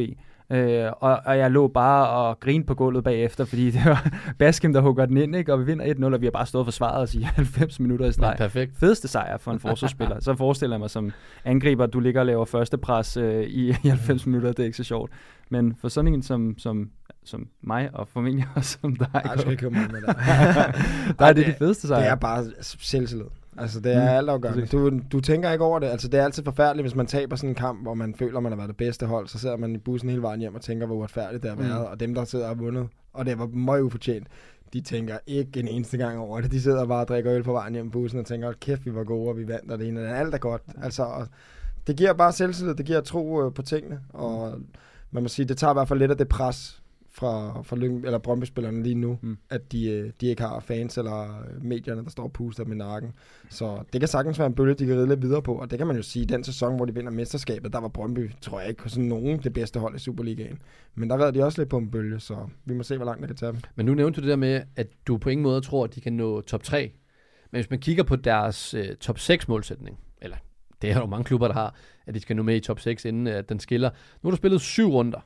øh, 0.53 0.91
og, 0.99 1.19
og 1.25 1.37
jeg 1.37 1.51
lå 1.51 1.67
bare 1.67 2.07
og 2.09 2.39
grinede 2.39 2.67
på 2.67 2.75
gulvet 2.75 3.03
bagefter, 3.03 3.45
fordi 3.45 3.71
det 3.71 3.81
var 3.85 4.09
Baskim, 4.39 4.73
der 4.73 4.81
hugger 4.81 5.05
den 5.05 5.17
ind, 5.17 5.35
ikke? 5.35 5.53
og 5.53 5.59
vi 5.59 5.65
vinder 5.65 5.93
1-0, 6.09 6.13
og 6.13 6.21
vi 6.21 6.25
har 6.25 6.31
bare 6.31 6.45
stået 6.45 6.59
og 6.59 6.65
forsvaret 6.65 7.01
os 7.01 7.15
i 7.15 7.21
90 7.35 7.79
minutter 7.79 8.05
i 8.05 8.07
Ja, 8.07 8.11
streg. 8.11 8.35
perfekt. 8.37 8.71
Fedeste 8.79 9.07
sejr 9.07 9.37
for 9.37 9.51
en 9.51 9.59
forsvarsspiller. 9.67 10.19
Så 10.19 10.35
forestiller 10.35 10.75
jeg 10.75 10.79
mig 10.79 10.89
som 10.89 11.11
angriber, 11.45 11.83
at 11.83 11.93
du 11.93 11.99
ligger 11.99 12.19
og 12.19 12.25
laver 12.25 12.45
første 12.45 12.77
pres 12.77 13.17
øh, 13.17 13.43
i, 13.43 13.69
i 13.69 13.87
90 13.89 14.25
minutter, 14.25 14.49
det 14.49 14.59
er 14.59 14.65
ikke 14.65 14.77
så 14.77 14.83
sjovt. 14.83 15.11
Men 15.49 15.75
for 15.81 15.87
sådan 15.87 16.13
en 16.13 16.23
som, 16.23 16.55
som, 16.57 16.89
som 17.25 17.47
mig, 17.61 17.89
og 17.93 18.07
formentlig 18.07 18.45
også 18.55 18.77
som 18.81 18.95
dig, 18.95 19.07
Nej, 19.13 19.35
du 19.35 19.39
skal 19.41 19.51
ikke 19.51 19.69
med 19.69 19.79
det. 19.79 20.15
der 21.19 21.25
er 21.25 21.33
det 21.33 21.45
de 21.45 21.53
fedeste 21.57 21.87
sejre. 21.87 22.01
Det 22.03 22.09
er 22.11 22.15
bare 22.15 22.45
selvtillid. 22.61 23.25
Altså, 23.57 23.79
det 23.79 23.93
er 23.93 23.99
Mm, 23.99 24.01
mm, 24.01 24.07
altafgørende. 24.17 24.65
Du, 24.65 24.99
du 25.11 25.19
tænker 25.19 25.51
ikke 25.51 25.63
over 25.63 25.79
det. 25.79 25.87
Altså, 25.87 26.07
det 26.07 26.19
er 26.19 26.23
altid 26.23 26.43
forfærdeligt, 26.43 26.83
hvis 26.83 26.95
man 26.95 27.05
taber 27.07 27.35
sådan 27.35 27.49
en 27.49 27.55
kamp, 27.55 27.81
hvor 27.81 27.93
man 27.93 28.15
føler, 28.15 28.39
man 28.39 28.51
har 28.51 28.57
været 28.57 28.67
det 28.69 28.77
bedste 28.77 29.05
hold. 29.05 29.27
Så 29.27 29.39
sidder 29.39 29.57
man 29.57 29.75
i 29.75 29.77
bussen 29.77 30.09
hele 30.09 30.21
vejen 30.21 30.39
hjem 30.39 30.55
og 30.55 30.61
tænker, 30.61 30.85
hvor 30.85 30.95
uretfærdigt 30.95 31.43
det 31.43 31.49
har 31.51 31.57
Mm. 31.57 31.63
været. 31.63 31.87
Og 31.87 31.99
dem, 31.99 32.15
der 32.15 32.25
sidder 32.25 32.45
og 32.45 32.49
har 32.55 32.55
vundet, 32.63 32.87
og 33.13 33.25
det 33.25 33.39
var 33.39 33.47
meget 33.47 33.81
ufortjent, 33.81 34.27
de 34.73 34.81
tænker 34.81 35.17
ikke 35.27 35.59
en 35.59 35.67
eneste 35.67 35.97
gang 35.97 36.19
over 36.19 36.41
det. 36.41 36.51
De 36.51 36.61
sidder 36.61 36.85
bare 36.85 37.01
og 37.01 37.07
drikker 37.07 37.33
øl 37.33 37.43
på 37.43 37.51
vejen 37.51 37.73
hjem 37.73 37.87
i 37.87 37.89
bussen 37.89 38.19
og 38.19 38.25
tænker, 38.25 38.51
kæft, 38.61 38.85
vi 38.85 38.95
var 38.95 39.03
gode, 39.03 39.29
og 39.29 39.37
vi 39.37 39.47
vandt, 39.47 39.71
og 39.71 39.79
det 39.79 39.87
ene 39.87 39.99
og 39.99 40.05
det. 40.05 40.13
Alt 40.13 40.33
er 40.33 40.37
godt. 40.37 40.61
Altså, 40.83 41.03
og 41.03 41.27
det 41.87 41.95
giver 41.97 42.13
bare 42.13 42.31
selvtillid, 42.31 42.75
det 42.75 42.85
giver 42.85 43.01
tro 43.01 43.45
øh, 43.45 43.53
på 43.53 43.61
tingene, 43.61 43.99
og 44.09 44.53
man 45.11 45.23
må 45.23 45.29
sige, 45.29 45.45
det 45.45 45.57
tager 45.57 45.71
i 45.73 45.75
hvert 45.75 45.87
fald 45.87 45.99
lidt 45.99 46.11
af 46.11 46.17
det 46.17 46.27
pres 46.27 46.82
fra, 47.15 47.61
fra 47.61 47.75
Lyng, 47.75 48.05
eller 48.05 48.17
Brøndby-spillerne 48.17 48.83
lige 48.83 48.95
nu, 48.95 49.19
Mm. 49.21 49.37
at 49.49 49.71
de, 49.71 49.89
øh, 49.91 50.11
de 50.21 50.27
ikke 50.27 50.41
har 50.41 50.59
fans 50.59 50.97
eller 50.97 51.41
øh, 51.41 51.63
medierne, 51.63 52.03
der 52.03 52.09
står 52.09 52.23
og 52.23 52.33
puster 52.33 52.63
i 52.63 52.75
nakken. 52.75 53.11
Så 53.49 53.83
det 53.93 54.01
kan 54.01 54.07
sagtens 54.07 54.39
være 54.39 54.45
en 54.47 54.53
bølge, 54.55 54.73
de 54.73 54.85
kan 54.85 54.95
ride 54.95 55.07
lidt 55.07 55.21
videre 55.21 55.41
på, 55.41 55.55
og 55.55 55.71
det 55.71 55.77
kan 55.77 55.87
man 55.87 55.95
jo 55.95 56.01
sige, 56.01 56.25
den 56.25 56.43
sæson, 56.43 56.75
hvor 56.75 56.85
de 56.85 56.93
vinder 56.95 57.11
mesterskabet, 57.11 57.73
der 57.73 57.79
var 57.79 57.87
Brøndby, 57.87 58.31
tror 58.41 58.59
jeg 58.59 58.69
ikke, 58.69 58.89
sådan 58.89 59.03
nogen 59.09 59.39
det 59.43 59.53
bedste 59.53 59.79
hold 59.79 59.95
i 59.95 59.99
Superligaen. 59.99 60.59
Men 60.95 61.09
der 61.09 61.15
redder 61.17 61.31
de 61.31 61.43
også 61.43 61.61
lidt 61.61 61.69
på 61.69 61.77
en 61.77 61.91
bølge, 61.91 62.19
så 62.19 62.37
vi 62.65 62.73
må 62.73 62.83
se, 62.83 62.95
hvor 62.97 63.05
langt 63.05 63.21
det 63.21 63.27
kan 63.29 63.35
tage 63.35 63.51
dem. 63.51 63.61
Men 63.75 63.85
nu 63.85 63.93
nævnte 63.93 64.21
du 64.21 64.21
det 64.21 64.29
der 64.29 64.35
med, 64.35 64.61
at 64.75 64.87
du 65.07 65.17
på 65.17 65.29
ingen 65.29 65.43
måde 65.43 65.61
tror, 65.61 65.83
at 65.83 65.95
de 65.95 66.01
kan 66.01 66.13
nå 66.13 66.41
top 66.41 66.63
3. 66.63 66.91
Men 67.51 67.57
hvis 67.61 67.69
man 67.69 67.79
kigger 67.79 68.03
på 68.03 68.15
deres 68.15 68.73
øh, 68.73 68.95
top 68.95 69.19
6 69.19 69.47
målsætning, 69.47 69.99
eller 70.21 70.37
det 70.81 70.91
er 70.91 70.99
jo 70.99 71.05
mange 71.05 71.23
klubber, 71.23 71.47
der 71.47 71.53
har, 71.53 71.75
at 72.07 72.13
de 72.13 72.19
skal 72.19 72.35
nå 72.35 72.43
med 72.43 72.55
i 72.55 72.59
top 72.59 72.79
6, 72.79 73.05
inden 73.05 73.27
at 73.27 73.49
den 73.49 73.59
skiller. 73.59 73.89
Nu 73.89 74.27
har 74.27 74.31
du 74.31 74.35
spillet 74.37 74.61
syv 74.61 74.87
runder 74.91 75.19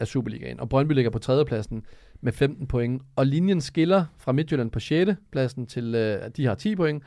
af 0.00 0.06
Superligaen, 0.06 0.60
og 0.60 0.68
Brøndby 0.68 0.92
ligger 0.92 1.10
på 1.10 1.18
tredjepladsen 1.18 1.82
med 2.20 2.32
15 2.32 2.66
point, 2.66 3.02
og 3.16 3.26
linjen 3.26 3.60
skiller 3.60 4.04
fra 4.16 4.32
Midtjylland 4.32 4.70
på 4.70 4.80
6. 4.80 5.10
pladsen 5.32 5.66
til, 5.66 5.94
øh, 5.94 6.30
de 6.36 6.46
har 6.46 6.54
10 6.54 6.76
point, 6.76 7.02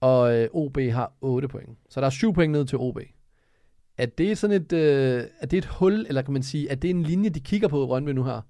og 0.00 0.36
øh, 0.36 0.48
OB 0.52 0.78
har 0.78 1.12
8 1.20 1.48
point. 1.48 1.78
Så 1.90 2.00
der 2.00 2.06
er 2.06 2.10
7 2.10 2.34
point 2.34 2.52
ned 2.52 2.64
til 2.64 2.78
OB. 2.78 2.98
Er 3.98 4.06
det 4.06 4.38
sådan 4.38 4.56
et, 4.56 4.72
øh, 4.72 5.24
er 5.40 5.46
det 5.46 5.56
et 5.56 5.64
hul, 5.64 6.06
eller 6.08 6.22
kan 6.22 6.32
man 6.32 6.42
sige, 6.42 6.70
at 6.70 6.82
det 6.82 6.90
er 6.90 6.94
en 6.94 7.02
linje, 7.02 7.30
de 7.30 7.40
kigger 7.40 7.68
på 7.68 7.86
Brøndby 7.86 8.10
nu 8.10 8.24
her? 8.24 8.40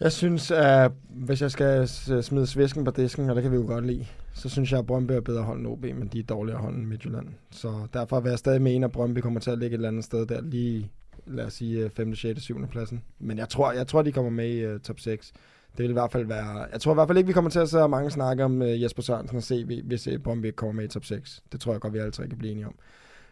Jeg 0.00 0.12
synes, 0.12 0.50
at 0.50 0.92
hvis 1.10 1.42
jeg 1.42 1.50
skal 1.50 1.88
smide 2.22 2.46
svisken 2.46 2.84
på 2.84 2.90
disken, 2.90 3.30
og 3.30 3.36
det 3.36 3.42
kan 3.42 3.52
vi 3.52 3.56
jo 3.56 3.66
godt 3.66 3.86
lide, 3.86 4.06
så 4.34 4.48
synes 4.48 4.72
jeg, 4.72 4.78
at 4.78 4.86
Brøndby 4.86 5.12
er 5.12 5.20
bedre 5.20 5.42
hold 5.42 5.58
end 5.58 5.66
OB, 5.66 5.82
men 5.82 6.08
de 6.08 6.18
er 6.18 6.22
dårligere 6.22 6.60
hold 6.60 6.74
end 6.74 6.86
Midtjylland. 6.86 7.28
Så 7.50 7.86
derfor 7.92 8.20
vil 8.20 8.30
jeg 8.30 8.38
stadig 8.38 8.62
mene, 8.62 8.84
at 8.84 8.92
Brøndby 8.92 9.18
kommer 9.18 9.40
til 9.40 9.50
at 9.50 9.58
ligge 9.58 9.74
et 9.74 9.78
eller 9.78 9.88
andet 9.88 10.04
sted 10.04 10.26
der 10.26 10.40
lige, 10.40 10.90
lad 11.26 11.44
os 11.44 11.52
sige, 11.52 11.90
5., 11.90 12.14
6., 12.14 12.42
7. 12.42 12.66
pladsen. 12.66 13.02
Men 13.18 13.38
jeg 13.38 13.48
tror, 13.48 13.72
jeg 13.72 13.86
tror 13.86 14.02
de 14.02 14.12
kommer 14.12 14.30
med 14.30 14.48
i 14.48 14.66
uh, 14.66 14.80
top 14.80 15.00
6. 15.00 15.32
Det 15.76 15.82
vil 15.82 15.90
i 15.90 15.92
hvert 15.92 16.12
fald 16.12 16.26
være... 16.26 16.66
Jeg 16.72 16.80
tror 16.80 16.92
i 16.92 16.94
hvert 16.94 17.08
fald 17.08 17.18
ikke, 17.18 17.26
vi 17.26 17.32
kommer 17.32 17.50
til 17.50 17.58
at 17.58 17.68
se 17.68 17.88
mange 17.88 18.10
snakke 18.10 18.44
om 18.44 18.60
uh, 18.62 18.82
Jesper 18.82 19.02
Sørensen 19.02 19.36
og 19.36 19.42
CV, 19.42 19.82
hvis 19.84 20.06
øh, 20.06 20.14
uh, 20.14 20.20
Brøndby 20.20 20.46
ikke 20.46 20.56
kommer 20.56 20.72
med 20.72 20.84
i 20.84 20.88
top 20.88 21.04
6. 21.04 21.42
Det 21.52 21.60
tror 21.60 21.72
jeg 21.72 21.80
godt, 21.80 21.92
vi 21.92 21.98
alle 21.98 22.10
tre 22.10 22.28
kan 22.28 22.38
blive 22.38 22.52
enige 22.52 22.66
om. 22.66 22.74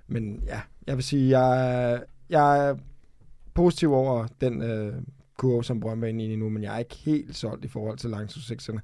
Men 0.08 0.42
ja, 0.46 0.60
jeg 0.86 0.96
vil 0.96 1.04
sige, 1.04 1.38
jeg, 1.38 2.02
jeg 2.30 2.68
er 2.68 2.76
positiv 3.54 3.92
over 3.92 4.26
den 4.40 4.62
øh, 4.62 4.94
kurve, 5.36 5.64
som 5.64 5.80
Brøndby 5.80 6.04
er 6.04 6.08
inde 6.08 6.24
i 6.24 6.36
nu, 6.36 6.48
men 6.48 6.62
jeg 6.62 6.74
er 6.74 6.78
ikke 6.78 6.94
helt 6.94 7.36
solgt 7.36 7.64
i 7.64 7.68
forhold 7.68 7.98
til 7.98 8.10
langtidsudsigterne. 8.10 8.80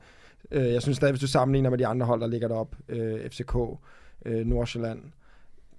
Øh, 0.50 0.72
jeg 0.72 0.82
synes 0.82 0.96
stadig, 0.96 1.12
hvis 1.12 1.20
du 1.20 1.26
sammenligner 1.26 1.70
med 1.70 1.78
de 1.78 1.86
andre 1.86 2.06
hold, 2.06 2.20
der 2.20 2.26
ligger 2.26 2.48
deroppe, 2.48 2.76
øh, 2.88 3.30
FCK, 3.30 3.56
øh, 4.26 4.46
Nordsjælland, 4.46 5.02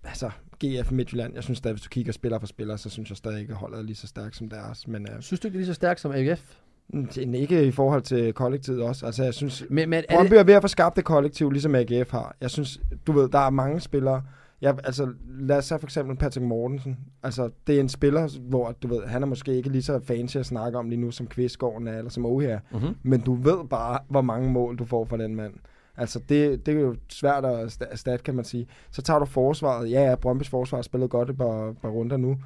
altså 0.03 0.29
GF 0.65 0.91
Midtjylland, 0.91 1.33
jeg 1.35 1.43
synes 1.43 1.57
stadig, 1.57 1.73
hvis 1.75 1.83
du 1.83 1.89
kigger 1.89 2.11
spiller 2.11 2.39
for 2.39 2.47
spiller, 2.47 2.75
så 2.75 2.89
synes 2.89 3.09
jeg 3.09 3.17
stadig 3.17 3.41
ikke, 3.41 3.51
at 3.51 3.57
holdet 3.57 3.79
er 3.79 3.83
lige 3.83 3.95
så 3.95 4.07
stærkt 4.07 4.35
som 4.35 4.49
deres. 4.49 4.87
Men 4.87 5.07
øh, 5.15 5.21
Synes 5.21 5.39
du 5.39 5.47
ikke, 5.47 5.53
det 5.53 5.57
er 5.57 5.65
lige 5.65 5.67
så 5.67 5.73
stærkt 5.73 5.99
som 5.99 6.11
AGF? 6.11 6.55
mm, 6.89 7.33
ikke 7.33 7.65
i 7.65 7.71
forhold 7.71 8.01
til 8.01 8.33
kollektivet 8.33 8.81
også. 8.81 9.05
Altså, 9.05 9.23
jeg 9.23 9.33
synes, 9.33 9.63
Men, 9.69 9.89
men 9.89 10.03
er 10.09 10.15
Brøndby 10.15 10.33
det, 10.33 10.39
er 10.39 10.43
ved 10.43 10.53
at 10.53 10.61
få 10.61 10.67
skabt 10.67 10.95
det 10.95 11.05
kollektiv, 11.05 11.51
ligesom 11.51 11.75
AGF 11.75 12.11
har. 12.11 12.35
Jeg 12.41 12.51
synes, 12.51 12.79
du 13.07 13.11
ved, 13.11 13.29
der 13.29 13.39
er 13.39 13.49
mange 13.49 13.79
spillere. 13.79 14.23
Ja, 14.61 14.73
altså, 14.83 15.13
lad 15.39 15.57
os 15.57 15.67
tage 15.67 15.79
for 15.79 15.87
eksempel 15.87 16.15
Patrick 16.17 16.45
Mortensen. 16.45 16.97
Altså, 17.23 17.49
det 17.67 17.75
er 17.75 17.79
en 17.79 17.89
spiller, 17.89 18.39
hvor 18.39 18.71
du 18.71 18.87
ved, 18.87 19.03
han 19.05 19.23
er 19.23 19.27
måske 19.27 19.53
ikke 19.55 19.69
lige 19.69 19.81
så 19.81 19.99
fancy 20.03 20.37
at 20.37 20.45
snakke 20.45 20.77
om 20.77 20.89
lige 20.89 21.01
nu, 21.01 21.11
som 21.11 21.27
Kvistgården 21.27 21.87
er, 21.87 21.97
eller 21.97 22.11
som 22.11 22.25
Ohe 22.25 22.45
er. 22.47 22.59
mm-hmm. 22.71 22.95
Men 23.03 23.19
du 23.21 23.33
ved 23.33 23.67
bare, 23.69 23.99
hvor 24.09 24.21
mange 24.21 24.51
mål 24.51 24.77
du 24.77 24.85
får 24.85 25.05
fra 25.05 25.17
den 25.17 25.35
mand. 25.35 25.53
Altså, 25.97 26.19
det, 26.29 26.65
det 26.65 26.75
er 26.77 26.79
jo 26.81 26.95
svært 27.09 27.45
at 27.45 27.67
sta- 27.73 27.91
erstatte, 27.91 28.23
kan 28.23 28.35
man 28.35 28.45
sige. 28.45 28.67
Så 28.91 29.01
tager 29.01 29.19
du 29.19 29.25
forsvaret. 29.25 29.91
Ja, 29.91 30.09
ja, 30.09 30.15
Brøndbys 30.15 30.49
forsvar 30.49 30.77
har 30.77 30.83
spillet 30.83 31.09
godt 31.09 31.29
et 31.29 31.37
par, 31.37 31.73
par 31.81 31.89
runder 31.89 32.17
nu. 32.17 32.37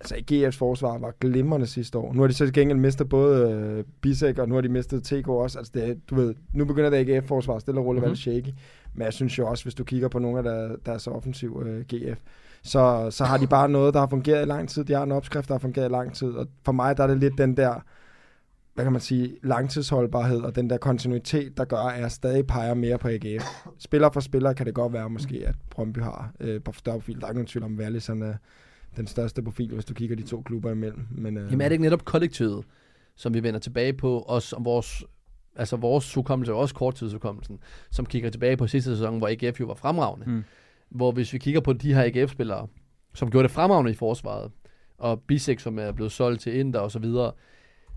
Altså, 0.00 0.14
GF's 0.32 0.58
forsvar 0.58 0.98
var 0.98 1.12
glimrende 1.20 1.66
sidste 1.66 1.98
år. 1.98 2.12
Nu 2.12 2.20
har 2.20 2.26
de 2.28 2.34
så 2.34 2.44
til 2.44 2.52
gengæld 2.54 2.78
mistet 2.78 3.08
både 3.08 3.50
øh, 3.52 3.84
Bisek, 4.00 4.38
og 4.38 4.48
nu 4.48 4.54
har 4.54 4.62
de 4.62 4.68
mistet 4.68 5.02
TK 5.04 5.28
også. 5.28 5.58
Altså, 5.58 5.72
det, 5.74 6.00
du 6.10 6.14
ved, 6.14 6.34
nu 6.54 6.64
begynder 6.64 6.90
det 6.90 6.96
AGF-forsvar 7.10 7.58
stille 7.58 7.80
og 7.80 7.86
roligt 7.86 7.98
at 7.98 8.02
være 8.02 8.10
Mhm. 8.10 8.16
shaky. 8.16 8.54
Men 8.94 9.04
jeg 9.04 9.12
synes 9.12 9.38
jo 9.38 9.46
også, 9.48 9.64
hvis 9.64 9.74
du 9.74 9.84
kigger 9.84 10.08
på 10.08 10.18
nogle 10.18 10.38
af 10.38 10.44
der, 10.44 10.76
deres 10.86 11.06
offensiv 11.06 11.62
øh, 11.66 11.80
GF, 11.94 12.18
Så, 12.62 13.06
så 13.10 13.24
har 13.24 13.36
de 13.38 13.46
bare 13.46 13.68
noget, 13.68 13.94
der 13.94 14.00
har 14.00 14.06
fungeret 14.06 14.42
i 14.42 14.48
lang 14.48 14.68
tid. 14.68 14.84
De 14.84 14.92
har 14.92 15.02
en 15.02 15.12
opskrift, 15.12 15.48
der 15.48 15.54
har 15.54 15.58
fungeret 15.58 15.86
i 15.88 15.92
lang 15.92 16.14
tid. 16.14 16.28
Og 16.32 16.46
for 16.64 16.72
mig 16.72 16.96
der 16.96 17.02
er 17.02 17.06
det 17.06 17.18
lidt 17.18 17.38
den 17.38 17.56
der, 17.56 17.74
hvad 18.80 18.86
kan 18.86 18.92
man 18.92 19.00
sige, 19.00 19.36
langtidsholdbarhed 19.42 20.40
og 20.40 20.56
den 20.56 20.70
der 20.70 20.76
kontinuitet, 20.76 21.56
der 21.56 21.64
gør, 21.64 21.76
at 21.76 22.00
jeg 22.00 22.10
stadig 22.10 22.46
peger 22.46 22.74
mere 22.74 22.98
på 22.98 23.08
AGF. 23.08 23.44
Spiller 23.78 24.10
for 24.10 24.20
spiller 24.20 24.52
kan 24.52 24.66
det 24.66 24.74
godt 24.74 24.92
være 24.92 25.10
måske, 25.10 25.42
at 25.46 25.54
Brøndby 25.70 25.98
har 25.98 26.32
øh, 26.40 26.62
på 26.62 26.72
større 26.72 26.98
profil. 26.98 27.20
Der 27.20 27.26
er 27.26 27.30
ikke 27.30 27.36
nogen 27.36 27.46
tvivl 27.46 27.64
om, 27.64 27.80
at 27.80 28.02
sådan 28.02 28.22
er 28.22 28.34
den 28.96 29.06
største 29.06 29.42
profil, 29.42 29.74
hvis 29.74 29.84
du 29.84 29.94
kigger 29.94 30.16
de 30.16 30.22
to 30.22 30.42
klubber 30.42 30.70
imellem. 30.70 31.06
Men, 31.10 31.36
øh, 31.36 31.50
Jamen 31.50 31.60
er 31.60 31.68
det 31.68 31.72
ikke 31.72 31.82
netop 31.82 32.04
kollektivet, 32.04 32.64
som 33.16 33.34
vi 33.34 33.42
vender 33.42 33.60
tilbage 33.60 33.92
på, 33.92 34.18
og 34.18 34.42
som 34.42 34.64
vores, 34.64 35.04
altså 35.56 35.76
vores 35.76 36.14
hukommelse, 36.14 36.52
og 36.52 36.58
også 36.58 36.74
korttidshukommelsen, 36.74 37.58
som 37.90 38.06
kigger 38.06 38.30
tilbage 38.30 38.56
på 38.56 38.66
sidste 38.66 38.90
sæson, 38.90 39.18
hvor 39.18 39.28
AGF 39.28 39.60
jo 39.60 39.66
var 39.66 39.74
fremragende. 39.74 40.30
Mm. 40.30 40.44
Hvor 40.90 41.12
hvis 41.12 41.32
vi 41.32 41.38
kigger 41.38 41.60
på 41.60 41.72
de 41.72 41.94
her 41.94 42.02
AGF-spillere, 42.04 42.66
som 43.14 43.30
gjorde 43.30 43.42
det 43.42 43.50
fremragende 43.50 43.90
i 43.92 43.94
forsvaret, 43.94 44.50
og 44.98 45.20
Bisek, 45.20 45.60
som 45.60 45.78
er 45.78 45.92
blevet 45.92 46.12
solgt 46.12 46.40
til 46.40 46.56
Inter 46.56 46.80
og 46.80 46.90
så 46.90 46.98
videre, 46.98 47.32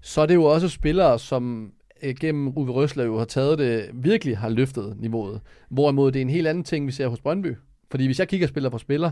så 0.05 0.21
er 0.21 0.25
det 0.25 0.35
jo 0.35 0.43
også 0.43 0.69
spillere, 0.69 1.19
som 1.19 1.71
øh, 2.03 2.15
gennem 2.19 2.47
Uwe 2.47 2.71
Røsler 2.71 3.03
jo 3.03 3.17
har 3.17 3.25
taget 3.25 3.59
det, 3.59 3.89
virkelig 3.93 4.37
har 4.37 4.49
løftet 4.49 4.95
niveauet. 4.99 5.41
Hvorimod 5.69 6.11
det 6.11 6.19
er 6.19 6.21
en 6.21 6.29
helt 6.29 6.47
anden 6.47 6.63
ting, 6.63 6.87
vi 6.87 6.91
ser 6.91 7.07
hos 7.07 7.19
Brøndby. 7.19 7.55
Fordi 7.91 8.05
hvis 8.05 8.19
jeg 8.19 8.27
kigger 8.27 8.47
spiller 8.47 8.69
for 8.69 8.77
spiller, 8.77 9.11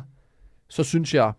så 0.70 0.84
synes 0.84 1.14
jeg 1.14 1.34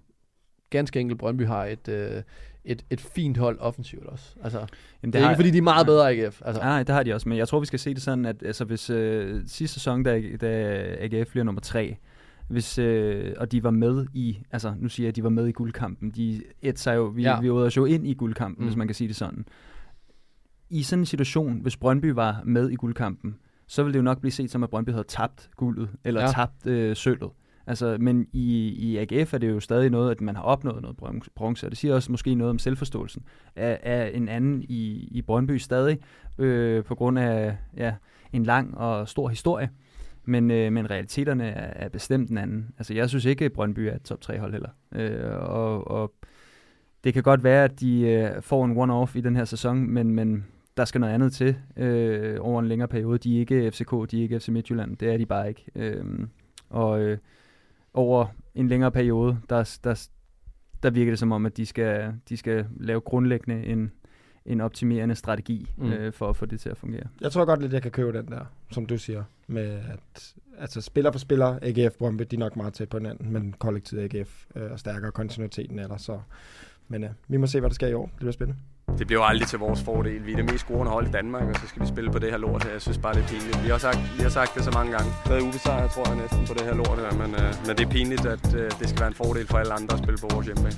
ganske 0.71 1.01
enkelt, 1.01 1.19
Brøndby 1.19 1.47
har 1.47 1.65
et, 1.65 1.89
øh, 1.89 2.23
et, 2.65 2.85
et 2.91 3.01
fint 3.01 3.37
hold 3.37 3.59
offensivt 3.61 4.07
også. 4.07 4.35
Altså, 4.43 4.67
Jamen, 5.03 5.13
det 5.13 5.21
er 5.21 5.31
ikke, 5.31 5.39
fordi 5.39 5.51
de 5.51 5.59
er 5.59 5.63
meget 5.63 5.87
bedre 5.87 6.11
AGF. 6.11 6.43
Altså, 6.45 6.63
nej, 6.63 6.83
det 6.83 6.95
har 6.95 7.03
de 7.03 7.15
også, 7.15 7.29
men 7.29 7.39
jeg 7.39 7.49
tror, 7.49 7.61
vi 7.61 7.67
skal 7.67 7.79
se 7.79 7.95
det 7.95 8.03
sådan, 8.03 8.25
at 8.25 8.43
altså, 8.43 8.65
hvis 8.65 8.91
øh, 8.91 9.41
sidste 9.47 9.75
sæson, 9.75 10.03
da, 10.03 10.23
da 10.41 10.83
AGF 11.01 11.31
bliver 11.31 11.45
nummer 11.45 11.61
tre, 11.61 11.97
hvis, 12.49 12.79
øh, 12.79 13.33
og 13.39 13.53
de 13.53 13.63
var 13.63 13.71
med 13.71 14.07
i, 14.15 14.39
altså 14.51 14.75
nu 14.79 14.89
siger 14.89 15.05
jeg, 15.05 15.09
at 15.09 15.17
de 15.17 15.23
var 15.25 15.31
med 15.31 15.47
i 15.47 15.53
guldkampen, 15.53 16.11
de 16.11 16.43
et 16.63 16.79
sig 16.79 16.97
jo, 16.97 17.05
vi, 17.05 17.23
Ja. 17.23 17.41
vi 17.41 17.53
var 17.53 17.73
jo 17.77 17.85
ind 17.85 18.07
i 18.07 18.15
guldkampen, 18.15 18.63
Mm. 18.63 18.67
hvis 18.69 18.77
man 18.77 18.89
kan 18.89 18.95
sige 18.95 19.09
det 19.09 19.17
sådan. 19.17 19.45
I 20.71 20.83
sådan 20.83 21.03
en 21.03 21.07
situation, 21.07 21.61
hvis 21.61 21.77
Brøndby 21.77 22.07
var 22.11 22.43
med 22.45 22.71
i 22.71 22.75
guldkampen, 22.75 23.37
så 23.67 23.83
ville 23.83 23.93
det 23.93 23.99
jo 23.99 24.03
nok 24.05 24.21
blive 24.21 24.33
set 24.33 24.51
som, 24.51 24.63
at 24.63 24.71
Brøndby 24.71 24.91
havde 24.91 25.05
tabt 25.09 25.51
guldet, 25.57 25.89
eller 26.05 26.21
Ja. 26.21 26.27
tabt 26.27 26.67
øh, 26.67 26.97
sølvet. 26.97 27.31
Altså, 27.67 27.97
men 28.01 28.27
i, 28.33 28.69
i 28.69 28.97
AGF 28.97 29.35
er 29.35 29.39
det 29.39 29.49
jo 29.51 29.61
stadig 29.61 29.91
noget, 29.91 30.11
at 30.11 30.21
man 30.21 30.37
har 30.37 30.43
opnået 30.43 30.83
noget 30.83 30.97
bronze, 31.37 31.67
og 31.67 31.71
det 31.71 31.79
siger 31.79 31.95
også 31.95 32.13
måske 32.13 32.35
noget 32.35 32.51
om 32.51 32.59
selvforståelsen 32.59 33.23
af, 33.57 33.79
af 33.83 34.11
en 34.15 34.29
anden 34.29 34.63
i, 34.69 35.09
i 35.11 35.23
Brøndby 35.23 35.57
stadig, 35.57 35.99
øh, 36.39 36.85
på 36.85 36.95
grund 36.95 37.19
af 37.19 37.57
ja, 37.77 37.95
en 38.33 38.43
lang 38.45 38.79
og 38.79 39.09
stor 39.09 39.29
historie. 39.29 39.71
Men, 40.25 40.51
øh, 40.51 40.73
men 40.73 40.91
realiteterne 40.91 41.45
er, 41.45 41.85
er 41.85 41.89
bestemt 41.89 42.31
en 42.31 42.39
anden. 42.39 42.75
Altså, 42.79 42.95
jeg 42.95 43.09
synes 43.09 43.25
ikke, 43.25 43.45
at 43.45 43.53
Brøndby 43.53 43.81
er 43.81 43.95
et 43.95 44.03
top 44.03 44.21
3 44.21 44.39
hold 44.39 44.53
heller. 44.53 44.71
Øh, 44.95 45.37
og, 45.37 45.91
og 45.91 46.15
det 47.05 47.15
kan 47.15 47.23
godt 47.23 47.45
være, 47.45 47.65
at 47.65 47.81
de 47.81 48.01
øh, 48.01 48.43
får 48.43 48.65
en 48.65 48.77
one-off 48.77 49.19
i 49.19 49.21
den 49.21 49.37
her 49.37 49.45
sæson, 49.45 49.91
men, 49.91 50.11
men 50.11 50.47
der 50.77 50.85
skal 50.85 51.01
noget 51.01 51.15
andet 51.15 51.33
til 51.33 51.57
øh, 51.77 52.37
over 52.41 52.61
en 52.61 52.69
længere 52.69 52.89
periode. 52.89 53.19
De 53.19 53.37
er 53.37 53.41
ikke 53.41 53.71
FCK, 53.71 54.11
de 54.11 54.19
er 54.19 54.23
ikke 54.23 54.41
FC 54.41 54.49
Midtjylland. 54.49 54.97
Det 54.97 55.13
er 55.13 55.17
de 55.17 55.27
bare 55.27 55.49
ikke. 55.49 55.65
Øh, 55.75 56.05
og 56.71 57.01
øh, 57.01 57.19
over 57.95 58.27
en 58.55 58.69
længere 58.69 58.91
periode, 58.93 59.39
der, 59.49 59.79
der, 59.85 60.09
der 60.83 60.91
virker 60.91 61.13
det 61.13 61.19
som 61.19 61.33
om, 61.33 61.47
at 61.47 61.57
de 61.57 61.67
skal, 61.67 62.13
de 62.29 62.37
skal 62.37 62.67
lave 62.77 63.01
grundlæggende 63.01 63.65
en, 63.67 63.93
en 64.47 64.61
optimerende 64.61 65.15
strategi 65.15 65.71
Mm. 65.77 65.85
mm. 65.87 65.93
øh, 65.93 66.13
for 66.13 66.29
at 66.29 66.37
få 66.37 66.47
det 66.47 66.61
til 66.61 66.69
at 66.69 66.77
fungere. 66.77 67.05
Jeg 67.21 67.33
tror 67.33 67.45
godt 67.45 67.61
lidt, 67.61 67.73
jeg 67.73 67.83
kan 67.83 67.91
købe 67.91 68.19
den 68.19 68.27
der, 68.27 68.45
som 68.73 68.87
du 68.87 68.99
siger, 68.99 69.25
med 69.47 69.71
at 69.71 70.35
altså 70.59 70.81
spiller 70.81 71.13
for 71.13 71.19
spiller, 71.19 71.59
AGF 71.63 71.95
Brøndby, 71.95 72.25
de 72.31 72.37
er 72.37 72.41
nok 72.41 72.57
meget 72.57 72.75
tæt 72.75 72.89
på 72.89 72.99
hinanden, 72.99 73.33
men 73.33 73.55
kollektivet 73.59 74.15
AGF 74.15 74.45
øh, 74.57 74.71
er 74.71 74.77
stærkere, 74.77 75.13
kontinuiteten 75.13 75.79
er 75.79 75.89
der, 75.89 75.97
så 75.97 76.21
men 76.89 77.05
øh, 77.05 77.11
vi 77.29 77.37
må 77.37 77.47
se, 77.47 77.61
hvad 77.61 77.71
der 77.71 77.75
sker 77.75 77.87
i 77.87 77.95
år. 77.95 78.07
Det 78.07 78.17
bliver 78.17 78.33
spændende. 78.33 78.61
Det 78.99 79.07
bliver 79.07 79.21
jo 79.21 79.27
aldrig 79.27 79.49
til 79.49 79.59
vores 79.59 79.83
fordel. 79.83 80.27
Vi 80.27 80.33
er 80.33 80.37
det 80.37 80.45
mest 80.45 80.59
scorende 80.59 80.93
hold 80.93 81.07
i 81.09 81.11
Danmark, 81.11 81.43
og 81.43 81.55
så 81.55 81.67
skal 81.67 81.83
vi 81.83 81.87
spille 81.87 82.11
på 82.11 82.19
det 82.19 82.31
her 82.31 82.39
lort 82.39 82.65
her. 82.65 82.71
Jeg 82.73 82.83
synes 82.83 82.99
bare, 82.99 83.15
det 83.15 83.23
er 83.23 83.29
pinligt. 83.29 83.65
Vi 83.65 83.69
har 83.69 83.79
sagt, 83.79 83.99
vi 84.17 84.23
har 84.23 84.29
sagt 84.29 84.55
det 84.55 84.65
så 84.65 84.71
mange 84.71 84.93
gange. 84.93 85.11
Tredje 85.27 85.43
ubesejret, 85.43 85.91
tror 85.91 86.09
jeg 86.09 86.17
næsten, 86.17 86.47
på 86.47 86.55
det 86.55 86.63
her 86.63 86.75
lort 86.75 86.99
her. 86.99 87.13
Men, 87.23 87.31
øh, 87.35 87.51
men 87.67 87.77
det 87.77 87.87
er 87.87 87.91
pinligt, 87.91 88.27
at 88.27 88.55
øh, 88.55 88.71
det 88.81 88.89
skal 88.89 89.01
være 89.01 89.09
en 89.09 89.15
fordel 89.15 89.47
for 89.47 89.59
alle 89.59 89.73
andre 89.73 89.93
at 89.97 90.03
spille 90.03 90.19
på 90.19 90.29
vores 90.35 90.47
hjemmebane. 90.47 90.77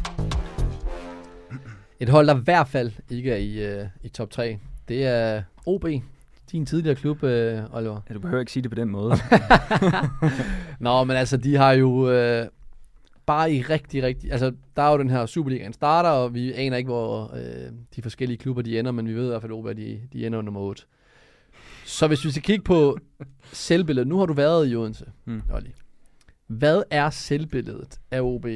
Et 2.01 2.09
hold, 2.09 2.27
der 2.27 2.37
i 2.41 2.45
hvert 2.45 2.69
fald 2.69 2.93
ikke 3.11 3.31
er 3.31 3.37
i, 3.37 3.53
øh, 3.71 3.87
i 4.03 4.09
top 4.09 4.31
3, 4.31 4.59
det 4.89 5.07
er 5.07 5.43
OB. 5.67 5.85
Din 6.55 6.67
tidligere 6.67 6.95
klub, 6.95 7.23
øh, 7.23 7.63
Oliver. 7.73 8.01
Ja, 8.09 8.15
du 8.15 8.21
behøver 8.21 8.41
ikke 8.41 8.53
sige 8.53 8.63
det 8.63 8.71
på 8.71 8.75
den 8.75 8.91
måde. 8.91 9.15
Nå, 10.81 11.05
men 11.05 11.17
altså, 11.17 11.37
de 11.37 11.57
har 11.57 11.73
jo 11.73 12.11
øh, 12.11 12.47
bare 13.27 13.53
i 13.53 13.63
rigtig, 13.63 14.03
rigtig... 14.03 14.33
Altså, 14.33 14.53
der 14.77 14.83
er 14.83 14.93
jo 14.93 14.99
den 14.99 15.11
her 15.11 15.27
Superligaen 15.27 15.73
starter, 15.73 16.11
og 16.11 16.35
vi 16.35 16.53
aner 16.53 16.77
ikke, 16.77 16.89
hvor 16.89 17.35
øh, 17.35 17.73
de 17.97 18.03
forskellige 18.03 18.39
klubber 18.39 18.63
de 18.63 18.79
ender, 18.79 18.93
men 18.93 19.09
vi 19.09 19.15
ved 19.15 19.25
i 19.25 19.29
hvert 19.29 19.43
fald, 19.43 19.69
at 19.69 19.77
de, 19.77 20.01
de 20.13 20.27
ender 20.27 20.43
nummer 20.43 20.61
8. 20.61 20.83
Så 21.85 22.07
hvis 22.07 22.25
vi 22.25 22.31
skal 22.31 22.43
kigge 22.43 22.65
på 22.65 22.99
selvbilledet. 23.53 24.09
Nu 24.09 24.19
har 24.19 24.27
du 24.27 24.33
været 24.33 24.71
i 24.71 24.77
Odense, 24.77 25.07
mm. 25.25 25.43
Olli. 25.55 25.73
Hvad 26.47 26.83
er 26.91 27.11
selvbilledet 27.11 28.01
af 28.11 28.21
OB, 28.21 28.47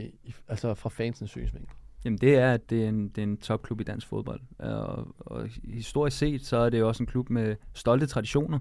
altså 0.49 0.75
fra 0.75 0.89
fansens 0.89 1.31
synsvinkel? 1.31 1.71
Jamen 2.05 2.19
det 2.19 2.37
er, 2.37 2.53
at 2.53 2.71
det 2.71 2.85
er 2.85 2.89
en, 2.89 3.09
det 3.09 3.19
er 3.19 3.23
en 3.23 3.37
topklub 3.37 3.81
i 3.81 3.85
dansk 3.85 4.07
fodbold. 4.07 4.41
Og, 4.59 5.09
og 5.19 5.49
historisk 5.65 6.19
set, 6.19 6.47
så 6.47 6.57
er 6.57 6.71
det 6.71 6.79
jo 6.79 6.89
også 6.89 7.03
en 7.03 7.07
klub 7.07 7.31
med 7.31 7.57
stolte 7.75 8.07
traditioner. 8.07 8.59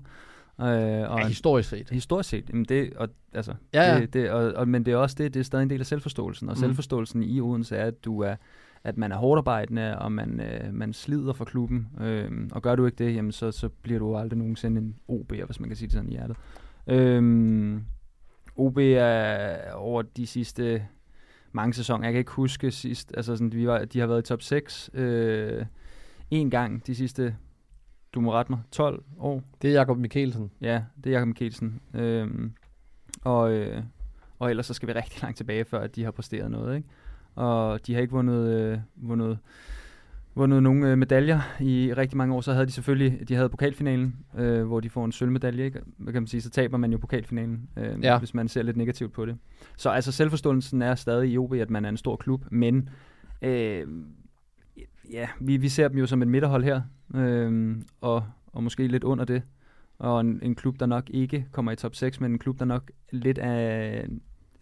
Øh, 0.61 0.65
og 1.11 1.19
Ja, 1.19 1.27
historisk 1.27 1.69
set. 1.69 1.89
historisk 1.89 2.29
set, 2.29 2.49
jamen 2.49 2.65
det, 2.65 2.93
og, 2.93 3.09
altså, 3.33 3.53
Ja, 3.73 3.93
ja. 3.93 3.99
Det, 4.01 4.13
det, 4.13 4.31
og, 4.31 4.53
og, 4.53 4.67
men 4.67 4.85
det 4.85 4.91
er 4.91 4.97
også 4.97 5.15
det, 5.19 5.33
det 5.33 5.39
er 5.39 5.43
stadig 5.43 5.63
en 5.63 5.69
del 5.69 5.79
af 5.79 5.85
selvforståelsen. 5.85 6.49
Og 6.49 6.53
Mm. 6.55 6.59
selvforståelsen 6.59 7.23
i 7.23 7.41
Odense 7.41 7.75
er, 7.75 7.85
at 7.85 8.05
du 8.05 8.19
er 8.21 8.35
at 8.83 8.97
man 8.97 9.11
er 9.11 9.15
hårdt 9.17 9.37
arbejdende, 9.39 9.99
og 9.99 10.11
man, 10.11 10.39
øh, 10.39 10.73
man 10.73 10.93
slider 10.93 11.33
for 11.33 11.45
klubben. 11.45 11.87
Øh, 12.01 12.31
og 12.51 12.61
gør 12.61 12.75
du 12.75 12.85
ikke 12.85 13.05
det, 13.05 13.15
jamen 13.15 13.31
så, 13.31 13.51
så 13.51 13.69
bliver 13.69 13.99
du 13.99 14.15
aldrig 14.15 14.37
nogensinde 14.37 14.81
en 14.81 14.95
OB'er, 15.11 15.45
hvis 15.45 15.59
man 15.59 15.69
kan 15.69 15.75
sige 15.75 15.87
det 15.87 15.93
sådan 15.93 16.09
i 16.09 16.11
hjertet. 16.11 16.37
Øh, 16.87 17.77
OB 18.55 18.77
er 18.77 19.71
over 19.73 20.01
de 20.01 20.27
sidste 20.27 20.83
mange 21.51 21.73
sæsoner. 21.73 22.05
Jeg 22.05 22.13
kan 22.13 22.19
ikke 22.19 22.31
huske 22.31 22.71
sidst, 22.71 23.13
altså 23.17 23.35
sådan, 23.35 23.53
vi 23.53 23.67
var, 23.67 23.85
de 23.85 23.99
har 23.99 24.07
været 24.07 24.19
i 24.19 24.27
top 24.27 24.41
6 24.41 24.89
øh, 24.93 25.65
en 26.31 26.49
gang 26.49 26.87
de 26.87 26.95
sidste, 26.95 27.35
du 28.13 28.21
må 28.21 28.33
rette 28.33 28.51
mig, 28.51 28.59
12 28.71 29.03
år. 29.17 29.43
Det 29.61 29.69
er 29.69 29.73
Jakob 29.73 29.97
Mikkelsen. 29.97 30.51
Ja, 30.61 30.83
det 31.03 31.09
er 31.09 31.11
Jakob 31.13 31.27
Mikkelsen. 31.27 31.81
Øhm, 31.93 32.53
og, 33.23 33.51
øh, 33.51 33.83
og 34.39 34.49
ellers 34.49 34.65
så 34.65 34.73
skal 34.73 34.87
vi 34.87 34.93
rigtig 34.93 35.21
langt 35.21 35.37
tilbage, 35.37 35.65
før 35.65 35.79
at 35.79 35.95
de 35.95 36.03
har 36.03 36.11
præsteret 36.11 36.51
noget. 36.51 36.75
Ikke? 36.77 36.89
Og 37.35 37.87
de 37.87 37.93
har 37.93 38.01
ikke 38.01 38.13
vundet, 38.13 38.61
øh, 38.61 38.79
vundet, 38.95 39.39
vundet 40.37 40.63
nogle 40.63 40.91
øh, 40.91 40.97
medaljer 40.97 41.39
i 41.59 41.93
rigtig 41.97 42.17
mange 42.17 42.35
år. 42.35 42.41
Så 42.41 42.53
havde 42.53 42.65
de 42.65 42.71
selvfølgelig, 42.71 43.29
de 43.29 43.35
havde 43.35 43.49
pokalfinalen, 43.49 44.15
øh, 44.37 44.63
hvor 44.65 44.79
de 44.79 44.89
får 44.89 45.05
en 45.05 45.11
sølvmedalje. 45.11 45.65
Ikke? 45.65 45.79
Hvad 45.97 46.13
kan 46.13 46.21
man 46.21 46.27
sige, 46.27 46.41
så 46.41 46.49
taber 46.49 46.77
man 46.77 46.91
jo 46.91 46.97
pokalfinalen, 46.97 47.69
øh, 47.77 48.03
Ja. 48.03 48.19
hvis 48.19 48.33
man 48.33 48.47
ser 48.47 48.61
lidt 48.63 48.77
negativt 48.77 49.13
på 49.13 49.25
det. 49.25 49.37
Så 49.77 49.89
altså 49.89 50.11
selvforståelsen 50.11 50.81
er 50.81 50.95
stadig 50.95 51.31
i 51.31 51.37
OB, 51.37 51.53
at 51.53 51.69
man 51.69 51.85
er 51.85 51.89
en 51.89 51.97
stor 51.97 52.15
klub, 52.15 52.45
men 52.51 52.89
øh, 53.41 53.87
ja, 55.11 55.27
vi, 55.39 55.57
vi 55.57 55.69
ser 55.69 55.87
dem 55.87 55.97
jo 55.97 56.05
som 56.05 56.21
et 56.21 56.27
midterhold 56.27 56.63
her, 56.63 56.81
øh, 57.15 57.75
og, 58.01 58.23
og 58.53 58.63
måske 58.63 58.87
lidt 58.87 59.03
under 59.03 59.25
det 59.25 59.41
og 59.99 60.21
en, 60.21 60.39
en 60.43 60.55
klub, 60.55 60.79
der 60.79 60.85
nok 60.85 61.09
ikke 61.09 61.45
kommer 61.51 61.71
i 61.71 61.75
top 61.75 61.95
6, 61.95 62.19
men 62.21 62.31
en 62.31 62.39
klub, 62.39 62.59
der 62.59 62.65
nok 62.65 62.91
lidt 63.11 63.37
af, 63.37 64.05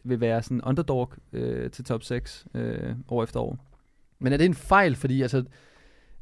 vil 0.03 0.19
være 0.21 0.41
sådan 0.43 0.61
underdog 0.61 1.13
øh, 1.33 1.71
til 1.71 1.85
top 1.85 2.03
6 2.03 2.47
øh, 2.53 2.95
år 3.07 3.23
efter 3.23 3.39
år. 3.39 3.74
Men 4.19 4.33
er 4.33 4.37
det 4.37 4.45
en 4.45 4.53
fejl, 4.53 4.95
fordi 4.95 5.21
altså, 5.21 5.43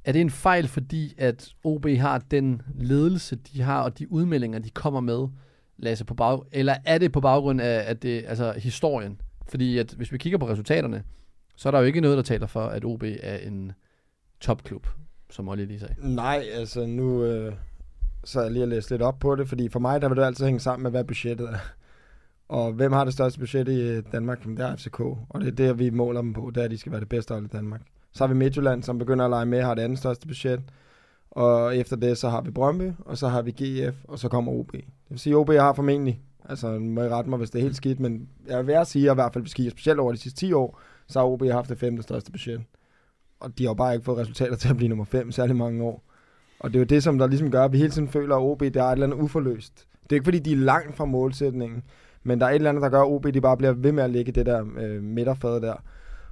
er 0.06 0.12
det 0.12 0.22
en 0.22 0.30
fejl, 0.30 0.68
fordi 0.68 1.14
at 1.18 1.54
OB 1.64 1.88
har 1.88 2.18
den 2.18 2.62
ledelse, 2.76 3.36
de 3.36 3.62
har, 3.62 3.82
og 3.82 4.00
de 4.00 4.12
udmeldinger, 4.12 4.60
de 4.60 4.70
kommer 4.70 5.00
med, 5.00 5.28
Lasse, 5.78 6.06
på 6.06 6.14
bag, 6.14 6.40
eller 6.52 6.76
er 6.86 6.98
det 6.98 7.12
på 7.12 7.22
baggrund 7.22 7.62
af 7.62 7.84
at 7.88 8.04
det, 8.04 8.26
altså, 8.28 8.54
historien? 8.58 9.22
Fordi 9.48 9.78
at, 9.78 9.94
hvis 9.94 10.12
vi 10.12 10.18
kigger 10.18 10.40
på 10.40 10.48
resultaterne, 10.48 11.04
så 11.56 11.70
er 11.70 11.72
der 11.72 11.80
jo 11.80 11.86
ikke 11.86 12.02
noget, 12.02 12.18
der 12.18 12.24
taler 12.24 12.48
for, 12.48 12.66
at 12.66 12.86
OB 12.86 13.04
er 13.04 13.38
en 13.38 13.72
topklub, 14.40 14.88
som 15.30 15.50
Olli 15.50 15.66
lige 15.66 15.80
sagde. 15.80 16.16
Nej, 16.16 16.44
altså 16.54 16.86
nu 16.86 17.24
øh, 17.24 17.54
så 18.24 18.42
jeg 18.42 18.52
lige 18.52 18.64
og 18.64 18.68
læst 18.68 18.92
lidt 18.92 19.02
op 19.02 19.20
på 19.20 19.36
det, 19.36 19.50
fordi 19.50 19.70
for 19.70 19.80
mig 19.80 20.02
der 20.02 20.08
vil 20.08 20.18
det 20.18 20.24
altid 20.24 20.46
hænge 20.46 20.60
sammen 20.60 20.84
med, 20.84 20.92
hvad 20.92 21.04
budgettet 21.04 21.50
er. 21.50 21.58
Og 22.54 22.72
hvem 22.72 22.92
har 22.92 23.04
det 23.04 23.14
største 23.14 23.40
budget 23.40 23.68
i 23.68 23.82
øh, 23.82 24.04
Danmark? 24.12 24.44
Jamen, 24.44 24.58
det 24.58 24.66
er 24.66 24.76
FCK, 24.76 25.00
og 25.00 25.42
det 25.42 25.48
er 25.48 25.52
det, 25.52 25.80
vi 25.80 25.90
måler 25.90 26.22
dem 26.22 26.34
på, 26.34 26.52
det 26.56 26.62
er, 26.62 26.66
at 26.66 26.72
de 26.72 26.78
skal 26.78 26.92
være 26.92 27.02
det 27.02 27.10
bedste 27.10 27.34
hold 27.34 27.46
i 27.46 27.48
Danmark. 27.48 27.82
Så 28.12 28.24
har 28.24 28.34
vi 28.34 28.40
Midtjylland, 28.40 28.84
som 28.84 28.98
begynder 28.98 29.26
at 29.26 29.30
lege 29.30 29.46
med, 29.46 29.62
har 29.62 29.74
det 29.74 29.82
andet 29.82 30.00
største 30.00 30.28
budget. 30.28 30.62
Og 31.32 31.78
efter 31.78 31.96
det, 31.96 32.18
så 32.18 32.30
har 32.30 32.42
vi 32.42 32.52
Brøndby, 32.52 32.92
og 33.00 33.18
så 33.18 33.28
har 33.28 33.42
vi 33.42 33.52
GF, 33.52 33.96
og 34.08 34.20
så 34.20 34.30
kommer 34.30 34.52
OB. 34.52 34.72
Det 34.72 34.84
vil 35.10 35.20
sige, 35.20 35.34
at 35.34 35.38
OB 35.38 35.50
har 35.50 35.74
formentlig, 35.74 36.22
altså 36.50 36.80
må 36.80 37.02
I 37.02 37.10
rette 37.10 37.30
mig, 37.30 37.38
hvis 37.38 37.50
det 37.50 37.60
er 37.60 37.64
helt 37.64 37.76
skidt, 37.76 38.00
men 38.00 38.30
jeg 38.48 38.58
vil 38.58 38.68
være 38.68 38.86
sige, 38.86 39.10
at 39.10 39.14
i 39.14 39.16
hvert 39.16 39.34
fald, 39.34 39.44
hvis 39.44 39.54
kigger 39.54 39.72
specielt 39.72 40.00
over 40.00 40.12
de 40.12 40.18
sidste 40.18 40.40
10 40.40 40.54
år, 40.54 40.80
så 41.08 41.20
har 41.20 41.26
OB 41.26 41.44
haft 41.44 41.70
det 41.70 41.78
femte 41.78 42.04
største 42.04 42.32
budget. 42.32 42.62
Og 43.40 43.58
de 43.58 43.64
har 43.64 43.70
jo 43.70 43.74
bare 43.74 43.94
ikke 43.94 44.06
fået 44.06 44.18
resultater 44.18 44.56
til 44.56 44.70
at 44.70 44.78
blive 44.78 44.90
nummer 44.90 45.06
5 45.06 45.32
særlig 45.32 45.56
mange 45.56 45.84
år. 45.84 46.04
Og 46.60 46.70
det 46.70 46.76
er 46.76 46.80
jo 46.80 46.86
det, 46.86 47.04
som 47.04 47.18
der 47.18 47.28
ligesom 47.28 47.52
gør, 47.52 47.66
at 47.66 47.72
vi 47.72 47.78
hele 47.78 47.92
tiden 47.92 48.08
føler, 48.08 48.36
at 48.36 48.42
OB 48.42 48.60
der 48.60 48.84
er 48.84 48.88
et 48.88 48.92
eller 48.92 49.08
andet 49.08 49.18
uforløst. 49.18 49.88
Det 50.04 50.12
er 50.12 50.16
ikke, 50.16 50.26
fordi 50.26 50.40
de 50.40 50.52
er 50.52 50.58
langt 50.58 50.96
fra 50.96 51.06
målsætningen, 51.06 51.84
men 52.24 52.40
der 52.40 52.46
er 52.46 52.50
et 52.50 52.56
eller 52.56 52.70
andet, 52.70 52.82
der 52.82 52.90
gør, 52.90 53.02
at 53.02 53.08
OB 53.08 53.28
de 53.34 53.42
bare 53.42 53.58
bliver 53.58 53.74
ved 53.74 53.92
med 53.92 54.04
at 54.04 54.10
ligge 54.10 54.32
det 54.32 54.46
der 54.46 54.66
øh, 54.80 55.04
midterfad 55.04 55.62
der. 55.62 55.74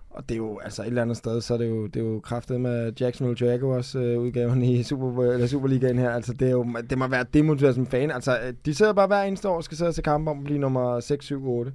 Og 0.10 0.30
det 0.30 0.36
er 0.36 0.38
jo, 0.38 0.60
altså 0.60 0.82
et 0.82 0.88
eller 0.88 1.02
andet 1.02 1.18
sted, 1.18 1.42
så 1.42 1.54
er 1.54 1.58
det 1.58 1.70
jo, 1.70 1.88
det 1.88 1.96
er 2.02 2.06
jo 2.06 2.20
kraftet 2.20 2.62
med 2.62 2.94
Jacksonville 3.00 3.48
Jaguars 3.48 3.96
øh, 3.96 4.20
udgaven 4.20 4.62
i 4.64 4.84
Super, 4.84 5.24
eller 5.24 5.48
Superligaen 5.48 6.00
her. 6.00 6.10
Altså 6.10 6.34
det, 6.34 6.48
er 6.48 6.52
jo, 6.52 6.66
det 6.90 6.98
må 6.98 7.08
være 7.08 7.26
demotiveret 7.34 7.76
som 7.76 7.88
fan. 7.88 8.12
Altså 8.12 8.38
øh, 8.48 8.54
de 8.66 8.74
sidder 8.74 8.94
bare 8.94 9.08
hver 9.08 9.22
eneste 9.24 9.50
år 9.50 9.56
og 9.56 9.64
skal 9.64 9.78
sidde 9.78 9.92
til 9.92 10.04
kampe 10.04 10.32
om 10.32 10.38
at 10.38 10.44
blive 10.44 10.60
nummer 10.60 11.00
6, 11.00 11.26
7, 11.26 11.50
8. 11.50 11.74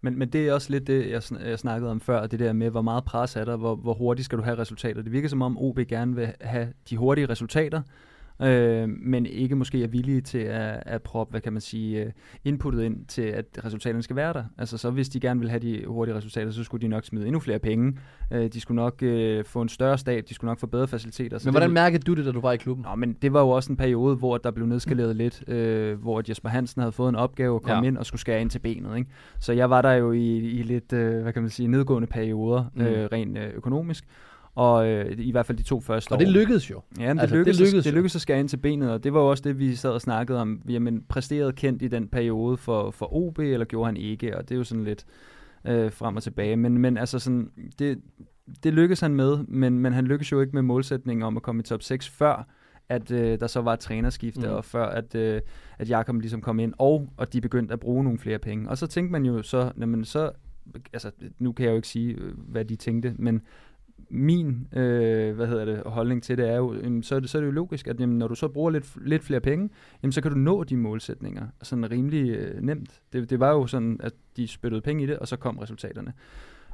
Men, 0.00 0.18
men 0.18 0.28
det 0.28 0.48
er 0.48 0.52
også 0.52 0.70
lidt 0.70 0.86
det, 0.86 1.10
jeg, 1.10 1.18
sn- 1.18 1.48
jeg 1.48 1.58
snakkede 1.58 1.90
om 1.90 2.00
før, 2.00 2.26
det 2.26 2.38
der 2.38 2.52
med, 2.52 2.70
hvor 2.70 2.82
meget 2.82 3.04
pres 3.04 3.36
er 3.36 3.44
der, 3.44 3.56
hvor, 3.56 3.74
hvor 3.74 3.94
hurtigt 3.94 4.24
skal 4.24 4.38
du 4.38 4.42
have 4.42 4.58
resultater. 4.58 5.02
Det 5.02 5.12
virker 5.12 5.28
som 5.28 5.42
om 5.42 5.58
OB 5.58 5.78
gerne 5.88 6.14
vil 6.16 6.28
have 6.40 6.68
de 6.90 6.96
hurtige 6.96 7.26
resultater, 7.28 7.82
øh, 8.42 8.88
men 8.88 9.26
ikke 9.26 9.56
måske 9.56 9.82
er 9.84 9.88
villige 9.88 10.20
til 10.20 10.38
at, 10.38 10.82
at 10.86 11.02
proppe, 11.02 11.30
hvad 11.30 11.40
kan 11.40 11.52
man 11.52 11.60
sige, 11.60 12.04
øh, 12.04 12.12
inputtet 12.44 12.82
ind 12.82 13.06
til, 13.06 13.22
at 13.22 13.44
resultaterne 13.64 14.02
skal 14.02 14.16
være 14.16 14.32
der. 14.32 14.44
Altså 14.58 14.78
så 14.78 14.90
hvis 14.90 15.08
de 15.08 15.20
gerne 15.20 15.40
vil 15.40 15.48
have 15.50 15.60
de 15.60 15.84
hurtige 15.86 16.14
resultater, 16.16 16.50
så 16.50 16.64
skulle 16.64 16.82
de 16.82 16.88
nok 16.88 17.04
smide 17.04 17.26
endnu 17.26 17.40
flere 17.40 17.58
penge. 17.58 17.96
Øh, 18.32 18.48
de 18.52 18.60
skulle 18.60 18.76
nok 18.76 19.02
øh, 19.02 19.44
få 19.44 19.62
en 19.62 19.68
større 19.68 19.98
stab, 19.98 20.24
de 20.28 20.34
skulle 20.34 20.48
nok 20.48 20.58
få 20.58 20.66
bedre 20.66 20.88
faciliteter. 20.88 21.38
Så 21.38 21.42
Men 21.44 21.46
det 21.46 21.52
hvordan 21.52 21.68
vil- 21.70 21.74
mærkede 21.74 22.02
du 22.02 22.14
det, 22.14 22.24
da 22.26 22.32
du 22.32 22.40
var 22.40 22.52
i 22.52 22.56
klubben? 22.56 22.84
Nå, 22.88 22.94
men 22.94 23.12
det 23.22 23.32
var 23.32 23.40
jo 23.40 23.48
også 23.48 23.72
en 23.72 23.76
periode, 23.76 24.16
hvor 24.16 24.38
der 24.38 24.50
blev 24.50 24.66
nedskaleret 24.66 25.16
lidt, 25.16 25.48
øh, 25.48 26.00
hvor 26.00 26.22
Jesper 26.28 26.48
Hansen 26.48 26.80
havde 26.82 26.92
fået 26.92 27.08
en 27.08 27.16
opgave 27.16 27.56
at 27.56 27.62
komme 27.62 27.82
Ja. 27.82 27.88
ind 27.88 27.96
og 27.98 28.06
skulle 28.06 28.20
skære 28.20 28.40
ind 28.40 28.50
til 28.50 28.58
benet. 28.58 28.96
Ikke? 28.96 29.10
Så 29.40 29.52
jeg 29.52 29.70
var 29.70 29.82
der 29.82 29.92
jo 29.92 30.12
i, 30.12 30.36
i 30.36 30.62
lidt, 30.62 30.92
øh, 30.92 31.22
hvad 31.22 31.32
kan 31.32 31.42
man 31.42 31.50
sige, 31.50 31.68
nedgående 31.68 32.06
perioder, 32.08 32.64
Mm. 32.74 32.80
mm. 32.82 32.86
øh, 32.88 33.08
rent 33.12 33.38
øh, 33.38 33.50
økonomisk. 33.54 34.04
Og 34.54 34.88
øh, 34.88 35.14
i 35.18 35.30
hvert 35.30 35.46
fald 35.46 35.58
de 35.58 35.62
to 35.62 35.80
første 35.80 36.12
Og 36.12 36.16
år. 36.16 36.18
det 36.18 36.28
lykkedes 36.28 36.70
jo. 36.70 36.80
Ja, 36.98 37.08
men 37.08 37.18
Altså, 37.18 37.36
det, 37.36 37.46
det 37.46 37.54
lykkedes, 37.54 37.60
lykkedes 37.60 37.84
det, 37.84 37.90
jo. 37.90 37.90
det 37.90 37.94
lykkedes 37.94 38.14
at 38.14 38.20
skære 38.20 38.40
ind 38.40 38.48
til 38.48 38.56
benet, 38.56 38.90
og 38.90 39.04
det 39.04 39.12
var 39.14 39.20
jo 39.20 39.30
også 39.30 39.42
det, 39.46 39.58
vi 39.58 39.74
sad 39.74 39.90
og 39.90 40.00
snakkede 40.00 40.40
om. 40.40 40.62
Jamen, 40.68 41.04
præsterede 41.08 41.52
kendt 41.52 41.82
i 41.82 41.88
den 41.88 42.08
periode 42.08 42.56
for, 42.56 42.90
for 42.90 43.14
OB, 43.14 43.38
eller 43.38 43.64
gjorde 43.66 43.86
han 43.86 43.96
ikke? 43.96 44.36
Og 44.38 44.48
det 44.48 44.54
er 44.54 44.58
jo 44.58 44.64
sådan 44.64 44.84
lidt 44.84 45.04
øh, 45.66 45.92
frem 45.92 46.16
og 46.16 46.22
tilbage. 46.22 46.56
Men, 46.56 46.78
men 46.78 46.96
altså 46.98 47.18
sådan, 47.18 47.50
det, 47.78 47.98
det 48.64 48.74
lykkedes 48.74 49.00
han 49.00 49.14
med, 49.14 49.38
men, 49.48 49.78
men 49.78 49.92
han 49.92 50.04
lykkedes 50.04 50.32
jo 50.32 50.40
ikke 50.40 50.52
med 50.52 50.62
målsætningen 50.62 51.22
om 51.22 51.36
at 51.36 51.42
komme 51.42 51.60
i 51.60 51.62
top 51.64 51.82
6 51.82 52.08
før, 52.08 52.46
at 52.88 53.10
øh, 53.10 53.40
der 53.40 53.46
så 53.46 53.60
var 53.60 53.72
et 53.72 53.80
trænerskifte, 53.80 54.46
Mm. 54.48 54.52
og 54.54 54.64
før 54.64 54.86
at, 54.86 55.14
øh, 55.14 55.40
at 55.78 55.88
Jakob 55.90 56.16
ligesom 56.20 56.40
kom 56.40 56.58
ind, 56.58 56.74
og 56.78 57.08
at 57.18 57.32
de 57.32 57.40
begyndte 57.40 57.72
at 57.72 57.80
bruge 57.80 58.04
nogle 58.04 58.18
flere 58.18 58.38
penge. 58.38 58.68
Og 58.68 58.78
så 58.78 58.86
tænkte 58.86 59.12
man 59.12 59.26
jo 59.26 59.42
så, 59.42 59.72
jamen 59.80 60.04
så, 60.04 60.30
altså 60.92 61.10
nu 61.38 61.52
kan 61.52 61.64
jeg 61.64 61.70
jo 61.70 61.76
ikke 61.76 61.88
sige, 61.88 62.14
øh, 62.14 62.32
hvad 62.38 62.64
de 62.64 62.76
tænkte, 62.76 63.14
men 63.18 63.42
min 64.10 64.68
øh, 64.72 65.34
hvad 65.34 65.46
hedder 65.46 65.64
det, 65.64 65.82
holdning 65.86 66.22
til 66.22 66.38
det 66.38 66.48
er 66.48 66.56
jo, 66.56 66.74
jamen, 66.74 67.02
så, 67.02 67.16
er 67.16 67.20
det, 67.20 67.30
så 67.30 67.38
er 67.38 67.42
det 67.42 67.46
jo 67.46 67.52
logisk, 67.52 67.86
at 67.86 68.00
jamen, 68.00 68.18
når 68.18 68.28
du 68.28 68.34
så 68.34 68.48
bruger 68.48 68.70
lidt, 68.70 69.06
lidt 69.06 69.22
flere 69.22 69.40
penge, 69.40 69.70
jamen, 70.02 70.12
så 70.12 70.20
kan 70.20 70.30
du 70.30 70.38
nå 70.38 70.64
de 70.64 70.76
målsætninger 70.76 71.46
sådan 71.62 71.90
rimelig 71.90 72.30
øh, 72.30 72.62
nemt. 72.62 73.00
Det, 73.12 73.30
det 73.30 73.40
var 73.40 73.50
jo 73.50 73.66
sådan, 73.66 74.00
at 74.00 74.12
de 74.36 74.48
spyttede 74.48 74.82
penge 74.82 75.02
i 75.02 75.06
det, 75.06 75.18
og 75.18 75.28
så 75.28 75.36
kom 75.36 75.58
resultaterne. 75.58 76.12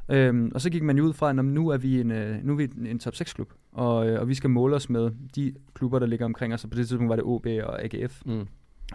Øhm, 0.08 0.52
og 0.54 0.60
så 0.60 0.70
gik 0.70 0.82
man 0.82 0.98
jo 0.98 1.04
ud 1.04 1.12
fra, 1.12 1.30
at 1.30 1.36
nå, 1.36 1.42
men 1.42 1.54
nu 1.54 1.68
er 1.68 1.76
vi 1.76 2.00
en, 2.00 2.10
øh, 2.10 2.44
nu 2.44 2.52
er 2.52 2.56
vi 2.56 2.64
en, 2.64 2.86
en 2.86 2.98
top 2.98 3.14
6 3.14 3.32
klub, 3.32 3.52
og, 3.72 4.08
øh, 4.08 4.20
og 4.20 4.28
vi 4.28 4.34
skal 4.34 4.50
måle 4.50 4.76
os 4.76 4.90
med 4.90 5.10
de 5.36 5.54
klubber, 5.74 5.98
der 5.98 6.06
ligger 6.06 6.24
omkring 6.24 6.54
os, 6.54 6.64
og 6.64 6.70
på 6.70 6.78
det 6.78 6.88
tidspunkt 6.88 7.08
var 7.08 7.16
det 7.16 7.24
OB 7.24 7.46
og 7.46 7.84
AGF. 7.84 8.22
Mm. 8.26 8.46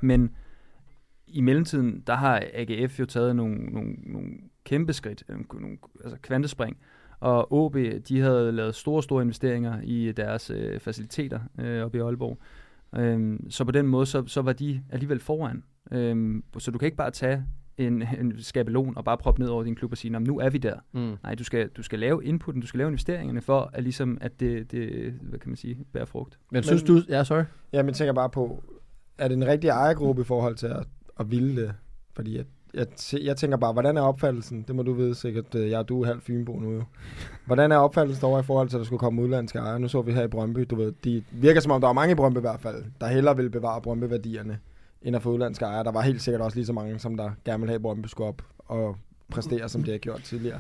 Men 0.01 0.31
i 1.27 1.41
mellemtiden, 1.41 2.03
der 2.07 2.15
har 2.15 2.43
AGF 2.53 2.99
jo 2.99 3.05
taget 3.05 3.35
nogle, 3.35 3.55
nogle, 3.55 3.93
nogle 4.05 4.29
kæmpe 4.63 4.93
skridt, 4.93 5.23
nogle, 5.29 5.45
nogle 5.59 5.77
altså 6.03 6.17
kvantespring, 6.21 6.77
og 7.23 7.53
OB, 7.53 7.75
de 8.07 8.19
havde 8.19 8.51
lavet 8.51 8.75
store, 8.75 9.03
store 9.03 9.21
investeringer 9.21 9.81
i 9.83 10.11
deres 10.11 10.49
øh, 10.49 10.79
faciliteter 10.79 11.39
øh, 11.59 11.85
oppe 11.85 11.97
i 11.97 12.01
Aalborg. 12.01 12.37
Øhm, 12.95 13.49
så 13.49 13.65
på 13.65 13.71
den 13.71 13.87
måde, 13.87 14.05
så, 14.05 14.23
så 14.27 14.41
var 14.41 14.53
de 14.53 14.81
alligevel 14.89 15.19
foran. 15.19 15.63
Øhm, 15.91 16.43
så 16.57 16.71
du 16.71 16.77
kan 16.77 16.85
ikke 16.85 16.97
bare 16.97 17.11
tage 17.11 17.45
en, 17.77 18.01
en 18.21 18.33
skabelon 18.37 18.97
og 18.97 19.05
bare 19.05 19.17
proppe 19.17 19.41
ned 19.41 19.49
over 19.49 19.63
din 19.63 19.75
klub 19.75 19.91
og 19.91 19.97
sige, 19.97 20.11
"Nå, 20.11 20.19
men 20.19 20.27
nu 20.27 20.39
er 20.39 20.49
vi 20.49 20.57
der. 20.57 20.75
Mm. 20.91 21.15
Nej, 21.23 21.35
du 21.35 21.43
skal, 21.43 21.69
du 21.69 21.83
skal 21.83 21.99
lave 21.99 22.25
inputen, 22.25 22.61
du 22.61 22.67
skal 22.67 22.77
lave 22.77 22.87
investeringerne 22.87 23.41
for, 23.41 23.69
at, 23.73 23.83
ligesom, 23.83 24.17
at 24.21 24.39
det, 24.39 24.71
det, 24.71 25.13
hvad 25.21 25.39
kan 25.39 25.49
man 25.49 25.55
sige, 25.57 25.77
bærer 25.93 26.05
frugt. 26.05 26.39
Men, 26.51 26.57
men 26.57 26.63
synes 26.63 26.83
du... 26.83 27.01
Ja, 27.09 27.23
sorry. 27.23 27.43
Ja, 27.73 27.81
men 27.81 27.87
jeg 27.87 27.95
tænker 27.95 28.13
bare 28.13 28.29
på, 28.29 28.63
er 29.17 29.27
det 29.27 29.37
en 29.37 29.47
rigtig 29.47 29.67
ejergruppe 29.67 30.21
i 30.21 30.25
forhold 30.25 30.55
til 30.55 30.67
at, 30.67 30.87
at 31.19 31.31
ville 31.31 31.61
det? 31.61 31.73
Fordi 32.13 32.37
jeg, 32.37 32.45
jeg, 32.73 32.87
t- 32.99 33.25
jeg 33.25 33.37
tænker 33.37 33.57
bare, 33.57 33.73
hvordan 33.73 33.97
er 33.97 34.01
opfattelsen? 34.01 34.65
Det 34.67 34.75
må 34.75 34.83
du 34.83 34.93
vide 34.93 35.15
sikkert. 35.15 35.55
øh, 35.55 35.69
Jeg 35.69 35.79
og 35.79 35.89
du 35.89 36.01
er 36.01 36.05
halv 36.05 36.21
Fynbo 36.21 36.59
nu 36.59 36.71
jo. 36.71 36.83
Hvordan 37.45 37.71
er 37.71 37.77
opfattelsen 37.77 38.25
over 38.25 38.39
i 38.39 38.43
forhold 38.43 38.69
til, 38.69 38.75
at 38.77 38.79
der 38.79 38.85
skulle 38.85 38.99
komme 38.99 39.21
udlandske 39.21 39.59
ejere? 39.59 39.79
Nu 39.79 39.87
så 39.87 40.01
vi 40.01 40.11
her 40.11 40.23
i 40.23 40.27
Brøndby, 40.27 40.65
du 40.69 40.75
ved, 40.75 40.93
de 41.03 41.23
virker 41.31 41.61
som 41.61 41.71
om, 41.71 41.81
der 41.81 41.87
var 41.87 41.93
mange 41.93 42.11
i 42.11 42.15
Brøndby 42.15 42.37
i 42.37 42.41
hvert 42.41 42.59
fald, 42.59 42.83
der 43.01 43.07
hellere 43.07 43.35
ville 43.35 43.49
bevare 43.51 43.81
Brøndby-værdierne, 43.81 44.59
end 45.01 45.15
at 45.15 45.21
få 45.21 45.31
udlandske 45.31 45.65
ejere. 45.65 45.83
Der 45.83 45.91
var 45.91 46.01
helt 46.01 46.21
sikkert 46.21 46.41
også 46.41 46.57
lige 46.57 46.65
så 46.65 46.73
mange, 46.73 46.99
som 46.99 47.17
der 47.17 47.31
gerne 47.45 47.59
ville 47.59 47.71
have 47.71 47.79
Brøndby 47.79 48.07
skulle 48.07 48.27
op 48.27 48.41
og 48.59 48.95
præstere, 49.31 49.69
som 49.69 49.83
det 49.83 49.91
har 49.93 49.97
gjort 49.97 50.23
tidligere. 50.23 50.59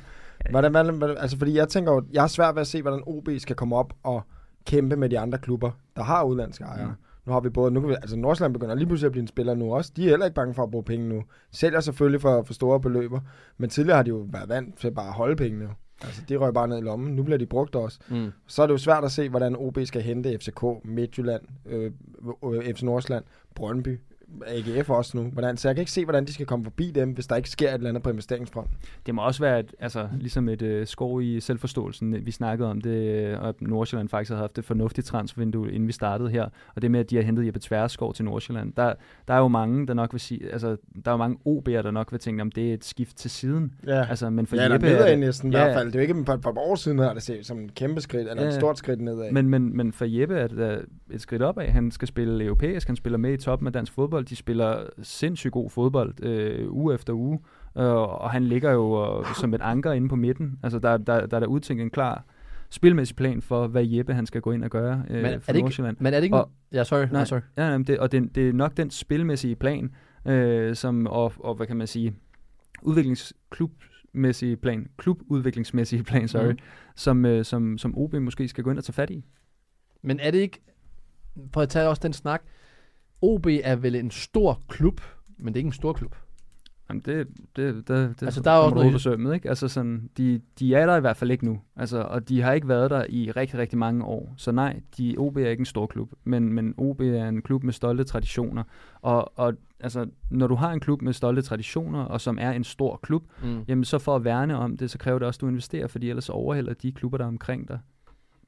Hvordan, 0.49 0.71
hvordan, 0.71 0.97
hvordan, 0.97 1.17
altså 1.17 1.37
fordi 1.37 1.53
jeg 1.57 1.67
tænker 1.69 1.91
jo, 1.93 2.03
jeg 2.13 2.21
har 2.21 2.27
svært 2.27 2.55
ved 2.55 2.61
at 2.61 2.67
se, 2.67 2.81
hvordan 2.81 3.01
OB 3.05 3.29
skal 3.37 3.55
komme 3.55 3.75
op 3.75 3.93
og 4.03 4.21
kæmpe 4.65 4.95
med 4.95 5.09
de 5.09 5.19
andre 5.19 5.37
klubber, 5.37 5.71
der 5.95 6.03
har 6.03 6.23
udlandske 6.23 6.63
ejere. 6.63 6.87
Mm. 6.87 6.93
Nu 7.25 7.33
har 7.33 7.39
vi 7.39 7.49
både, 7.49 7.71
nu 7.71 7.79
kan 7.79 7.89
vi, 7.89 7.93
altså 7.93 8.15
Nordsjælland 8.15 8.53
begynder 8.53 8.75
lige 8.75 8.87
pludselig 8.87 9.05
at 9.05 9.11
blive 9.11 9.21
en 9.21 9.27
spiller 9.27 9.55
nu 9.55 9.75
også. 9.75 9.91
De 9.95 10.05
er 10.05 10.09
heller 10.09 10.25
ikke 10.25 10.35
bange 10.35 10.53
for 10.53 10.63
at 10.63 10.71
bruge 10.71 10.83
penge 10.83 11.09
nu. 11.09 11.23
Sælger 11.51 11.79
selvfølgelig 11.79 12.21
for, 12.21 12.43
for 12.43 12.53
store 12.53 12.79
beløber, 12.79 13.19
men 13.57 13.69
tidligere 13.69 13.95
har 13.95 14.03
de 14.03 14.09
jo 14.09 14.27
været 14.31 14.49
vant 14.49 14.77
til 14.77 14.91
bare 14.91 15.07
at 15.07 15.13
holde 15.13 15.35
pengene. 15.35 15.69
Altså, 16.03 16.21
de 16.29 16.37
røg 16.37 16.53
bare 16.53 16.67
ned 16.67 16.77
i 16.77 16.81
lommen. 16.81 17.15
Nu 17.15 17.23
bliver 17.23 17.37
de 17.37 17.45
brugt 17.45 17.75
også. 17.75 17.99
Mm. 18.09 18.31
Så 18.47 18.61
er 18.61 18.67
det 18.67 18.73
jo 18.73 18.77
svært 18.77 19.03
at 19.03 19.11
se, 19.11 19.29
hvordan 19.29 19.55
OB 19.55 19.77
skal 19.83 20.01
hente 20.01 20.37
FCK, 20.39 20.63
Midtjylland, 20.83 21.41
øh, 21.65 21.91
øh, 22.45 22.73
FC 22.73 22.81
Nordsjælland, 22.81 23.25
Brøndby, 23.55 23.99
AGF 24.47 24.89
også 24.89 25.17
nu. 25.17 25.23
Hvordan, 25.23 25.57
så 25.57 25.67
jeg 25.67 25.75
kan 25.75 25.81
ikke 25.81 25.91
se, 25.91 26.03
hvordan 26.03 26.25
de 26.25 26.33
skal 26.33 26.45
komme 26.45 26.65
forbi 26.65 26.91
dem, 26.91 27.09
hvis 27.09 27.27
der 27.27 27.35
ikke 27.35 27.49
sker 27.49 27.69
et 27.69 27.73
eller 27.73 27.89
andet 27.89 28.03
på 28.03 28.09
investeringsfronten. 28.09 28.77
Det 29.05 29.15
må 29.15 29.21
også 29.25 29.43
være 29.43 29.59
et, 29.59 29.73
altså, 29.79 30.07
ligesom 30.19 30.49
et 30.49 30.61
øh, 30.61 30.87
skov 30.87 31.21
i 31.21 31.39
selvforståelsen. 31.39 32.25
Vi 32.25 32.31
snakkede 32.31 32.69
om 32.69 32.81
det, 32.81 32.89
øh, 33.29 33.41
og 33.41 33.49
at 33.49 33.61
Nordsjælland 33.61 34.09
faktisk 34.09 34.29
havde 34.29 34.39
haft 34.41 34.57
et 34.57 34.65
fornuftigt 34.65 35.07
transfervindue, 35.07 35.71
inden 35.71 35.87
vi 35.87 35.93
startede 35.93 36.29
her. 36.29 36.45
Og 36.75 36.81
det 36.81 36.91
med, 36.91 36.99
at 36.99 37.09
de 37.09 37.15
har 37.15 37.23
hentet 37.23 37.45
Jeppe 37.45 37.59
Tværsskov 37.59 38.13
til 38.13 38.25
Nordsjælland. 38.25 38.73
Der, 38.73 38.93
der 39.27 39.33
er 39.33 39.37
jo 39.39 39.47
mange, 39.47 39.87
der 39.87 39.93
nok 39.93 40.13
vil 40.13 40.19
sige, 40.19 40.51
altså, 40.51 40.67
der 41.05 41.11
er 41.11 41.11
jo 41.11 41.17
mange 41.17 41.37
OB'er, 41.47 41.81
der 41.83 41.91
nok 41.91 42.11
vil 42.11 42.19
tænke, 42.19 42.41
om 42.41 42.51
det 42.51 42.69
er 42.69 42.73
et 42.73 42.85
skift 42.85 43.17
til 43.17 43.31
siden. 43.31 43.73
Ja, 43.87 44.05
Altså, 44.09 44.29
men 44.29 44.47
for 44.47 44.55
ja 44.55 44.73
Jeppe 44.73 44.87
er 44.87 44.91
nedad 44.93 45.09
det, 45.11 45.19
næsten 45.19 45.53
i 45.53 45.55
Ja, 45.55 45.63
hvert 45.63 45.75
fald. 45.77 45.87
Det 45.87 45.95
er 45.95 45.99
jo 45.99 46.01
ikke 46.01 46.25
for, 46.25 46.33
et 46.33 46.41
par 46.41 46.53
år 46.57 46.75
siden, 46.75 46.99
har 46.99 47.13
det 47.13 47.23
set 47.23 47.45
som 47.45 47.59
en 47.59 47.69
kæmpe 47.69 48.01
skridt, 48.01 48.29
eller 48.29 48.41
Ja, 48.43 48.47
et 48.49 48.53
stort 48.53 48.77
skridt 48.77 49.01
nedad. 49.01 49.31
Men, 49.31 49.49
men, 49.49 49.77
men 49.77 49.91
for 49.93 50.05
Jeppe 50.05 50.35
er 50.35 50.47
det 50.47 50.85
et 51.11 51.21
skridt 51.21 51.41
opad. 51.41 51.67
Han 51.67 51.91
skal 51.91 52.07
spille 52.07 52.43
europæisk, 52.45 52.87
han 52.87 52.95
spiller 52.95 53.17
med 53.17 53.33
i 53.33 53.37
toppen 53.37 53.67
af 53.67 53.73
dansk 53.73 53.93
fodbold. 53.93 54.22
De 54.23 54.35
spiller 54.35 54.85
sindssygt 55.01 55.51
god 55.51 55.69
fodbold 55.69 56.23
øh, 56.25 56.73
uge 56.73 56.93
efter 56.93 57.13
uge, 57.13 57.39
øh, 57.77 57.83
og 57.93 58.31
han 58.31 58.43
ligger 58.43 58.71
jo 58.71 59.19
øh, 59.19 59.25
som 59.41 59.53
et 59.53 59.61
anker 59.61 59.91
inde 59.91 60.09
på 60.09 60.15
midten. 60.15 60.59
Altså, 60.63 60.79
der, 60.79 60.97
der, 60.97 61.25
der 61.25 61.37
er 61.37 61.39
der 61.39 61.47
udtænkt 61.47 61.81
en 61.81 61.89
klar 61.89 62.25
spilmæssig 62.69 63.15
plan 63.15 63.41
for, 63.41 63.67
hvad 63.67 63.85
Jeppe 63.85 64.13
han 64.13 64.25
skal 64.25 64.41
gå 64.41 64.51
ind 64.51 64.63
og 64.63 64.69
gøre 64.69 65.03
øh, 65.09 65.15
Men 65.15 65.25
er 65.25 65.39
for 65.39 65.51
det 65.51 65.59
ikke-. 65.59 65.95
Men 65.99 66.13
er 66.13 66.17
det 66.17 66.23
ikke... 66.23 66.37
Og- 66.37 66.49
ja, 66.71 66.83
sorry. 66.83 66.99
Nej, 66.99 67.09
Nej. 67.11 67.25
sorry. 67.25 67.39
Ja, 67.57 67.63
jamen 67.69 67.87
det, 67.87 67.99
og 67.99 68.11
det, 68.11 68.35
det 68.35 68.49
er 68.49 68.53
nok 68.53 68.77
den 68.77 68.89
spilmæssige 68.89 69.55
plan, 69.55 69.91
øh, 70.25 70.75
som, 70.75 71.07
og, 71.07 71.33
og 71.39 71.55
hvad 71.55 71.67
kan 71.67 71.77
man 71.77 71.87
sige, 71.87 72.15
udviklingsklubmæssige 72.81 74.57
plan, 74.57 74.87
klubudviklingsmæssige 74.97 76.03
plan, 76.03 76.27
sorry, 76.27 76.51
mm. 76.51 76.57
som, 76.95 77.25
øh, 77.25 77.45
som, 77.45 77.77
som 77.77 77.97
OB 77.97 78.13
måske 78.13 78.47
skal 78.47 78.63
gå 78.63 78.69
ind 78.69 78.77
og 78.77 78.83
tage 78.83 78.93
fat 78.93 79.09
i. 79.09 79.25
Men 80.01 80.19
er 80.19 80.31
det 80.31 80.39
ikke... 80.39 80.61
For 81.53 81.61
at 81.61 81.69
tage 81.69 81.87
også 81.87 81.99
den 82.03 82.13
snak. 82.13 82.43
OB 83.21 83.45
er 83.63 83.75
vel 83.75 83.95
en 83.95 84.11
stor 84.11 84.61
klub, 84.67 85.01
men 85.37 85.47
det 85.47 85.55
er 85.55 85.59
ikke 85.59 85.67
en 85.67 85.73
stor 85.73 85.93
klub. 85.93 86.15
Jamen 86.89 87.01
det, 87.05 87.27
det, 87.55 87.75
det, 87.87 87.87
det 88.19 88.25
Altså, 88.25 88.41
der 88.41 88.51
er 88.51 88.55
også 88.55 88.69
noget- 88.69 88.75
noget 88.85 88.91
på 88.93 88.99
sømmet, 88.99 89.33
ikke? 89.33 89.49
Altså 89.49 89.67
sådan, 89.67 90.09
de, 90.17 90.41
de 90.59 90.75
er 90.75 90.85
der 90.85 90.97
i 90.97 90.99
hvert 90.99 91.17
fald 91.17 91.31
ikke 91.31 91.45
nu. 91.45 91.59
Altså, 91.75 92.01
og 92.01 92.29
de 92.29 92.41
har 92.41 92.53
ikke 92.53 92.67
været 92.67 92.91
der 92.91 93.05
i 93.09 93.31
rigtig, 93.31 93.59
rigtig 93.59 93.77
mange 93.77 94.05
år. 94.05 94.33
Så 94.37 94.51
nej, 94.51 94.79
de, 94.97 95.15
OB 95.17 95.37
er 95.37 95.49
ikke 95.49 95.61
en 95.61 95.65
stor 95.65 95.87
klub, 95.87 96.11
men, 96.23 96.53
men 96.53 96.73
OB 96.77 97.01
er 97.01 97.27
en 97.27 97.41
klub 97.41 97.63
med 97.63 97.73
stolte 97.73 98.03
traditioner. 98.03 98.63
Og, 99.01 99.39
og 99.39 99.53
altså, 99.79 100.05
når 100.29 100.47
du 100.47 100.55
har 100.55 100.71
en 100.71 100.79
klub 100.79 101.01
med 101.01 101.13
stolte 101.13 101.41
traditioner, 101.41 102.03
og 102.03 102.21
som 102.21 102.37
er 102.41 102.51
en 102.51 102.63
stor 102.63 102.99
klub, 103.03 103.23
Mm. 103.43 103.63
jamen 103.67 103.83
så 103.85 103.99
for 103.99 104.15
at 104.15 104.23
værne 104.23 104.57
om 104.57 104.77
det, 104.77 104.91
så 104.91 104.97
kræver 104.97 105.19
det 105.19 105.27
også, 105.27 105.37
at 105.37 105.41
du 105.41 105.47
investerer, 105.47 105.87
fordi 105.87 106.09
ellers 106.09 106.29
overhælder 106.29 106.73
de 106.73 106.91
klubber, 106.91 107.17
der 107.17 107.25
er 107.25 107.27
omkring 107.27 107.67
dig, 107.67 107.79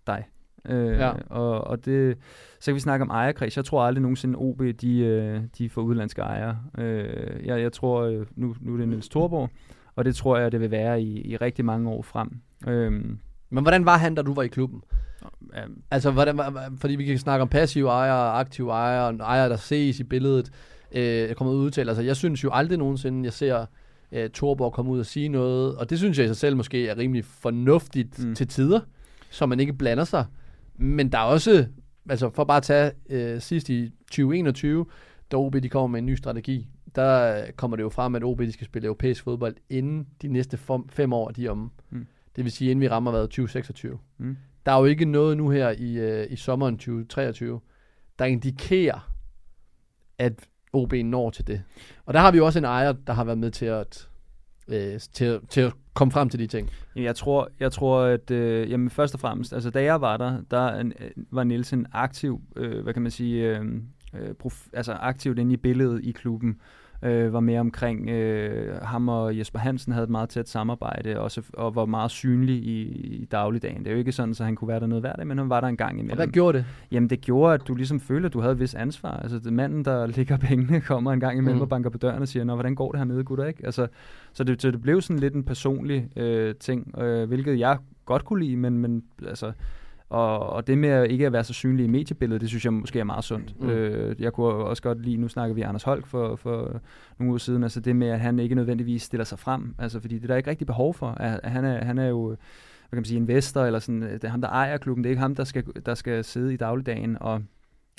dig. 0.07 0.23
Øh, 0.69 0.97
Ja. 0.99 1.11
og, 1.29 1.61
og 1.67 1.85
det, 1.85 2.17
så 2.59 2.65
kan 2.65 2.75
vi 2.75 2.79
snakke 2.79 3.03
om 3.03 3.09
ejerkreds. 3.09 3.57
Jeg 3.57 3.65
tror 3.65 3.83
aldrig 3.83 4.01
nogensinde 4.01 4.37
OB, 4.37 4.61
de, 4.81 4.97
øh, 4.99 5.41
de 5.57 5.69
får 5.69 5.81
udlandske 5.81 6.21
ejere. 6.21 6.57
Øh, 6.77 7.45
jeg, 7.45 7.61
jeg 7.61 7.71
tror, 7.71 8.01
øh, 8.01 8.25
nu, 8.35 8.55
nu 8.61 8.73
er 8.73 8.77
det 8.77 8.87
Niels 8.87 9.09
Thorborg, 9.09 9.49
og 9.95 10.05
det 10.05 10.15
tror 10.15 10.37
jeg, 10.37 10.51
det 10.51 10.59
vil 10.59 10.71
være 10.71 11.01
i, 11.01 11.21
i 11.21 11.37
rigtig 11.37 11.65
mange 11.65 11.89
år 11.89 12.01
frem. 12.01 12.29
Øhm, 12.67 13.19
Men 13.49 13.63
hvordan 13.63 13.85
var 13.85 13.97
han, 13.97 14.15
da 14.15 14.21
du 14.21 14.33
var 14.33 14.43
i 14.43 14.47
klubben? 14.47 14.81
øhm, 15.63 15.81
Altså, 15.91 16.11
hvordan, 16.11 16.39
fordi 16.77 16.95
vi 16.95 17.05
kan 17.05 17.17
snakke 17.17 17.41
om 17.41 17.47
passive 17.47 17.89
ejere, 17.89 18.31
aktive 18.31 18.71
ejere, 18.71 19.15
ejere, 19.15 19.49
der 19.49 19.55
ses 19.57 19.99
i 19.99 20.03
billedet. 20.03 20.51
Øh, 20.95 21.33
kommer 21.35 21.53
ud 21.53 21.59
og 21.59 21.65
udtale, 21.65 21.89
altså, 21.89 22.03
jeg 22.03 22.15
synes 22.15 22.43
jo 22.43 22.49
aldrig 22.53 22.77
nogensinde, 22.77 23.23
jeg 23.25 23.33
ser 23.33 23.65
øh, 24.11 24.29
Torborg 24.29 24.73
komme 24.73 24.91
ud 24.91 24.99
og 24.99 25.05
sige 25.05 25.29
noget, 25.29 25.75
og 25.75 25.89
det 25.89 25.97
synes 25.97 26.17
jeg 26.17 26.25
i 26.25 26.27
sig 26.27 26.37
selv 26.37 26.55
måske 26.57 26.87
er 26.87 26.97
rimelig 26.97 27.25
fornuftigt. 27.25 28.25
Mm. 28.25 28.35
til 28.35 28.47
tider, 28.47 28.79
så 29.29 29.45
man 29.45 29.59
ikke 29.59 29.73
blander 29.73 30.03
sig. 30.03 30.25
Men 30.77 31.11
der 31.11 31.17
er 31.17 31.23
også, 31.23 31.67
altså 32.09 32.29
for 32.29 32.43
bare 32.43 32.57
at 32.57 32.63
tage 32.63 32.91
øh, 33.09 33.41
sidst 33.41 33.69
i 33.69 33.89
2021, 33.99 34.85
da 35.31 35.37
OB 35.37 35.55
de 35.55 35.69
kommer 35.69 35.87
med 35.87 35.99
en 35.99 36.05
ny 36.05 36.15
strategi, 36.15 36.67
der 36.95 37.41
kommer 37.57 37.77
det 37.77 37.83
jo 37.83 37.89
frem, 37.89 38.15
at 38.15 38.23
OB 38.23 38.39
de 38.39 38.51
skal 38.51 38.65
spille 38.65 38.85
europæisk 38.85 39.23
fodbold 39.23 39.55
inden 39.69 40.07
de 40.21 40.27
næste 40.27 40.57
fem, 40.89 41.13
år, 41.13 41.29
de 41.29 41.45
er 41.45 41.51
om. 41.51 41.71
Mm. 41.89 42.07
Det 42.35 42.43
vil 42.43 42.51
sige, 42.51 42.71
inden 42.71 42.81
vi 42.81 42.87
rammer 42.87 43.11
hvad, 43.11 43.21
2026. 43.21 43.99
Mm. 44.17 44.37
Der 44.65 44.71
er 44.71 44.79
jo 44.79 44.85
ikke 44.85 45.05
noget 45.05 45.37
nu 45.37 45.49
her 45.49 45.69
i, 45.69 45.97
øh, 45.97 46.27
i 46.29 46.35
sommeren 46.35 46.77
2023, 46.77 47.59
der 48.19 48.25
indikerer, 48.25 49.11
at 50.17 50.47
OB 50.73 50.93
når 50.93 51.29
til 51.29 51.47
det. 51.47 51.63
Og 52.05 52.13
der 52.13 52.19
har 52.19 52.31
vi 52.31 52.37
jo 52.37 52.45
også 52.45 52.59
en 52.59 52.65
ejer, 52.65 52.91
der 52.91 53.13
har 53.13 53.23
været 53.23 53.37
med 53.37 53.51
til 53.51 53.65
at, 53.65 54.09
øh, 54.67 54.99
til, 54.99 55.39
til 55.49 55.61
at 55.61 55.73
komme 55.95 56.11
frem 56.11 56.29
til 56.29 56.39
de 56.39 56.47
ting. 56.47 56.69
Jeg 56.95 57.15
tror, 57.15 57.49
jeg 57.59 57.71
tror 57.71 57.99
at 58.01 58.31
øh, 58.31 58.71
jamen, 58.71 58.89
først 58.89 59.13
og 59.13 59.19
fremmest, 59.19 59.53
altså 59.53 59.69
da 59.69 59.83
jeg 59.83 60.01
var 60.01 60.17
der, 60.17 60.41
der 60.51 60.77
øh, 60.77 60.91
var 61.31 61.43
Nielsen 61.43 61.85
aktiv, 61.91 62.41
øh, 62.55 62.83
hvad 62.83 62.93
kan 62.93 63.01
man 63.01 63.11
sige, 63.11 63.57
øh, 63.57 63.65
øh, 64.13 64.33
prof, 64.33 64.67
altså 64.73 64.93
aktivt 64.93 65.39
inde 65.39 65.53
i 65.53 65.57
billedet 65.57 66.03
i 66.03 66.11
klubben, 66.11 66.49
øh, 66.49 66.84
var 67.01 67.39
mere 67.39 67.59
omkring 67.59 68.09
øh, 68.09 68.81
ham 68.81 69.09
og 69.09 69.37
Jesper 69.37 69.59
Hansen 69.59 69.93
havde 69.93 70.03
et 70.03 70.09
meget 70.09 70.29
tæt 70.29 70.49
samarbejde, 70.49 71.19
også, 71.19 71.41
og 71.53 71.75
var 71.75 71.85
meget 71.85 72.11
synlig 72.11 72.55
i, 72.55 72.81
i 73.21 73.25
dagligdagen. 73.25 73.79
Det 73.79 73.87
er 73.87 73.91
jo 73.91 73.97
ikke 73.97 74.11
sådan, 74.11 74.31
at 74.31 74.39
han 74.39 74.55
kunne 74.55 74.67
være 74.67 74.79
der 74.79 74.87
noget 74.87 75.01
hver 75.01 75.13
dag, 75.13 75.27
men 75.27 75.37
han 75.37 75.49
var 75.49 75.61
der 75.61 75.67
en 75.67 75.77
gang 75.77 75.93
Og 75.93 75.99
imellem. 75.99 76.17
hvad 76.17 76.27
gjorde 76.27 76.57
det? 76.57 76.65
Jamen 76.91 77.09
det 77.09 77.21
gjorde, 77.21 77.53
at 77.53 77.67
du 77.67 77.75
ligesom 77.75 77.99
følte, 77.99 78.25
at 78.25 78.33
du 78.33 78.39
havde 78.39 78.53
et 78.53 78.59
vis 78.59 78.75
ansvar. 78.75 79.17
Altså 79.17 79.39
det, 79.39 79.53
manden, 79.53 79.85
der 79.85 80.07
ligger 80.07 80.37
pengene, 80.37 80.81
kommer 80.81 81.11
en 81.13 81.19
gang 81.19 81.37
imellem 81.37 81.57
mm. 81.57 81.61
og 81.61 81.69
banker 81.69 81.89
på 81.89 81.97
døren 81.97 82.21
og 82.21 82.27
siger, 82.27 82.43
Nå, 82.43 82.53
hvordan 82.53 82.75
går 82.75 82.91
det 82.91 82.99
hernede, 82.99 83.23
gutter, 83.23 83.45
ikke? 83.45 83.65
Altså, 83.65 83.87
så, 84.33 84.43
det, 84.43 84.61
så 84.61 84.71
det 84.71 84.81
blev 84.81 85.01
sådan 85.01 85.19
lidt 85.19 85.33
en 85.33 85.43
personlig 85.43 86.09
øh, 86.17 86.55
ting, 86.55 86.99
øh, 87.01 87.27
hvilket 87.27 87.59
jeg 87.59 87.77
godt 88.05 88.25
kunne 88.25 88.43
lide, 88.45 88.57
men, 88.57 88.77
men 88.77 89.03
altså... 89.27 89.51
Og, 90.09 90.49
og 90.49 90.67
det 90.67 90.77
med 90.77 90.89
at 90.89 91.11
ikke 91.11 91.25
at 91.25 91.33
være 91.33 91.43
så 91.43 91.53
synlig 91.53 91.85
i 91.85 91.87
mediebilledet, 91.87 92.41
det 92.41 92.49
synes 92.49 92.65
jeg 92.65 92.73
måske 92.73 92.99
er 92.99 93.03
meget 93.03 93.23
sundt. 93.23 93.59
Mm. 93.59 93.65
Mm. 93.65 93.71
Øh, 93.71 94.21
jeg 94.21 94.33
kunne 94.33 94.47
også 94.47 94.83
godt 94.83 95.01
lide, 95.01 95.17
nu 95.17 95.27
snakker 95.27 95.55
vi 95.55 95.61
Anders 95.61 95.83
Holk 95.83 96.07
for, 96.07 96.35
for 96.35 96.81
nogle 97.19 97.29
uger 97.29 97.37
siden, 97.37 97.63
altså 97.63 97.79
det 97.79 97.95
med, 97.95 98.07
at 98.07 98.19
han 98.19 98.39
ikke 98.39 98.55
nødvendigvis 98.55 99.03
stiller 99.03 99.23
sig 99.23 99.39
frem, 99.39 99.75
altså 99.79 99.99
fordi 99.99 100.15
det 100.15 100.23
er 100.23 100.27
der 100.27 100.35
ikke 100.35 100.49
rigtig 100.49 100.67
behov 100.67 100.93
for. 100.93 101.07
At, 101.07 101.39
at 101.43 101.51
han, 101.51 101.65
er, 101.65 101.85
han 101.85 101.97
er 101.97 102.07
jo, 102.07 102.27
hvad 102.27 102.37
kan 102.91 102.97
man 102.97 103.05
sige, 103.05 103.17
investor, 103.17 103.61
eller 103.61 103.79
sådan, 103.79 104.01
det 104.01 104.23
er 104.23 104.29
ham, 104.29 104.41
der 104.41 104.49
ejer 104.49 104.77
klubben, 104.77 105.03
det 105.03 105.09
er 105.09 105.11
ikke 105.11 105.21
ham, 105.21 105.35
der 105.35 105.43
skal, 105.43 105.63
der 105.85 105.95
skal 105.95 106.23
sidde 106.23 106.53
i 106.53 106.57
dagligdagen 106.57 107.17
og 107.21 107.41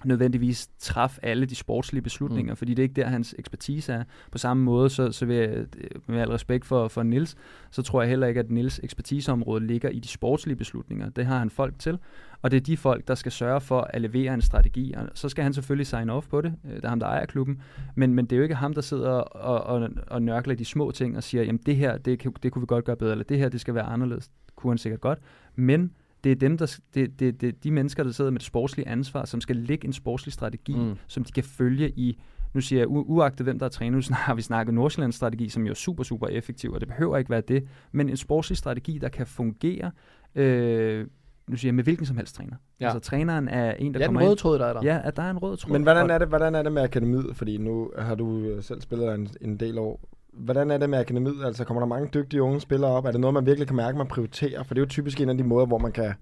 nødvendigvis 0.04 0.68
træffe 0.78 1.24
alle 1.24 1.46
de 1.46 1.54
sportslige 1.54 2.02
beslutninger, 2.02 2.52
mm. 2.52 2.56
fordi 2.56 2.74
det 2.74 2.78
er 2.78 2.82
ikke 2.82 3.00
der, 3.00 3.06
hans 3.06 3.34
ekspertise 3.38 3.92
er. 3.92 4.04
På 4.32 4.38
samme 4.38 4.62
måde, 4.62 4.90
så, 4.90 5.12
så 5.12 5.26
vil 5.26 5.36
jeg, 5.36 5.66
med 6.06 6.20
al 6.20 6.28
respekt 6.28 6.66
for, 6.66 6.88
for 6.88 7.02
Nils, 7.02 7.36
så 7.70 7.82
tror 7.82 8.02
jeg 8.02 8.08
heller 8.08 8.26
ikke, 8.26 8.40
at 8.40 8.50
Nils 8.50 8.80
ekspertiseområde 8.82 9.66
ligger 9.66 9.88
i 9.88 9.98
de 9.98 10.08
sportslige 10.08 10.56
beslutninger. 10.56 11.08
Det 11.08 11.26
har 11.26 11.38
han 11.38 11.50
folk 11.50 11.78
til, 11.78 11.98
og 12.42 12.50
det 12.50 12.56
er 12.56 12.60
de 12.60 12.76
folk, 12.76 13.08
der 13.08 13.14
skal 13.14 13.32
sørge 13.32 13.60
for 13.60 13.80
at 13.80 14.00
levere 14.00 14.34
en 14.34 14.42
strategi, 14.42 14.92
og 14.92 15.08
så 15.14 15.28
skal 15.28 15.42
han 15.42 15.52
selvfølgelig 15.52 15.86
sign 15.86 16.10
off 16.10 16.28
på 16.28 16.40
det. 16.40 16.54
Øh, 16.64 16.76
Det 16.76 16.84
er 16.84 16.88
ham, 16.88 17.00
der 17.00 17.06
ejer 17.06 17.26
klubben, 17.26 17.62
men, 17.94 18.14
men 18.14 18.24
det 18.24 18.32
er 18.32 18.36
jo 18.36 18.42
ikke 18.42 18.54
ham, 18.54 18.74
der 18.74 18.80
sidder 18.80 19.10
og, 19.10 19.80
og, 19.82 19.90
og 20.06 20.22
nørkler 20.22 20.54
de 20.54 20.64
små 20.64 20.90
ting 20.90 21.16
og 21.16 21.22
siger, 21.22 21.44
jamen 21.44 21.60
det 21.66 21.76
her, 21.76 21.98
det, 21.98 22.22
det 22.42 22.52
kunne 22.52 22.62
vi 22.62 22.66
godt 22.66 22.84
gøre 22.84 22.96
bedre, 22.96 23.12
eller 23.12 23.24
det 23.24 23.38
her, 23.38 23.48
det 23.48 23.60
skal 23.60 23.74
være 23.74 23.84
anderledes. 23.84 24.30
Kunne 24.56 24.70
han 24.70 24.78
sikkert 24.78 25.00
godt, 25.00 25.18
men 25.54 25.92
det 26.26 26.32
er 26.32 26.36
dem, 26.48 26.58
der, 26.58 26.78
det, 26.94 27.20
det, 27.20 27.40
det, 27.40 27.64
de 27.64 27.70
mennesker, 27.70 28.02
der 28.04 28.10
sidder 28.10 28.30
med 28.30 28.38
det 28.38 28.46
sportslige 28.46 28.88
ansvar, 28.88 29.24
som 29.24 29.40
skal 29.40 29.56
lægge 29.56 29.86
en 29.86 29.92
sportslig 29.92 30.32
strategi, 30.32 30.74
Mm. 30.76 30.94
som 31.06 31.24
de 31.24 31.32
kan 31.32 31.44
følge 31.44 31.90
i, 31.90 32.20
nu 32.54 32.60
siger 32.60 32.80
jeg, 32.80 32.86
u- 32.88 32.90
uagtet 32.90 33.46
hvem 33.46 33.58
der 33.58 33.66
er 33.66 33.70
træner, 33.70 33.96
nu 33.96 34.02
snak- 34.02 34.18
har 34.28 34.34
vi 34.34 34.42
snakket 34.42 34.74
Nordsjællands 34.74 35.14
strategi, 35.14 35.48
som 35.48 35.64
jo 35.66 35.70
er 35.70 35.74
super, 35.74 36.02
super 36.02 36.26
effektiv, 36.26 36.72
og 36.72 36.80
det 36.80 36.88
behøver 36.88 37.16
ikke 37.16 37.30
være 37.30 37.40
det, 37.40 37.68
men 37.92 38.08
en 38.08 38.16
sportslig 38.16 38.58
strategi, 38.58 38.98
der 38.98 39.08
kan 39.08 39.26
fungere, 39.26 39.90
øh, 40.34 41.06
nu 41.48 41.56
siger 41.56 41.68
jeg, 41.68 41.74
med 41.74 41.84
hvilken 41.84 42.06
som 42.06 42.16
helst 42.16 42.34
træner. 42.34 42.56
Ja. 42.80 42.84
Altså 42.86 43.00
træneren 43.10 43.48
er 43.48 43.72
en, 43.74 43.94
der 43.94 44.00
Ja, 44.00 44.04
den 44.06 44.14
kommer 44.14 44.20
røde 44.20 44.30
ind. 44.32 44.38
tråd, 44.38 44.58
der 44.58 44.66
er 44.66 44.72
der. 44.72 44.80
Ja, 44.82 45.00
at 45.04 45.16
der 45.16 45.22
er 45.22 45.30
en 45.30 45.38
rød 45.38 45.56
tråd. 45.56 45.72
Men 45.72 45.82
hvordan 45.82 46.10
er, 46.10 46.18
det, 46.18 46.28
hvordan 46.28 46.54
er 46.54 46.62
det 46.62 46.72
med 46.72 46.82
akademiet? 46.82 47.36
Fordi 47.36 47.58
nu 47.58 47.90
har 47.98 48.14
du 48.14 48.38
øh, 48.40 48.62
selv 48.62 48.80
spillet 48.80 49.06
der 49.08 49.14
en, 49.14 49.28
en 49.40 49.56
del 49.56 49.78
år. 49.78 50.00
Hvordan 50.38 50.70
er 50.70 50.78
det 50.78 50.90
med 50.90 50.98
akademiet? 50.98 51.44
Altså 51.44 51.64
kommer 51.64 51.80
der 51.80 51.86
mange 51.86 52.08
dygtige 52.14 52.42
unge 52.42 52.60
spillere 52.60 52.90
op? 52.90 53.04
Er 53.04 53.10
det 53.10 53.20
noget, 53.20 53.34
man 53.34 53.46
virkelig 53.46 53.66
kan 53.66 53.76
mærke, 53.76 53.98
man 53.98 54.06
prioriterer? 54.06 54.62
For 54.62 54.74
det 54.74 54.80
er 54.80 54.84
jo 54.84 54.88
typisk 54.88 55.20
en 55.20 55.28
af 55.28 55.36
de 55.36 55.44
måder, 55.44 55.66
hvor 55.66 55.78
man 55.78 55.92
kan 55.92 56.14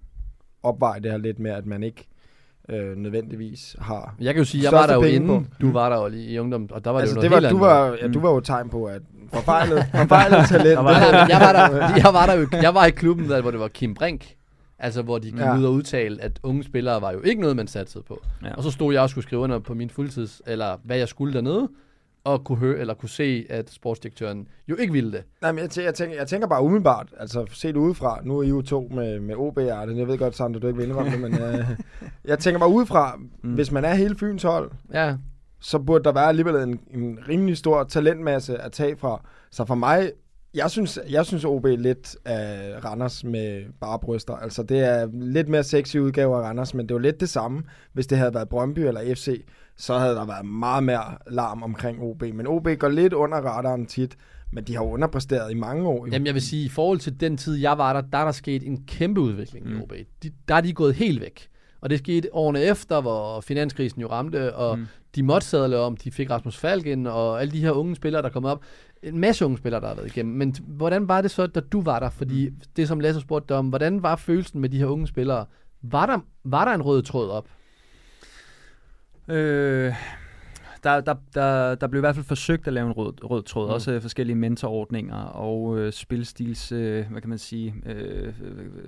opveje 0.63 1.01
det 1.01 1.11
her 1.11 1.19
lidt 1.19 1.39
med, 1.39 1.51
at 1.51 1.67
man 1.67 1.83
ikke 1.83 2.09
øh, 2.69 2.97
nødvendigvis 2.97 3.77
har... 3.79 4.15
Jeg 4.21 4.35
kan 4.35 4.41
jo 4.41 4.45
sige, 4.45 4.65
jeg 4.65 4.73
var 4.73 4.87
der 4.87 4.95
jo 4.95 5.03
inden, 5.03 5.45
på. 5.45 5.51
du 5.61 5.73
var 5.73 5.89
der 5.89 6.03
jo 6.03 6.09
lige 6.09 6.29
i 6.31 6.39
ungdom, 6.39 6.69
og 6.71 6.85
der 6.85 6.91
var 6.91 7.01
altså, 7.01 7.15
det 7.15 7.23
det 7.23 7.29
jo 7.37 7.41
noget 7.41 7.43
var, 7.43 7.49
helt 7.49 7.61
du, 7.61 7.67
andet. 7.67 8.01
var, 8.01 8.07
ja, 8.07 8.13
du 8.13 8.19
Mm. 8.19 8.23
var 8.23 8.31
jo 8.31 8.41
tegn 8.41 8.69
på, 8.69 8.85
at 8.85 9.03
forfejlet, 9.33 9.85
forfejlet 9.95 10.39
talent. 10.49 10.77
Der 10.77 10.83
var- 10.83 10.93
men 11.21 11.31
jeg 11.31 11.41
var 11.41 11.53
der, 11.53 11.95
jeg 11.97 12.11
var 12.15 12.27
der 12.27 12.35
jo, 12.35 12.47
jeg 12.63 12.75
var 12.75 12.85
i 12.85 12.91
klubben, 12.91 13.29
der, 13.31 13.41
hvor 13.43 13.51
det 13.51 13.61
var 13.61 13.69
Kim 13.69 13.95
Brink, 13.95 14.27
altså 14.79 15.03
hvor 15.03 15.19
de 15.19 15.31
gik 15.31 15.41
Ja. 15.41 15.47
ja. 15.53 15.59
ud 15.59 15.65
og 15.65 15.73
udtalte, 15.73 16.23
at 16.23 16.41
unge 16.43 16.65
spillere 16.65 17.01
var 17.03 17.13
jo 17.13 17.21
ikke 17.21 17.41
noget, 17.41 17.57
man 17.57 17.67
satsede 17.67 18.05
på. 18.09 18.23
Ja. 18.45 18.55
Og 18.55 18.63
så 18.63 18.71
stod 18.71 18.93
jeg 18.93 19.03
og 19.03 19.11
skulle 19.11 19.23
skrive 19.23 19.41
under 19.41 19.59
på 19.59 19.75
min 19.75 19.91
fuldtids, 19.91 20.43
eller 20.47 20.77
hvad 20.85 20.97
jeg 20.97 21.09
skulle 21.09 21.35
dernede, 21.35 21.69
og 22.25 22.45
kunne 22.45 22.59
høre, 22.59 22.79
eller 22.79 22.95
kunne 22.95 23.09
se, 23.09 23.47
at 23.51 23.71
sportsdirektøren 23.71 24.49
jo 24.69 24.77
ikke 24.77 24.93
ville 24.93 25.13
det. 25.13 25.23
Nej, 25.43 25.53
men 25.53 25.59
jeg, 25.63 25.71
tæ- 25.73 25.83
jeg, 25.83 25.95
tænker, 25.95 26.17
jeg 26.17 26.29
tænker 26.29 26.49
bare 26.49 26.63
umiddelbart, 26.63 27.15
altså 27.19 27.47
set 27.53 27.77
udefra, 27.77 28.21
nu 28.25 28.39
er 28.39 28.43
I 28.43 28.49
jo 28.49 28.63
to 28.63 28.89
med, 28.95 29.21
med 29.21 29.35
OB 29.35 29.59
Arden, 29.59 29.99
jeg 29.99 30.09
ved 30.09 30.19
godt, 30.19 30.37
Sander, 30.37 30.61
du 30.61 30.67
ikke 30.67 30.77
vil 30.77 30.89
indrømme 30.89 31.13
det, 31.13 31.21
men 31.21 31.35
øh, 31.35 31.65
jeg 32.25 32.39
tænker 32.39 32.59
bare 32.59 32.71
udefra, 32.71 33.17
mm. 33.43 33.55
hvis 33.55 33.73
man 33.73 33.85
er 33.85 33.95
hele 33.95 34.17
Fyns 34.19 34.43
hold, 34.43 34.71
Ja, 34.93 35.17
så 35.61 35.79
burde 35.79 36.05
der 36.05 36.13
være 36.13 36.29
alligevel 36.29 36.55
en, 36.57 36.81
en 36.91 37.19
rimelig 37.29 37.57
stor 37.57 37.85
talentmasse 37.85 38.59
at 38.59 38.73
tage 38.73 38.97
fra. 38.97 39.21
Så 39.51 39.65
for 39.65 39.75
mig, 39.75 40.13
jeg 40.55 40.71
synes, 40.71 40.99
jeg 41.11 41.27
synes 41.27 41.45
OB 41.45 41.65
lidt 41.65 42.17
af 42.25 42.85
Randers 42.85 43.25
med 43.25 43.65
bare 43.81 43.99
bryster. 43.99 44.35
Altså 44.35 44.63
det 44.63 44.81
er 44.81 45.09
lidt 45.13 45.49
mere 45.49 45.63
sexy 45.63 45.97
udgave 45.97 46.37
af 46.37 46.41
Randers, 46.41 46.75
men 46.75 46.87
det 46.87 46.91
er 46.91 46.95
jo 46.95 46.99
lidt 46.99 47.21
det 47.21 47.29
samme. 47.29 47.63
Hvis 47.93 48.07
det 48.07 48.19
havde 48.19 48.35
været 48.35 48.49
Brøndby 48.49 48.79
eller 48.79 49.15
FC, 49.15 49.45
så 49.77 49.99
havde 49.99 50.15
der 50.15 50.27
været 50.27 50.47
meget 50.47 50.85
mere 50.85 51.19
larm 51.31 51.63
omkring 51.63 52.03
OB. 52.03 52.23
Men 52.23 52.47
OB 52.47 52.69
går 52.79 52.89
lidt 52.89 53.13
under 53.13 53.37
radaren 53.37 53.87
tit, 53.87 54.17
men 54.53 54.65
de 54.65 54.77
har 54.77 54.85
jo 54.85 54.91
underpræsteret 54.91 55.51
i 55.51 55.55
mange 55.55 55.89
år. 55.89 56.07
Jamen 56.13 56.27
jeg 56.27 56.35
vil 56.35 56.43
sige, 56.43 56.65
i 56.65 56.69
forhold 56.69 56.99
til 56.99 57.21
den 57.21 57.37
tid, 57.37 57.55
jeg 57.55 57.79
var 57.79 57.93
der, 57.93 58.01
der 58.01 58.19
er 58.19 58.25
der 58.25 58.33
sket 58.33 58.67
en 58.67 58.85
kæmpe 58.87 59.21
udvikling 59.21 59.67
mm. 59.67 59.77
i 59.77 59.83
OB. 59.83 59.93
De, 60.23 60.31
der 60.49 60.55
er 60.55 60.61
de 60.61 60.73
gået 60.73 60.95
helt 60.95 61.21
væk. 61.21 61.49
Og 61.85 61.91
det 61.91 61.99
skete 61.99 62.29
årene 62.33 62.63
efter, 62.63 63.01
hvor 63.01 63.41
finanskrisen 63.41 64.01
jo 64.01 64.09
ramte, 64.11 64.55
og 64.57 64.79
mm. 64.79 64.87
De 65.15 65.23
måtte 65.23 65.47
sadle 65.47 65.79
om, 65.79 65.97
de 65.97 66.11
fik 66.11 66.31
Rasmus 66.31 66.57
Falk 66.57 66.87
ind, 66.87 67.07
og 67.07 67.41
alle 67.41 67.53
de 67.53 67.61
her 67.61 67.71
unge 67.71 67.97
spillere, 67.97 68.23
der 68.23 68.29
kom 68.29 68.45
op. 68.45 68.65
En 69.03 69.19
masse 69.19 69.45
unge 69.45 69.59
spillere, 69.59 69.81
der 69.81 69.89
har 69.89 69.95
været 69.95 70.07
igennem. 70.07 70.35
Men 70.35 70.55
hvordan 70.67 71.09
var 71.09 71.21
det 71.21 71.31
så, 71.31 71.47
da 71.47 71.61
du 71.61 71.83
var 71.83 71.99
der? 72.01 72.11
Fordi 72.11 72.49
Mm. 72.49 72.57
det, 72.77 72.89
som 72.89 73.01
Lasse 73.01 73.21
spurgte 73.21 73.49
dig 73.49 73.57
om, 73.57 73.69
hvordan 73.69 74.03
var 74.03 74.17
følelsen 74.17 74.61
med 74.61 74.69
de 74.69 74.79
her 74.79 74.87
unge 74.87 75.07
spillere? 75.07 75.47
Var 75.83 76.07
der, 76.07 76.19
var 76.45 76.65
der 76.65 76.73
en 76.73 76.83
rød 76.83 77.03
tråd 77.03 77.31
op? 77.31 77.47
Øh, 79.29 79.95
der, 80.85 81.01
der, 81.01 81.15
der, 81.35 81.75
der 81.75 81.87
blev 81.87 81.99
i 81.99 82.01
hvert 82.01 82.15
fald 82.15 82.27
forsøgt 82.27 82.67
at 82.67 82.73
lave 82.73 82.87
en 82.87 82.93
rød, 82.93 83.31
rød 83.31 83.43
tråd, 83.43 83.67
Mm. 83.69 83.73
også 83.73 83.93
øh, 83.93 84.01
forskellige 84.01 84.37
mentorordninger 84.37 85.17
og 85.17 85.79
øh, 85.79 85.93
spilstils, 85.93 86.73
øh, 86.73 87.07
hvad 87.11 87.21
kan 87.21 87.29
man 87.29 87.39
sige, 87.39 87.75
øh, 87.87 88.33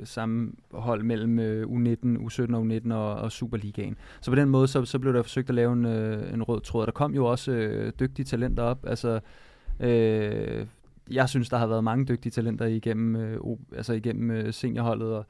sammenhold 0.05 1.03
mellem 1.03 1.39
øh, 1.39 1.67
U19, 1.67 2.07
U17 2.27 2.55
og 2.55 2.63
U19 2.67 2.93
og, 2.95 3.15
og 3.15 3.33
Superligaen. 3.33 3.97
Så 4.21 4.31
på 4.31 4.35
den 4.35 4.49
måde, 4.49 4.69
så, 4.69 4.85
så 4.85 4.99
blev 4.99 5.15
der 5.15 5.23
forsøgt 5.23 5.49
at 5.49 5.55
lave 5.55 5.73
en, 5.73 5.85
øh, 5.85 6.35
en 6.35 6.43
rød 6.43 6.61
tråd. 6.61 6.87
Der 6.87 6.93
kom 6.93 7.15
jo 7.15 7.27
også 7.27 7.53
øh, 7.53 7.93
dygtige 8.01 8.27
talenter 8.27 8.63
op, 8.63 8.79
altså 8.87 9.21
øh, 9.81 10.67
jeg 11.11 11.29
synes, 11.29 11.49
der 11.49 11.57
har 11.57 11.67
været 11.67 11.85
mange 11.85 12.05
dygtige 12.07 12.31
talenter 12.31 12.67
igennem, 12.67 13.17
øh, 13.17 13.39
altså 13.77 13.93
igennem 13.93 14.31
øh, 14.31 14.53
seniorholdet, 14.53 15.13
og 15.15 15.27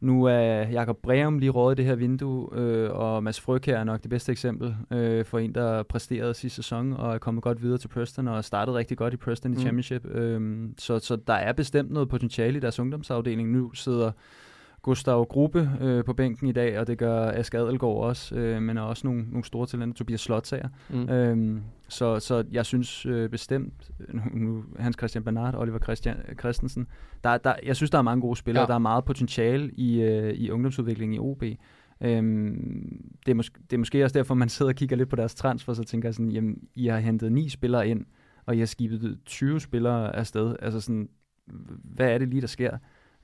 nu 0.00 0.24
er 0.24 0.68
Jakob 0.68 0.98
Breum 1.02 1.38
lige 1.38 1.50
rådet 1.50 1.78
i 1.78 1.82
det 1.82 1.88
her 1.88 1.94
vindue, 1.96 2.48
øh, 2.58 2.90
og 2.90 3.22
Mads 3.22 3.40
Frøkær 3.40 3.78
er 3.78 3.84
nok 3.84 4.02
det 4.02 4.10
bedste 4.10 4.32
eksempel 4.32 4.76
øh, 4.90 5.24
for 5.24 5.38
en, 5.38 5.54
der 5.54 5.82
præsterede 5.82 6.34
sidste 6.34 6.56
sæson 6.56 6.92
og 6.92 7.14
er 7.14 7.18
kommet 7.18 7.42
godt 7.44 7.62
videre 7.62 7.78
til 7.78 7.88
Preston 7.88 8.28
og 8.28 8.44
startede 8.44 8.76
rigtig 8.76 8.96
godt 8.96 9.14
i 9.14 9.16
Preston 9.16 9.52
i 9.52 9.54
Mm. 9.54 9.60
Championship. 9.60 10.06
Øh, 10.06 10.68
så, 10.78 10.98
så 10.98 11.16
der 11.26 11.32
er 11.34 11.52
bestemt 11.52 11.90
noget 11.90 12.08
potentiale 12.08 12.56
i 12.56 12.60
deres 12.60 12.80
ungdomsafdeling. 12.80 13.50
Nu 13.50 13.74
sidder 13.74 14.12
Gustav 14.82 15.26
Gruppe 15.26 15.70
øh, 15.80 16.04
på 16.04 16.12
bænken 16.12 16.46
i 16.46 16.52
dag, 16.52 16.78
og 16.78 16.86
det 16.86 16.98
gør 16.98 17.30
Aske 17.30 17.58
Adelgaard 17.58 17.96
også, 17.96 18.34
øh, 18.34 18.62
men 18.62 18.76
er 18.76 18.82
også 18.82 19.06
nogle, 19.06 19.24
nogle 19.30 19.44
store 19.44 19.66
talenter, 19.66 19.94
Tobias 19.94 20.20
Slotsager. 20.20 20.68
Mm. 20.90 21.08
Øhm, 21.08 21.62
så, 21.88 22.20
så 22.20 22.44
jeg 22.52 22.66
synes 22.66 23.06
øh, 23.06 23.30
bestemt, 23.30 23.90
nu, 24.32 24.64
Hans 24.78 24.96
Christian 24.98 25.24
Bernard, 25.24 25.54
Oliver 25.54 25.78
Christian, 25.78 26.16
Christensen, 26.40 26.86
der, 27.24 27.38
der, 27.38 27.54
jeg 27.64 27.76
synes, 27.76 27.90
der 27.90 27.98
er 27.98 28.02
mange 28.02 28.20
gode 28.20 28.36
spillere, 28.36 28.62
ja. 28.62 28.66
der 28.66 28.74
er 28.74 28.78
meget 28.78 29.04
potentiale 29.04 29.70
i, 29.70 30.02
øh, 30.02 30.34
i 30.34 30.50
ungdomsudviklingen 30.50 31.14
i 31.14 31.18
OB. 31.18 31.42
Øhm, 32.00 33.04
det, 33.26 33.32
er 33.32 33.36
mås- 33.42 33.62
det 33.70 33.72
er 33.72 33.78
måske 33.78 34.04
også 34.04 34.18
derfor, 34.18 34.34
man 34.34 34.48
sidder 34.48 34.72
og 34.72 34.76
kigger 34.76 34.96
lidt 34.96 35.08
på 35.08 35.16
deres 35.16 35.34
transfer, 35.34 35.74
så 35.74 35.84
tænker 35.84 36.08
jeg 36.08 36.14
sådan, 36.14 36.32
jamen, 36.32 36.58
I 36.74 36.86
har 36.86 36.98
hentet 36.98 37.32
ni 37.32 37.48
spillere 37.48 37.88
ind, 37.88 38.04
og 38.46 38.56
I 38.56 38.58
har 38.58 38.66
skibet 38.66 39.18
20 39.26 39.60
spillere 39.60 40.16
afsted. 40.16 40.56
Altså 40.62 40.80
sådan, 40.80 41.08
hvad 41.84 42.10
er 42.10 42.18
det 42.18 42.28
lige, 42.28 42.40
der 42.40 42.46
sker? 42.46 42.78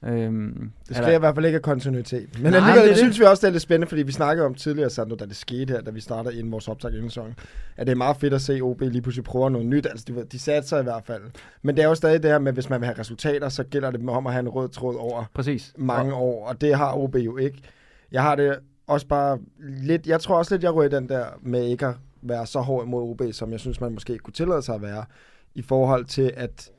Øhm, 0.06 0.70
Det 0.88 0.96
er 0.96 1.02
sker 1.02 1.12
i 1.12 1.18
hvert 1.18 1.34
fald 1.34 1.46
ikke 1.46 1.56
af 1.56 1.62
kontinuitet. 1.62 2.40
Men 2.42 2.52
Nej, 2.52 2.60
alligevel 2.60 2.88
det 2.88 2.98
synes 2.98 3.20
vi 3.20 3.24
også, 3.24 3.40
det 3.40 3.48
er 3.48 3.52
lidt 3.52 3.62
spændende, 3.62 3.86
fordi 3.88 4.02
vi 4.02 4.12
snakkede 4.12 4.46
om 4.46 4.54
tidligere, 4.54 4.90
Sandro, 4.90 5.16
da 5.16 5.24
det 5.26 5.36
skete 5.36 5.72
her, 5.72 5.80
da 5.80 5.90
vi 5.90 6.00
starter 6.00 6.30
inden 6.30 6.52
vores 6.52 6.68
optag 6.68 6.90
inden 6.90 7.10
sæsonen, 7.10 7.34
at 7.76 7.86
det 7.86 7.92
er 7.92 7.96
meget 7.96 8.16
fedt 8.16 8.34
at 8.34 8.40
se 8.40 8.60
OB 8.60 8.80
lige 8.80 9.02
pludselig 9.02 9.24
prøve 9.24 9.50
noget 9.50 9.66
nyt. 9.66 9.86
Altså, 9.86 10.04
de, 10.08 10.24
de 10.32 10.38
satte 10.38 10.68
sig 10.68 10.80
i 10.80 10.82
hvert 10.82 11.04
fald. 11.04 11.22
Men 11.62 11.76
det 11.76 11.84
er 11.84 11.88
jo 11.88 11.94
stadig 11.94 12.22
det 12.22 12.30
her 12.30 12.38
med, 12.38 12.52
hvis 12.52 12.70
man 12.70 12.80
vil 12.80 12.86
have 12.86 12.98
resultater, 12.98 13.48
så 13.48 13.64
gælder 13.64 13.90
det 13.90 14.08
om 14.08 14.26
at 14.26 14.32
have 14.32 14.40
en 14.40 14.48
rød 14.48 14.68
tråd 14.68 14.96
over 14.96 15.24
Præcis. 15.34 15.72
mange 15.76 16.14
år, 16.14 16.48
og 16.48 16.60
det 16.60 16.74
har 16.74 16.92
OB 16.96 17.16
jo 17.16 17.36
ikke. 17.36 17.58
Jeg 18.12 18.22
har 18.22 18.34
det 18.34 18.58
også 18.86 19.06
bare 19.06 19.38
lidt, 19.58 20.06
jeg 20.06 20.20
tror 20.20 20.36
også 20.38 20.54
lidt, 20.54 20.62
jeg 20.62 20.74
rører 20.74 20.88
den 20.88 21.08
der 21.08 21.24
med 21.42 21.64
ikke 21.64 21.86
at 21.86 21.94
være 22.22 22.46
så 22.46 22.60
hård 22.60 22.86
imod 22.86 23.02
OB, 23.10 23.22
som 23.32 23.52
jeg 23.52 23.60
synes, 23.60 23.80
man 23.80 23.92
måske 23.92 24.18
kunne 24.18 24.32
tillade 24.32 24.62
sig 24.62 24.74
at 24.74 24.82
være, 24.82 25.04
i 25.54 25.62
forhold 25.62 26.04
til, 26.04 26.32
at 26.36 26.70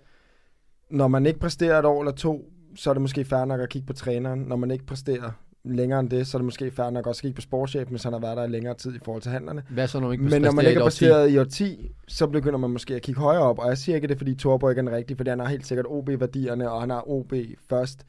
når 0.89 1.07
man 1.07 1.25
ikke 1.25 1.39
præsterer 1.39 1.79
et 1.79 1.85
år 1.85 2.01
eller 2.01 2.11
to, 2.13 2.45
så 2.75 2.89
er 2.89 2.93
det 2.93 3.01
måske 3.01 3.25
fair 3.25 3.45
nok 3.45 3.61
at 3.61 3.69
kigge 3.69 3.85
på 3.85 3.93
træneren. 3.93 4.39
Når 4.39 4.55
man 4.55 4.71
ikke 4.71 4.85
præsterer 4.85 5.31
længere 5.63 5.99
end 5.99 6.09
det, 6.09 6.27
så 6.27 6.37
er 6.37 6.39
det 6.39 6.45
måske 6.45 6.71
fair 6.71 6.89
nok 6.89 7.07
også 7.07 7.19
at 7.19 7.21
kigge 7.21 7.35
på 7.35 7.41
sportschefen, 7.41 7.91
hvis 7.91 8.03
han 8.03 8.13
har 8.13 8.19
været 8.19 8.37
der 8.37 8.43
i 8.43 8.47
længere 8.47 8.73
tid 8.73 8.95
i 8.95 8.99
forhold 9.05 9.21
til 9.21 9.31
handlerne. 9.31 9.63
Hvad 9.69 9.87
så, 9.87 9.99
når 9.99 10.07
man 10.07 10.13
ikke 10.13 10.23
Men 10.23 10.41
når 10.41 10.51
man 10.51 10.65
ikke 10.65 10.81
årti? 10.81 10.85
præsteret 10.85 11.29
i 11.29 11.37
år 11.37 11.43
10, 11.43 11.91
så 12.07 12.27
begynder 12.27 12.57
man 12.57 12.69
måske 12.69 12.95
at 12.95 13.01
kigge 13.01 13.21
højere 13.21 13.41
op. 13.41 13.59
Og 13.59 13.67
jeg 13.67 13.77
siger 13.77 13.95
ikke 13.95 14.07
det, 14.07 14.17
fordi 14.17 14.35
Torborg 14.35 14.71
ikke 14.71 14.79
er 14.79 14.83
den 14.83 14.95
rigtige, 14.95 15.17
fordi 15.17 15.29
han 15.29 15.39
har 15.39 15.47
helt 15.47 15.67
sikkert 15.67 15.85
OB-værdierne, 15.89 16.71
og 16.71 16.81
han 16.81 16.89
har 16.89 17.09
OB 17.09 17.33
først. 17.69 18.05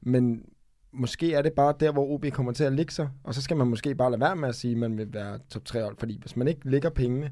Men 0.00 0.42
måske 0.92 1.34
er 1.34 1.42
det 1.42 1.52
bare 1.52 1.74
der, 1.80 1.92
hvor 1.92 2.06
OB 2.10 2.26
kommer 2.32 2.52
til 2.52 2.64
at 2.64 2.72
ligge 2.72 2.92
sig. 2.92 3.08
Og 3.24 3.34
så 3.34 3.42
skal 3.42 3.56
man 3.56 3.66
måske 3.66 3.94
bare 3.94 4.10
lade 4.10 4.20
være 4.20 4.36
med 4.36 4.48
at 4.48 4.54
sige, 4.54 4.72
at 4.72 4.78
man 4.78 4.98
vil 4.98 5.12
være 5.12 5.38
top 5.50 5.64
3 5.64 5.82
hold. 5.82 5.96
Fordi 5.98 6.18
hvis 6.20 6.36
man 6.36 6.48
ikke 6.48 6.70
lægger 6.70 6.90
pengene, 6.90 7.30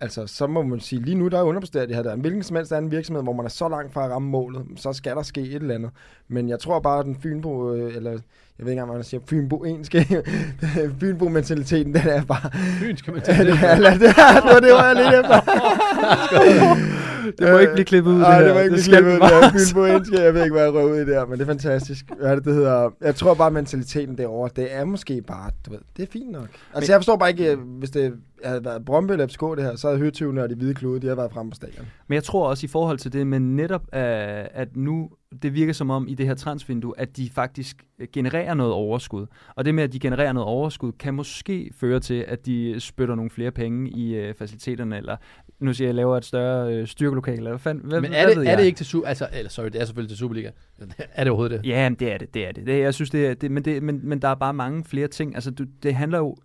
altså 0.00 0.26
så 0.26 0.46
må 0.46 0.62
man 0.62 0.80
sige, 0.80 1.02
lige 1.02 1.14
nu 1.14 1.28
der 1.28 1.38
er 1.38 1.42
underpræsteret 1.42 1.88
det 1.88 1.96
her 1.96 2.02
der. 2.02 2.12
En 2.12 2.20
hvilken 2.20 2.42
som 2.42 2.56
helst 2.56 2.72
anden 2.72 2.90
virksomhed, 2.90 3.22
hvor 3.22 3.32
man 3.32 3.44
er 3.44 3.50
så 3.50 3.68
langt 3.68 3.92
fra 3.92 4.04
at 4.04 4.10
ramme 4.10 4.28
målet, 4.28 4.62
så 4.76 4.92
skal 4.92 5.16
der 5.16 5.22
ske 5.22 5.40
et 5.40 5.54
eller 5.54 5.74
andet. 5.74 5.90
Men 6.28 6.48
jeg 6.48 6.60
tror 6.60 6.80
bare, 6.80 6.98
at 6.98 7.04
den 7.06 7.16
Fynbo, 7.22 7.72
øh, 7.74 7.96
eller 7.96 8.10
jeg 8.10 8.20
ved 8.58 8.66
ikke 8.66 8.70
engang, 8.72 8.88
hvad 8.88 8.96
man 8.98 9.04
siger, 9.04 9.20
Fynbo-enske, 9.26 10.22
Fynbo-mentaliteten, 11.00 11.94
den 11.94 12.08
er 12.08 12.24
bare, 12.24 12.50
Fynsk, 12.80 13.04
kan 13.04 13.14
man 13.14 13.22
Ja, 13.28 13.32
tage 13.32 13.44
det, 13.50 13.54
det. 13.60 13.68
er, 13.68 13.74
det, 13.74 14.00
det, 14.00 14.14
var 14.54 14.60
det, 14.60 14.72
var 14.72 14.86
jeg 14.86 14.96
lidt 14.96 15.14
efter. 15.20 17.05
Det 17.38 17.52
må 17.52 17.58
ikke 17.58 17.72
blive 17.72 17.84
klippet 17.84 18.10
ud, 18.10 18.14
det 18.14 18.22
Nej, 18.22 18.38
her. 18.38 18.44
det 18.46 18.54
må 18.54 18.60
ikke 18.60 18.64
Det 18.64 18.72
blive 18.72 18.82
skal 18.82 19.02
klippet 19.02 19.12
ud. 19.12 19.20
Det 19.20 19.90
er 19.90 19.94
engelsk. 19.94 20.12
Jeg 20.12 20.34
ved 20.34 20.42
ikke, 20.42 20.52
hvad 20.52 20.64
jeg 20.64 20.74
røver 20.74 20.92
ud 20.92 20.96
i 20.96 21.04
der, 21.04 21.26
men 21.26 21.38
det 21.38 21.40
er 21.40 21.46
fantastisk. 21.46 22.04
Hvad 22.18 22.30
er 22.30 22.34
det, 22.34 22.44
det 22.44 22.54
hedder? 22.54 22.90
Jeg 23.00 23.14
tror 23.14 23.34
bare, 23.34 23.50
mentaliteten 23.50 24.18
derovre, 24.18 24.50
det 24.56 24.74
er 24.74 24.84
måske 24.84 25.22
bare, 25.22 25.50
du 25.66 25.70
ved, 25.70 25.78
det 25.96 26.02
er 26.02 26.06
fint 26.12 26.30
nok. 26.30 26.48
Altså, 26.74 26.92
jeg 26.92 26.98
forstår 26.98 27.16
bare 27.16 27.30
ikke, 27.30 27.52
øh, 27.52 27.58
hvis 27.78 27.90
det 27.90 28.14
havde 28.44 28.64
været 28.64 28.84
Brøndby 28.84 29.12
eller 29.12 29.26
FCK 29.26 29.40
det 29.40 29.64
her, 29.64 29.76
så 29.76 29.86
havde 29.86 29.98
Høtyvene 29.98 30.42
og 30.42 30.48
de 30.50 30.54
hvide 30.54 30.74
klude, 30.74 31.00
de 31.00 31.06
havde 31.06 31.16
været 31.16 31.32
fremme 31.32 31.50
på 31.50 31.54
stadion. 31.54 31.86
Men 32.08 32.14
jeg 32.14 32.24
tror 32.24 32.48
også 32.48 32.66
i 32.66 32.68
forhold 32.68 32.98
til 32.98 33.12
det 33.12 33.26
med 33.26 33.40
netop, 33.40 33.82
uh, 33.82 33.88
at 33.92 34.76
nu 34.76 35.10
det 35.42 35.54
virker 35.54 35.72
som 35.72 35.90
om 35.90 36.08
i 36.08 36.14
det 36.14 36.26
her 36.26 36.34
transvindue, 36.34 36.94
at 37.00 37.16
de 37.16 37.30
faktisk 37.30 37.84
øh, 37.98 38.08
genererer 38.12 38.54
noget 38.54 38.72
overskud. 38.72 39.26
Og 39.54 39.64
det 39.64 39.74
med, 39.74 39.84
at 39.84 39.92
de 39.92 39.98
genererer 39.98 40.32
noget 40.32 40.48
overskud, 40.48 40.92
kan 40.92 41.14
måske 41.14 41.70
føre 41.80 42.00
til, 42.00 42.24
at 42.28 42.46
de 42.46 42.74
spytter 42.78 43.14
nogle 43.14 43.30
flere 43.30 43.50
penge 43.50 43.90
i 43.90 44.28
uh, 44.28 44.34
faciliteterne, 44.34 44.96
eller 44.96 45.16
nu 45.60 45.74
siger 45.74 45.88
jeg, 45.88 45.94
laver 45.94 46.16
et 46.16 46.24
større 46.24 46.80
uh, 46.80 46.86
styrkelokale, 46.86 47.36
eller 47.36 47.50
hvad 47.50 47.58
fanden, 47.58 47.88
hvad, 47.88 48.00
Men 48.00 48.10
hvad 48.10 48.22
er 48.22 48.26
ved 48.26 48.34
det, 48.34 48.46
er 48.46 48.50
jeg? 48.50 48.58
det 48.58 48.64
ikke 48.64 48.76
til 48.76 48.86
Super... 48.86 49.08
Altså, 49.08 49.28
eller 49.32 49.50
sorry, 49.50 49.66
det 49.66 49.80
er 49.80 49.84
selvfølgelig 49.84 50.10
til 50.10 50.18
Superliga. 50.18 50.50
Er 51.14 51.24
det 51.24 51.30
overhovedet 51.30 51.62
det? 51.64 51.68
Ja, 51.68 51.88
men 51.88 51.96
det 51.98 52.12
er 52.12 52.18
det, 52.18 52.34
det 52.34 52.48
er 52.48 52.52
det. 52.52 52.66
det 52.66 52.80
jeg 52.80 52.94
synes, 52.94 53.10
det 53.10 53.26
er 53.26 53.34
det, 53.34 53.50
men, 53.50 53.64
det, 53.64 53.82
men, 53.82 54.00
men 54.02 54.22
der 54.22 54.28
er 54.28 54.34
bare 54.34 54.54
mange 54.54 54.84
flere 54.84 55.08
ting. 55.08 55.34
Altså, 55.34 55.50
du, 55.50 55.64
det 55.82 55.94
handler 55.94 56.18
jo, 56.18 56.36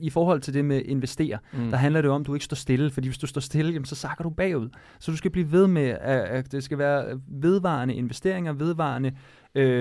i 0.00 0.10
forhold 0.10 0.40
til 0.40 0.54
det 0.54 0.64
med 0.64 0.82
investere, 0.84 1.38
Mm. 1.52 1.70
der 1.70 1.76
handler 1.76 2.02
det 2.02 2.10
om, 2.10 2.20
at 2.20 2.26
du 2.26 2.34
ikke 2.34 2.44
står 2.44 2.54
stille, 2.54 2.90
fordi 2.90 3.08
hvis 3.08 3.18
du 3.18 3.26
står 3.26 3.40
stille, 3.40 3.72
jamen, 3.72 3.84
så 3.86 3.94
sakker 3.94 4.22
du 4.24 4.30
bagud. 4.30 4.68
Så 4.98 5.10
du 5.10 5.16
skal 5.16 5.30
blive 5.30 5.52
ved 5.52 5.66
med, 5.66 5.88
at, 6.00 6.20
at 6.20 6.52
det 6.52 6.64
skal 6.64 6.78
være 6.78 7.20
vedvarende 7.28 7.94
investeringer, 7.94 8.52
vedvarende 8.52 9.08
øh, 9.08 9.14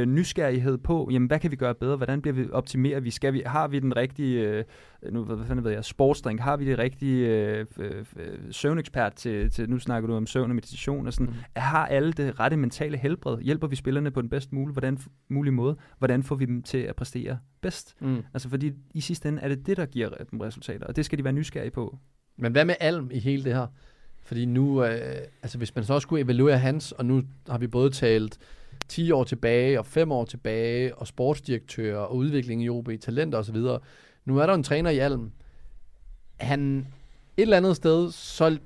nysgerrighed 0.07 0.77
på, 0.77 1.09
jamen, 1.11 1.27
hvad 1.27 1.39
kan 1.39 1.51
vi 1.51 1.55
gøre 1.55 1.75
bedre, 1.75 1.95
hvordan 1.95 2.21
bliver 2.21 2.33
vi 2.35 2.45
optimeret, 2.51 3.03
vi 3.03 3.09
skal 3.11 3.33
vi, 3.33 3.43
har 3.45 3.67
vi 3.67 3.79
den 3.79 3.95
rigtige, 3.95 4.41
øh, 4.49 4.63
nu 5.11 5.23
hvad 5.23 5.45
fanden 5.47 5.65
ved 5.65 5.71
jeg, 5.71 5.85
sportsdrink, 5.85 6.39
har 6.39 6.57
vi 6.57 6.65
det 6.65 6.77
rigtige 6.79 7.27
øh, 7.27 7.65
øh, 7.79 8.05
øh, 8.15 8.37
søvnekspert 8.51 9.13
til, 9.13 9.51
til, 9.51 9.69
nu 9.69 9.79
snakker 9.79 10.07
du 10.07 10.15
om 10.15 10.27
søvn 10.27 10.49
og 10.51 10.55
meditation 10.55 11.07
og 11.07 11.13
sådan, 11.13 11.25
Mm. 11.27 11.31
mm. 11.33 11.39
har 11.55 11.85
alle 11.85 12.13
det 12.13 12.39
rette 12.39 12.57
mentale 12.57 12.97
helbred, 12.97 13.37
hjælper 13.41 13.67
vi 13.67 13.75
spillerne 13.75 14.11
på 14.11 14.21
den 14.21 14.29
bedst 14.29 14.53
mulige, 14.53 14.73
hvordan, 14.73 14.97
mulige 15.29 15.53
måde, 15.53 15.75
hvordan 15.97 16.23
får 16.23 16.35
vi 16.35 16.45
dem 16.45 16.63
til 16.63 16.77
at 16.77 16.95
præstere 16.95 17.39
bedst, 17.61 17.95
Mm. 17.99 18.23
altså 18.33 18.49
fordi 18.49 18.71
i 18.93 19.01
sidste 19.01 19.29
ende 19.29 19.41
er 19.41 19.47
det 19.47 19.65
det, 19.67 19.77
der 19.77 19.85
giver 19.85 20.09
dem 20.31 20.39
resultater, 20.39 20.85
og 20.85 20.95
det 20.95 21.05
skal 21.05 21.17
de 21.17 21.23
være 21.23 21.33
nysgerrige 21.33 21.71
på. 21.71 21.97
Men 22.37 22.51
hvad 22.51 22.65
med 22.65 22.75
Alm 22.79 23.09
i 23.13 23.19
hele 23.19 23.43
det 23.43 23.53
her? 23.53 23.67
Fordi 24.23 24.45
nu, 24.45 24.83
øh, 24.83 25.17
altså 25.43 25.57
hvis 25.57 25.75
man 25.75 25.83
så 25.83 25.93
også 25.93 26.05
skulle 26.05 26.23
evaluere 26.23 26.57
hans, 26.57 26.91
og 26.91 27.05
nu 27.05 27.23
har 27.49 27.57
vi 27.57 27.67
både 27.67 27.89
talt 27.89 28.37
10 28.87 29.11
år 29.11 29.23
tilbage 29.23 29.79
og 29.79 29.85
5 29.85 30.11
år 30.11 30.25
tilbage, 30.25 30.95
og 30.95 31.07
sportsdirektører 31.07 31.97
og 31.97 32.15
udvikling 32.15 32.63
i 32.63 32.69
OB, 32.69 32.89
talenter 33.01 33.37
osv. 33.37 33.55
Nu 34.25 34.37
er 34.37 34.45
der 34.45 34.53
en 34.53 34.63
træner 34.63 34.89
i 34.89 34.97
Alm. 34.97 35.31
Han 36.39 36.87
et 37.37 37.41
eller 37.41 37.57
andet 37.57 37.75
sted, 37.75 38.11
så 38.11 38.57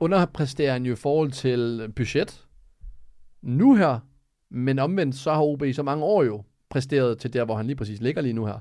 underpræsterer 0.00 0.72
han 0.72 0.86
jo 0.86 0.92
i 0.92 0.96
forhold 0.96 1.30
til 1.32 1.92
budget. 1.96 2.44
Nu 3.42 3.74
her, 3.74 3.98
men 4.50 4.78
omvendt, 4.78 5.14
så 5.16 5.32
har 5.32 5.42
OB 5.42 5.62
så 5.72 5.82
mange 5.82 6.04
år 6.04 6.22
jo 6.24 6.42
præsteret 6.70 7.18
til 7.18 7.32
der, 7.32 7.44
hvor 7.44 7.54
han 7.56 7.66
lige 7.66 7.76
præcis 7.76 8.00
ligger 8.00 8.22
lige 8.22 8.32
nu 8.32 8.46
her. 8.46 8.58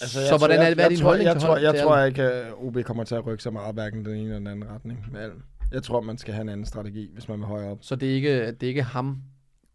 Altså, 0.00 0.28
så 0.28 0.38
hvordan 0.38 0.60
er 0.60 0.66
det, 0.66 0.74
hvad 0.74 0.84
er 0.84 0.88
din 0.88 0.98
tror, 0.98 1.08
holdning 1.08 1.26
jeg, 1.26 1.34
til, 1.34 1.40
tror, 1.40 1.48
hold- 1.48 1.62
jeg 1.62 1.74
til 1.74 1.82
tror 1.82 2.00
ikke, 2.02 2.22
at 2.22 2.52
OB 2.56 2.76
kommer 2.84 3.04
til 3.04 3.14
at 3.14 3.26
rykke 3.26 3.42
så 3.42 3.50
meget, 3.50 3.74
hverken 3.74 4.04
den 4.04 4.12
ene 4.14 4.22
eller 4.22 4.38
den 4.38 4.46
anden 4.46 4.70
retning 4.70 5.04
med 5.12 5.20
Alm. 5.20 5.42
Jeg 5.72 5.82
tror, 5.82 6.00
man 6.00 6.18
skal 6.18 6.34
have 6.34 6.42
en 6.42 6.48
anden 6.48 6.66
strategi, 6.66 7.10
hvis 7.12 7.28
man 7.28 7.38
vil 7.38 7.46
højere 7.46 7.70
op. 7.70 7.78
Så 7.80 7.96
det 7.96 8.10
er 8.10 8.14
ikke, 8.14 8.46
det 8.52 8.62
er 8.62 8.68
ikke 8.68 8.82
ham, 8.82 9.22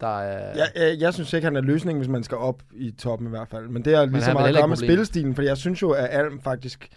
der 0.01 0.19
er... 0.19 0.57
Jeg, 0.57 0.67
jeg, 0.75 0.97
jeg 0.99 1.13
synes 1.13 1.33
ikke, 1.33 1.45
han 1.45 1.55
er 1.55 1.61
løsningen, 1.61 1.99
hvis 1.99 2.09
man 2.09 2.23
skal 2.23 2.37
op 2.37 2.63
i 2.73 2.91
toppen 2.91 3.27
i 3.27 3.29
hvert 3.29 3.47
fald. 3.47 3.67
Men 3.67 3.85
det 3.85 3.93
er 3.93 4.05
lige 4.05 4.21
så 4.21 4.33
meget 4.33 4.47
at 4.47 4.55
gøre 4.55 4.67
med 4.67 4.77
spillestilen, 4.77 5.35
fordi 5.35 5.47
jeg 5.47 5.57
synes 5.57 5.81
jo, 5.81 5.91
at 5.91 6.07
Alm 6.11 6.41
faktisk 6.41 6.89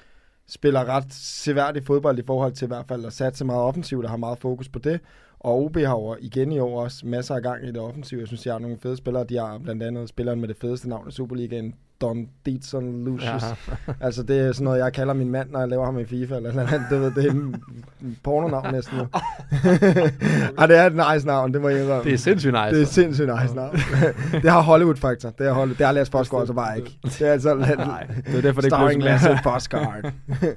spiller 0.48 0.84
ret 0.84 1.06
seværdig 1.10 1.84
fodbold 1.84 2.18
i 2.18 2.22
forhold 2.26 2.52
til 2.52 2.64
i 2.64 2.68
hvert 2.68 2.86
fald 2.88 3.04
at 3.04 3.12
satse 3.12 3.44
meget 3.44 3.62
offensivt 3.62 4.04
og 4.04 4.10
har 4.10 4.16
meget 4.16 4.38
fokus 4.38 4.68
på 4.68 4.78
det. 4.78 5.00
Og 5.44 5.64
OB 5.64 5.76
har 5.76 5.94
jo 5.94 6.16
igen 6.20 6.52
i 6.52 6.58
år 6.58 6.82
også 6.82 7.06
masser 7.06 7.34
af 7.34 7.42
gang 7.42 7.64
i 7.64 7.66
det 7.66 7.78
offensive. 7.78 8.20
Jeg 8.20 8.26
synes, 8.26 8.42
de 8.42 8.50
har 8.50 8.58
nogle 8.58 8.76
fede 8.82 8.96
spillere. 8.96 9.24
De 9.24 9.36
har 9.36 9.58
blandt 9.58 9.82
andet 9.82 10.08
spilleren 10.08 10.40
med 10.40 10.48
det 10.48 10.56
fedeste 10.56 10.88
navn 10.88 11.08
i 11.08 11.12
Superligaen, 11.12 11.74
Don 12.00 12.28
Dietzson 12.46 13.04
Lucius. 13.04 13.42
Ja. 13.42 13.92
Altså, 14.00 14.22
det 14.22 14.40
er 14.40 14.52
sådan 14.52 14.64
noget, 14.64 14.78
jeg 14.78 14.92
kalder 14.92 15.14
min 15.14 15.30
mand, 15.30 15.50
når 15.50 15.58
jeg 15.58 15.68
laver 15.68 15.84
ham 15.84 15.98
i 15.98 16.04
FIFA, 16.04 16.36
eller 16.36 16.52
noget 16.52 16.72
andet. 16.72 16.86
Det, 16.90 17.00
ved, 17.00 17.10
det 17.10 17.26
er 17.26 17.30
en 17.30 17.56
pornonavn 18.22 18.72
næsten. 18.72 18.98
Ej, 20.58 20.66
det 20.66 20.76
er 20.76 20.86
et 20.86 21.14
nice 21.14 21.26
navn, 21.26 21.52
det 21.52 21.60
må 21.60 21.68
jeg 21.68 21.82
indrømme. 21.82 22.04
Det 22.04 22.12
er 22.12 22.18
sindssygt 22.18 22.52
nice. 22.52 22.76
Det 22.76 22.82
er 22.82 22.86
sindssygt 22.86 23.30
nice 23.42 23.54
navn. 23.54 23.76
det 24.32 24.50
har 24.50 24.60
Hollywood-faktor. 24.60 25.30
Det 25.30 25.46
har, 25.46 25.52
Hollywood. 25.52 25.76
det 25.76 25.86
har 25.86 25.92
Lars 25.92 26.10
Fosgaard 26.10 26.42
altså 26.42 26.54
bare 26.54 26.78
ikke. 26.78 26.98
Det 27.04 27.22
er 27.22 27.32
altså 27.32 27.54
Nej, 27.54 28.06
det 28.26 28.34
er 28.34 28.40
derfor, 28.40 28.60
det 28.60 28.70
starring 28.70 28.92
ikke 28.92 29.04
Lasse 29.04 29.28
blev 29.28 29.38
Fosgaard. 29.42 30.12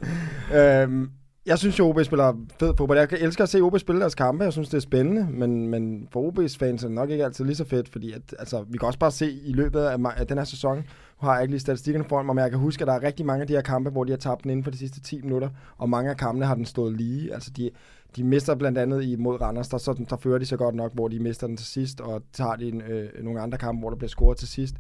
øhm, 0.84 1.10
jeg 1.48 1.60
synes 1.60 1.80
jo, 1.80 1.90
OB 1.90 2.04
spiller 2.04 2.34
fed 2.60 2.74
fodbold. 2.78 2.98
Jeg 2.98 3.08
elsker 3.12 3.44
at 3.44 3.50
se 3.50 3.62
OB 3.62 3.80
spille 3.80 4.02
deres 4.02 4.16
kampe. 4.16 4.44
Jeg 4.44 4.54
synes, 4.54 4.70
det 4.70 4.78
er 4.78 4.82
spændende. 4.82 5.28
Men, 5.32 5.68
men 5.68 6.08
for 6.12 6.32
OB's 6.32 6.58
fans 6.60 6.84
er 6.84 6.88
det 6.88 6.96
nok 6.96 7.10
ikke 7.10 7.26
altid 7.26 7.46
lige 7.46 7.56
så 7.56 7.66
fedt, 7.66 7.90
fordi 7.90 8.12
at, 8.12 8.22
altså, 8.40 8.66
vi 8.70 8.78
kan 8.78 8.88
også 8.88 9.00
bare 9.00 9.12
se 9.12 9.32
i 9.32 9.54
løbet 9.54 9.80
af, 9.80 9.98
af 10.18 10.28
den 10.28 10.38
her 10.38 10.46
sæson, 10.46 10.78
nu 10.78 10.84
har 11.28 11.34
jeg 11.34 11.42
ikke 11.44 11.52
lige 11.52 11.60
statistikkerne 11.60 12.06
foran 12.10 12.26
mig, 12.26 12.36
men 12.36 12.42
jeg 12.42 12.52
kan 12.52 12.60
huske, 12.60 12.82
at 12.82 12.88
der 12.88 12.94
er 12.94 13.04
rigtig 13.04 13.26
mange 13.26 13.42
af 13.42 13.48
de 13.48 13.54
her 13.54 13.62
kampe, 13.62 13.90
hvor 13.90 14.04
de 14.04 14.12
har 14.12 14.18
tabt 14.18 14.44
den 14.44 14.52
inden 14.52 14.64
for 14.64 14.72
de 14.72 14.78
sidste 14.78 15.02
10 15.02 15.22
minutter, 15.22 15.50
og 15.78 15.90
mange 15.90 16.10
af 16.10 16.18
kampene 16.18 16.46
har 16.46 16.56
den 16.56 16.66
stået 16.66 16.98
lige. 16.98 17.34
Altså, 17.34 17.52
de, 17.58 17.70
de 18.16 18.24
mister 18.24 18.56
blandt 18.56 18.78
andet 18.78 19.04
imod 19.04 19.42
Randers, 19.42 19.68
der, 19.68 19.78
så, 19.78 20.06
der 20.10 20.18
fører 20.18 20.40
de 20.40 20.46
så 20.46 20.58
godt 20.58 20.76
nok, 20.76 20.94
hvor 20.94 21.08
de 21.08 21.20
mister 21.20 21.48
den 21.48 21.58
til 21.58 21.68
sidst, 21.68 22.02
og 22.02 22.22
tager 22.34 22.56
de 22.56 22.68
en, 22.68 22.82
øh, 22.82 23.10
nogle 23.24 23.42
andre 23.42 23.58
kampe, 23.58 23.80
hvor 23.80 23.90
der 23.90 23.98
bliver 23.98 24.10
scoret 24.10 24.38
til 24.38 24.48
sidst. 24.48 24.76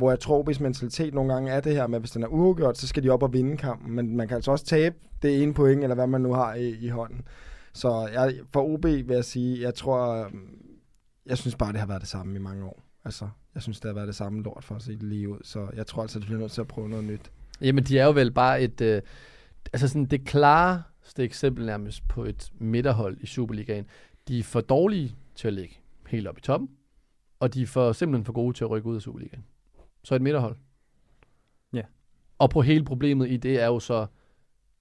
Hvor 0.00 0.10
jeg 0.10 0.20
tror, 0.20 0.42
hvis 0.42 0.60
mentalitet 0.60 1.14
nogle 1.14 1.32
gange 1.32 1.50
er 1.50 1.60
det 1.60 1.72
her 1.72 1.86
med, 1.86 1.96
at 1.96 2.02
hvis 2.02 2.10
den 2.10 2.22
er 2.22 2.26
uafgjort, 2.26 2.78
så 2.78 2.86
skal 2.86 3.02
de 3.02 3.10
op 3.10 3.22
og 3.22 3.32
vinde 3.32 3.56
kampen. 3.56 3.92
Men 3.92 4.16
man 4.16 4.28
kan 4.28 4.34
altså 4.34 4.50
også 4.50 4.64
tabe 4.64 4.96
det 5.22 5.42
ene 5.42 5.54
point, 5.54 5.82
eller 5.82 5.94
hvad 5.94 6.06
man 6.06 6.20
nu 6.20 6.32
har 6.32 6.54
i, 6.54 6.68
i 6.68 6.88
hånden. 6.88 7.22
Så 7.72 8.08
jeg, 8.12 8.34
for 8.52 8.62
OB 8.62 8.84
vil 8.84 9.06
jeg 9.08 9.24
sige, 9.24 9.62
jeg 9.62 9.74
tror, 9.74 10.24
øhm, 10.24 10.48
jeg 11.26 11.38
synes 11.38 11.56
bare, 11.56 11.72
det 11.72 11.80
har 11.80 11.86
været 11.86 12.00
det 12.00 12.08
samme 12.08 12.36
i 12.36 12.38
mange 12.38 12.64
år. 12.64 12.82
Altså, 13.04 13.28
jeg 13.54 13.62
synes, 13.62 13.80
det 13.80 13.88
har 13.88 13.94
været 13.94 14.06
det 14.06 14.16
samme 14.16 14.42
lort 14.42 14.64
for 14.64 14.74
at 14.74 14.82
se 14.82 14.92
det 14.92 15.02
lige 15.02 15.28
ud. 15.28 15.38
Så 15.42 15.68
jeg 15.76 15.86
tror 15.86 16.02
altså, 16.02 16.18
at 16.18 16.24
bliver 16.24 16.40
nødt 16.40 16.52
til 16.52 16.60
at 16.60 16.68
prøve 16.68 16.88
noget 16.88 17.04
nyt. 17.04 17.30
Jamen, 17.60 17.84
de 17.84 17.98
er 17.98 18.04
jo 18.04 18.12
vel 18.12 18.30
bare 18.32 18.62
et... 18.62 18.80
Øh, 18.80 19.02
altså 19.72 19.88
sådan 19.88 20.04
det 20.04 20.24
klareste 20.24 21.24
eksempel 21.24 21.66
nærmest 21.66 22.08
på 22.08 22.24
et 22.24 22.52
midterhold 22.58 23.18
i 23.20 23.26
Superligaen. 23.26 23.86
De 24.28 24.38
er 24.38 24.42
for 24.42 24.60
dårlige 24.60 25.16
til 25.34 25.48
at 25.48 25.54
ligge 25.54 25.80
helt 26.06 26.26
op 26.28 26.38
i 26.38 26.40
toppen, 26.40 26.68
og 27.40 27.54
de 27.54 27.62
er 27.62 27.66
for, 27.66 27.92
simpelthen 27.92 28.24
for 28.24 28.32
gode 28.32 28.56
til 28.56 28.64
at 28.64 28.70
rykke 28.70 28.88
ud 28.88 28.96
af 28.96 29.02
Superligaen. 29.02 29.44
Så 30.02 30.14
et 30.14 30.22
midterhold. 30.22 30.56
Ja. 31.72 31.82
Og 32.38 32.50
på 32.50 32.62
hele 32.62 32.84
problemet 32.84 33.30
i 33.30 33.36
det 33.36 33.60
er 33.60 33.66
jo 33.66 33.80
så 33.80 34.06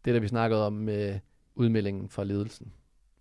det, 0.05 0.13
der 0.13 0.20
vi 0.20 0.28
snakkede 0.28 0.65
om 0.65 0.74
med 0.74 1.20
udmeldingen 1.55 2.09
fra 2.09 2.24
ledelsen. 2.24 2.72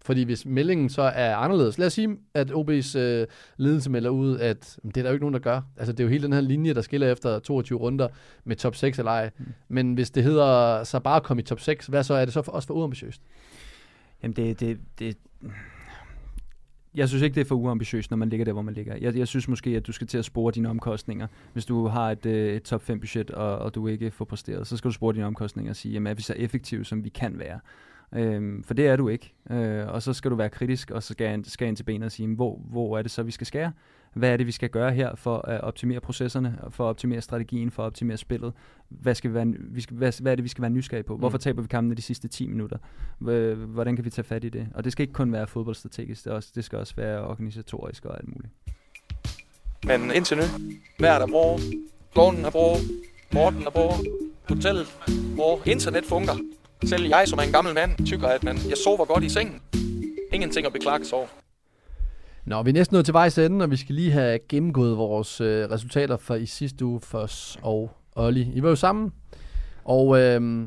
Fordi 0.00 0.22
hvis 0.22 0.46
meldingen 0.46 0.88
så 0.88 1.02
er 1.02 1.36
anderledes, 1.36 1.78
lad 1.78 1.86
os 1.86 1.92
sige, 1.92 2.16
at 2.34 2.50
OB's 2.50 2.98
øh, 2.98 3.26
ledelse 3.56 3.90
melder 3.90 4.10
ud, 4.10 4.38
at 4.38 4.78
det 4.84 4.96
er 4.96 5.02
der 5.02 5.10
jo 5.10 5.12
ikke 5.12 5.22
nogen, 5.22 5.34
der 5.34 5.40
gør. 5.40 5.60
Altså 5.76 5.92
det 5.92 6.00
er 6.00 6.04
jo 6.04 6.10
hele 6.10 6.22
den 6.22 6.32
her 6.32 6.40
linje, 6.40 6.74
der 6.74 6.80
skiller 6.80 7.12
efter 7.12 7.38
22 7.38 7.78
runder 7.78 8.08
med 8.44 8.56
top 8.56 8.74
6 8.74 8.98
eller 8.98 9.12
ej. 9.12 9.30
Mm. 9.38 9.44
Men 9.68 9.94
hvis 9.94 10.10
det 10.10 10.22
hedder 10.22 10.84
så 10.84 11.00
bare 11.00 11.16
at 11.16 11.22
komme 11.22 11.42
i 11.42 11.44
top 11.44 11.60
6, 11.60 11.86
hvad 11.86 12.02
så 12.02 12.14
er 12.14 12.24
det 12.24 12.34
så 12.34 12.42
for, 12.42 12.52
også 12.52 12.66
for 12.66 12.74
uambitiøst? 12.74 13.22
Jamen 14.22 14.36
det, 14.36 14.60
det, 14.60 14.78
det, 14.98 15.16
jeg 16.98 17.08
synes 17.08 17.22
ikke, 17.22 17.34
det 17.34 17.40
er 17.40 17.44
for 17.44 17.54
uambitiøst, 17.54 18.10
når 18.10 18.16
man 18.16 18.28
ligger 18.28 18.44
der, 18.44 18.52
hvor 18.52 18.62
man 18.62 18.74
ligger. 18.74 18.96
Jeg, 18.96 19.16
jeg 19.16 19.28
synes 19.28 19.48
måske, 19.48 19.70
at 19.70 19.86
du 19.86 19.92
skal 19.92 20.06
til 20.06 20.18
at 20.18 20.24
spore 20.24 20.52
dine 20.52 20.68
omkostninger. 20.68 21.26
Hvis 21.52 21.66
du 21.66 21.86
har 21.86 22.10
et, 22.10 22.26
øh, 22.26 22.54
et 22.54 22.62
top 22.62 22.82
5 22.82 23.00
budget, 23.00 23.30
og, 23.30 23.58
og 23.58 23.74
du 23.74 23.86
ikke 23.86 24.10
får 24.10 24.24
præsteret, 24.24 24.66
så 24.66 24.76
skal 24.76 24.88
du 24.88 24.94
spore 24.94 25.14
dine 25.14 25.26
omkostninger 25.26 25.72
og 25.72 25.76
sige, 25.76 25.92
jamen 25.92 26.10
er 26.10 26.14
vi 26.14 26.22
så 26.22 26.34
effektive, 26.36 26.84
som 26.84 27.04
vi 27.04 27.08
kan 27.08 27.38
være? 27.38 27.60
Øhm, 28.14 28.62
for 28.62 28.74
det 28.74 28.86
er 28.86 28.96
du 28.96 29.08
ikke. 29.08 29.32
Øh, 29.50 29.86
og 29.88 30.02
så 30.02 30.12
skal 30.12 30.30
du 30.30 30.36
være 30.36 30.48
kritisk, 30.48 30.90
og 30.90 31.02
så 31.02 31.12
skal 31.12 31.24
jeg, 31.24 31.40
skal 31.44 31.68
ind 31.68 31.76
til 31.76 31.84
benet 31.84 32.06
og 32.06 32.12
sige, 32.12 32.34
hvor, 32.34 32.60
hvor 32.70 32.98
er 32.98 33.02
det 33.02 33.10
så, 33.10 33.22
vi 33.22 33.30
skal 33.30 33.46
skære? 33.46 33.72
Hvad 34.14 34.30
er 34.30 34.36
det, 34.36 34.46
vi 34.46 34.52
skal 34.52 34.70
gøre 34.70 34.92
her 34.92 35.14
for 35.14 35.48
at 35.48 35.60
optimere 35.60 36.00
processerne, 36.00 36.58
for 36.70 36.84
at 36.84 36.88
optimere 36.88 37.20
strategien, 37.20 37.70
for 37.70 37.82
at 37.82 37.86
optimere 37.86 38.16
spillet? 38.16 38.52
Hvad, 38.88 39.14
skal 39.14 39.30
vi 39.30 39.34
være, 39.34 39.54
vi 39.58 39.80
skal, 39.80 39.96
hvad, 39.96 40.22
hvad 40.22 40.32
er 40.32 40.36
det, 40.36 40.44
vi 40.44 40.48
skal 40.48 40.62
være 40.62 40.70
nysgerrige 40.70 41.04
på? 41.04 41.16
Hvorfor 41.16 41.38
taber 41.38 41.62
vi 41.62 41.68
kampene 41.68 41.94
de 41.94 42.02
sidste 42.02 42.28
10 42.28 42.46
minutter? 42.46 42.78
Hvordan 43.54 43.96
kan 43.96 44.04
vi 44.04 44.10
tage 44.10 44.24
fat 44.24 44.44
i 44.44 44.48
det? 44.48 44.68
Og 44.74 44.84
det 44.84 44.92
skal 44.92 45.02
ikke 45.02 45.12
kun 45.12 45.32
være 45.32 45.46
fodboldstrategisk, 45.46 46.24
det, 46.24 46.32
også, 46.32 46.52
det 46.54 46.64
skal 46.64 46.78
også 46.78 46.94
være 46.96 47.24
organisatorisk 47.24 48.04
og 48.04 48.16
alt 48.18 48.28
muligt. 48.28 48.52
Men 49.84 50.10
indtil 50.14 50.36
nu, 50.36 50.42
vejret 50.98 51.22
er 51.22 51.26
bra, 51.26 51.58
klonen 52.12 52.44
er 52.44 52.50
bra, 52.50 52.76
Morten 53.32 53.66
er 53.66 53.70
bra, 53.70 53.96
hotellet 54.48 54.86
bra, 55.36 55.58
internet 55.66 56.04
fungerer. 56.04 56.38
Selv 56.84 57.06
jeg, 57.06 57.28
som 57.28 57.38
er 57.38 57.42
en 57.42 57.52
gammel 57.52 57.74
mand, 57.74 58.06
tykker, 58.06 58.28
at 58.28 58.44
man, 58.44 58.56
jeg 58.68 58.76
sover 58.84 59.04
godt 59.04 59.24
i 59.24 59.28
sengen. 59.28 59.60
Ingenting 60.32 60.66
at 60.66 60.72
beklage 60.72 61.04
sig 61.04 61.18
over. 61.18 61.26
Nå, 62.48 62.62
vi 62.62 62.70
er 62.70 62.74
næsten 62.74 62.94
nået 62.94 63.04
til 63.04 63.14
vejs 63.14 63.38
ende, 63.38 63.62
og 63.62 63.70
vi 63.70 63.76
skal 63.76 63.94
lige 63.94 64.12
have 64.12 64.38
gennemgået 64.48 64.96
vores 64.96 65.40
øh, 65.40 65.70
resultater 65.70 66.16
for 66.16 66.34
i 66.34 66.46
sidste 66.46 66.84
uge 66.84 67.00
for 67.00 67.18
os 67.18 67.58
og 67.62 67.90
Olli. 68.16 68.52
I 68.54 68.62
var 68.62 68.68
jo 68.68 68.76
sammen, 68.76 69.12
og 69.84 70.20
øh, 70.20 70.66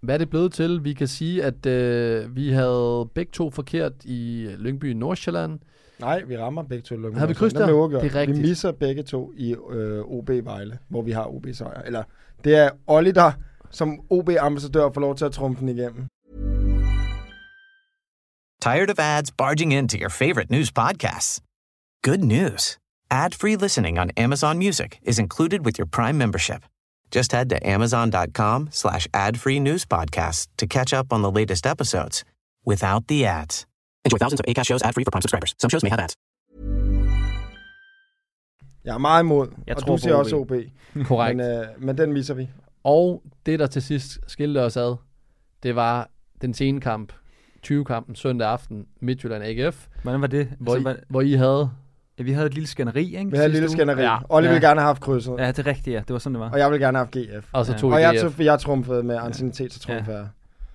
hvad 0.00 0.14
er 0.14 0.18
det 0.18 0.30
blevet 0.30 0.52
til? 0.52 0.84
Vi 0.84 0.92
kan 0.92 1.06
sige, 1.06 1.44
at 1.44 1.66
øh, 1.66 2.36
vi 2.36 2.50
havde 2.50 3.08
begge 3.14 3.30
to 3.32 3.50
forkert 3.50 3.92
i 4.04 4.48
Lyngby 4.58 4.84
Nordsjælland. 4.84 5.58
Nej, 6.00 6.22
vi 6.26 6.36
rammer 6.38 6.62
begge 6.62 6.82
to 6.82 6.96
Lyngby. 6.96 7.18
Har 7.18 7.26
vi 7.26 7.34
kryds 7.34 7.52
Den 7.52 7.62
der? 7.62 7.72
uafgjort. 7.72 8.02
Det 8.02 8.14
er 8.14 8.20
rigtigt. 8.20 8.42
Vi 8.42 8.48
misser 8.48 8.72
begge 8.72 9.02
to 9.02 9.32
i 9.36 9.54
øh, 9.70 10.00
OB 10.00 10.28
Vejle, 10.28 10.78
hvor 10.88 11.02
vi 11.02 11.10
har 11.10 11.34
OB 11.34 11.46
sejr. 11.52 11.82
Eller 11.82 12.02
det 12.44 12.56
er 12.56 12.70
Olli, 12.86 13.12
der 13.12 13.32
som 13.70 14.00
OB-ambassadør 14.10 14.90
får 14.94 15.00
lov 15.00 15.16
til 15.16 15.24
at 15.24 15.32
trumfe 15.32 15.60
den 15.60 15.68
igennem. 15.68 16.06
Tired 18.62 18.90
of 18.90 19.00
ads 19.00 19.32
barging 19.32 19.72
into 19.72 19.98
your 19.98 20.08
favorite 20.08 20.48
news 20.48 20.70
podcasts? 20.70 21.40
Good 22.04 22.22
news. 22.22 22.78
Ad-free 23.10 23.56
listening 23.56 23.98
on 23.98 24.10
Amazon 24.16 24.56
Music 24.56 25.00
is 25.02 25.18
included 25.18 25.64
with 25.64 25.78
your 25.78 25.86
Prime 25.86 26.16
membership. 26.16 26.62
Just 27.10 27.32
head 27.32 27.48
to 27.48 27.58
amazon.com 27.66 28.68
slash 28.70 29.08
ad-free 29.12 29.58
news 29.58 29.84
podcasts 29.84 30.46
to 30.58 30.68
catch 30.68 30.92
up 30.94 31.12
on 31.12 31.22
the 31.22 31.30
latest 31.32 31.66
episodes 31.66 32.24
without 32.64 33.08
the 33.08 33.26
ads. 33.26 33.66
Enjoy 34.04 34.18
thousands 34.18 34.38
of 34.38 34.46
ACAST 34.46 34.66
shows 34.66 34.82
ad-free 34.82 35.04
for 35.04 35.10
Prime 35.10 35.22
subscribers. 35.22 35.56
Some 35.58 35.68
shows 35.68 35.82
may 35.82 35.90
have 35.90 36.00
ads. 36.00 36.14
Jeg 38.84 38.94
er 38.94 38.98
meget 38.98 39.22
imod, 39.22 39.48
Jeg 39.66 39.76
og 39.76 39.82
tror 39.82 39.86
du 39.86 39.92
på 39.92 39.98
siger 40.02 40.14
OB. 40.14 40.20
også 40.20 40.36
OB. 40.36 40.52
Korrekt. 41.08 41.36
Men, 41.36 41.46
øh, 41.46 41.66
men 41.78 41.98
den 41.98 42.12
misser 42.12 42.34
vi. 42.34 42.48
Og 42.84 43.22
det, 43.46 43.58
der 43.58 43.66
til 43.66 43.82
sidst 43.82 44.18
skilte 44.26 44.62
os 44.62 44.76
ad, 44.76 44.96
det 45.62 45.76
var 45.76 46.10
den 46.40 46.54
sene 46.54 46.80
kamp, 46.80 47.12
20-kampen 47.66 48.14
søndag 48.14 48.48
aften, 48.48 48.86
Midtjylland 49.00 49.44
AGF, 49.44 49.86
Hvordan 50.02 50.20
var 50.20 50.26
det? 50.26 50.48
hvor, 50.58 50.72
altså, 50.74 50.80
I, 50.88 50.92
hvad, 50.92 51.02
hvor 51.08 51.20
I 51.20 51.32
havde... 51.32 51.70
ja, 52.18 52.22
vi 52.24 52.32
havde 52.32 52.46
et 52.46 52.54
lille 52.54 52.66
skænderi, 52.66 53.04
ikke? 53.16 53.30
Vi 53.30 53.36
havde 53.36 53.46
et 53.48 53.52
lille 53.54 53.68
skænderi. 53.70 54.00
Ja. 54.02 54.12
Ja. 54.12 54.18
Olli 54.28 54.46
Ja. 54.48 54.52
ville 54.54 54.68
gerne 54.68 54.80
have 54.80 54.86
haft 54.86 55.00
krydset. 55.02 55.34
Ja, 55.38 55.48
det 55.48 55.58
er 55.58 55.66
rigtigt, 55.66 55.94
ja. 55.94 55.98
Det 56.00 56.12
var 56.12 56.18
sådan, 56.18 56.34
det 56.34 56.40
var. 56.40 56.50
Og 56.50 56.58
jeg 56.58 56.70
vil 56.70 56.80
gerne 56.80 56.98
have 56.98 57.06
haft 57.06 57.40
GF. 57.42 57.48
Og 57.52 57.66
så 57.66 57.72
Ja. 57.72 57.78
tog 57.78 57.90
Og 57.92 58.00
I 58.00 58.02
jeg, 58.02 58.14
GF, 58.14 58.20
tog, 58.36 58.44
jeg 58.44 58.58
trumfede 58.58 59.02
med 59.02 59.16
anciennitet, 59.16 59.72
så 59.72 59.80
trumfer 59.80 60.12
jeg. 60.12 60.26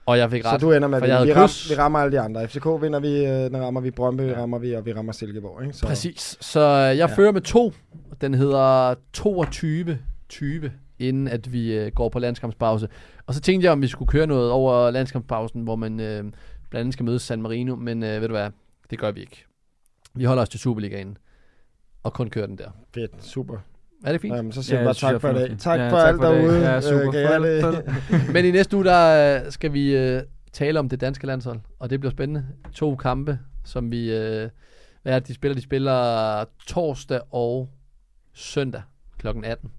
og 0.06 0.18
jeg 0.18 0.32
fik 0.32 0.44
Så 0.44 0.50
ret. 0.50 0.62
du 0.62 0.72
ender 0.72 0.88
med, 0.88 0.98
at 0.98 1.04
vi, 1.04 1.08
vi, 1.28 1.34
ram, 1.34 1.50
vi 1.70 1.76
rammer 1.76 2.00
alle 2.00 2.12
de 2.12 2.20
andre. 2.20 2.48
FCK 2.48 2.66
vinder 2.66 3.00
vi, 3.00 3.26
øh, 3.26 3.32
den 3.32 3.58
rammer 3.62 3.82
vi 3.82 3.92
Brøndby, 3.92 4.22
ja. 4.22 4.42
rammer 4.42 4.60
vi, 4.60 4.74
og 4.74 4.86
vi 4.86 4.94
rammer 4.94 5.12
Silkeborg. 5.12 5.64
Ikke? 5.64 5.74
Så, 5.78 5.86
Præcis. 5.86 6.38
Så 6.42 6.60
øh, 6.60 6.66
jeg 6.68 6.96
ja. 6.96 7.08
Ja. 7.08 7.16
fører 7.16 7.32
med 7.32 7.42
to. 7.42 7.74
Den 8.22 8.34
hedder 8.34 8.96
22-20, 9.18 10.70
inden 11.00 11.28
at 11.28 11.54
vi 11.54 11.74
øh, 11.78 11.92
går 11.96 12.10
på 12.10 12.20
landskampspause. 12.20 12.88
Og 13.28 13.34
så 13.34 13.42
tænkte 13.42 13.66
jeg, 13.66 13.72
om 13.72 13.82
vi 13.82 13.88
skulle 13.88 14.10
køre 14.10 14.28
noget 14.28 14.52
over 14.52 14.92
landskampspausen, 14.92 15.62
hvor 15.62 15.76
man 15.76 16.00
øh, 16.00 16.24
blandt 16.70 16.82
andet 16.82 16.94
skal 16.94 17.06
møde 17.06 17.20
San 17.20 17.42
Marino. 17.42 17.76
Men 17.76 18.04
øh, 18.04 18.22
ved 18.22 18.28
du 18.28 18.34
hvad, 18.34 18.50
det 18.90 19.00
gør 19.00 19.12
vi 19.12 19.20
ikke. 19.22 19.46
Vi 20.14 20.24
holder 20.24 20.44
os 20.44 20.50
til 20.50 20.60
Superligaen. 20.60 21.18
Og 22.04 22.14
kun 22.14 22.30
kører 22.30 22.46
den 22.46 22.58
der. 22.58 22.70
Fedt, 22.94 23.24
super. 23.26 23.58
Er 24.06 24.12
det 24.12 24.22
fint? 24.22 24.36
Jamen, 24.36 24.52
så 24.52 24.64
siger 24.64 24.76
Ja, 24.82 24.88
det 24.90 24.98
bare 25.02 25.12
tak 25.12 25.22
for 25.22 25.30
i 25.30 25.34
dag. 25.34 25.40
fornuftigt. 25.42 25.62
Tak 25.62 25.80
Ja, 25.80 25.92
for 25.92 25.98
tak 25.98 26.08
alt 26.08 26.18
for 26.18 26.24
derude. 26.24 26.70
Ja, 26.70 26.82
super. 26.82 27.08
Øh, 27.16 27.16
jeg 27.22 27.30
Farvel. 27.30 27.62
det? 28.22 28.34
Men 28.34 28.46
i 28.46 28.52
næste 28.52 28.76
uge, 28.76 28.86
der 28.86 29.42
øh, 29.46 29.52
skal 29.52 29.74
vi 29.74 29.96
øh, 29.98 30.22
tale 30.54 30.80
om 30.80 30.90
det 30.90 31.02
danske 31.02 31.28
landshold, 31.28 31.60
og 31.80 31.90
det 31.90 32.00
bliver 32.00 32.12
spændende. 32.12 32.46
To 32.74 32.96
kampe, 32.96 33.40
som 33.66 33.92
vi... 33.92 34.16
Øh, 34.16 34.50
hvad 35.04 35.14
er 35.16 35.20
det, 35.20 35.28
de 35.28 35.34
spiller? 35.34 35.56
De 35.56 35.62
spiller 35.62 36.46
torsdag 36.68 37.22
og 37.32 37.70
søndag 38.34 38.82
kl. 39.18 39.28
18. 39.44 39.72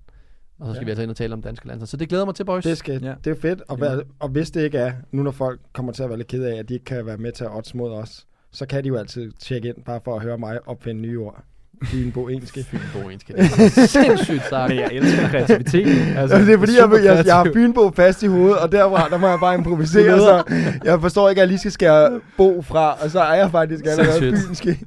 Og 0.58 0.66
så 0.66 0.72
skal 0.72 0.82
ja. 0.82 0.84
Vi 0.84 0.90
altså 0.90 1.02
ind 1.02 1.10
og 1.10 1.16
tale 1.16 1.32
om 1.32 1.42
danske 1.42 1.66
landshold. 1.66 1.86
Så 1.88 1.96
det 1.96 2.08
glæder 2.08 2.24
mig 2.24 2.34
til, 2.34 2.44
boys. 2.44 2.64
Det, 2.64 2.78
skal, 2.78 3.02
Ja. 3.02 3.14
det 3.24 3.30
er 3.36 3.40
fedt, 3.40 3.62
og, 3.68 3.76
hvad, 3.76 4.00
og 4.18 4.28
hvis 4.28 4.50
det 4.50 4.62
ikke 4.64 4.78
er, 4.78 4.92
nu 5.12 5.22
når 5.22 5.30
folk 5.30 5.60
kommer 5.72 5.92
til 5.92 6.02
at 6.02 6.08
være 6.08 6.18
lidt 6.18 6.28
ked 6.28 6.44
af, 6.44 6.56
at 6.58 6.68
de 6.68 6.74
ikke 6.74 6.84
kan 6.84 7.06
være 7.06 7.16
med 7.16 7.32
til 7.32 7.44
at 7.44 7.50
odds 7.56 7.74
mod 7.74 7.92
os, 7.92 8.26
så 8.52 8.66
kan 8.66 8.84
de 8.84 8.88
jo 8.88 8.96
altid 8.96 9.32
tjekke 9.40 9.68
ind, 9.68 9.84
bare 9.84 10.00
for 10.04 10.16
at 10.16 10.22
høre 10.22 10.38
mig 10.38 10.68
opfinde 10.68 11.00
nye 11.00 11.18
ord. 11.20 11.44
Fynbo 11.84 12.28
engelske. 12.28 12.64
Fynbo 12.70 13.08
engelske. 13.08 13.32
Det 13.36 13.42
er 13.42 13.86
sindssygt 13.86 14.42
sagt. 14.50 14.68
Men 14.68 14.78
jeg 14.78 14.88
elsker 14.92 15.28
kreativiteten. 15.28 16.16
Altså, 16.16 16.38
det 16.38 16.54
er 16.54 16.58
fordi, 16.58 16.72
jeg, 16.78 17.04
jeg, 17.04 17.26
jeg 17.26 17.34
har 17.34 17.50
Fynbo 17.54 17.90
fast 17.90 18.22
i 18.22 18.26
hovedet, 18.26 18.58
og 18.58 18.72
derfra, 18.72 19.08
der 19.08 19.18
må 19.18 19.28
jeg 19.28 19.38
bare 19.40 19.54
improvisere, 19.54 20.18
så 20.18 20.42
jeg 20.84 21.00
forstår 21.00 21.28
ikke, 21.28 21.38
at 21.40 21.42
jeg 21.42 21.48
lige 21.48 21.58
skal 21.58 21.72
skære 21.72 22.20
Bo 22.36 22.62
fra, 22.62 22.92
og 23.04 23.10
så 23.10 23.20
er 23.20 23.34
jeg 23.34 23.50
faktisk 23.50 23.84
allerede 23.86 24.18
fynske. 24.18 24.78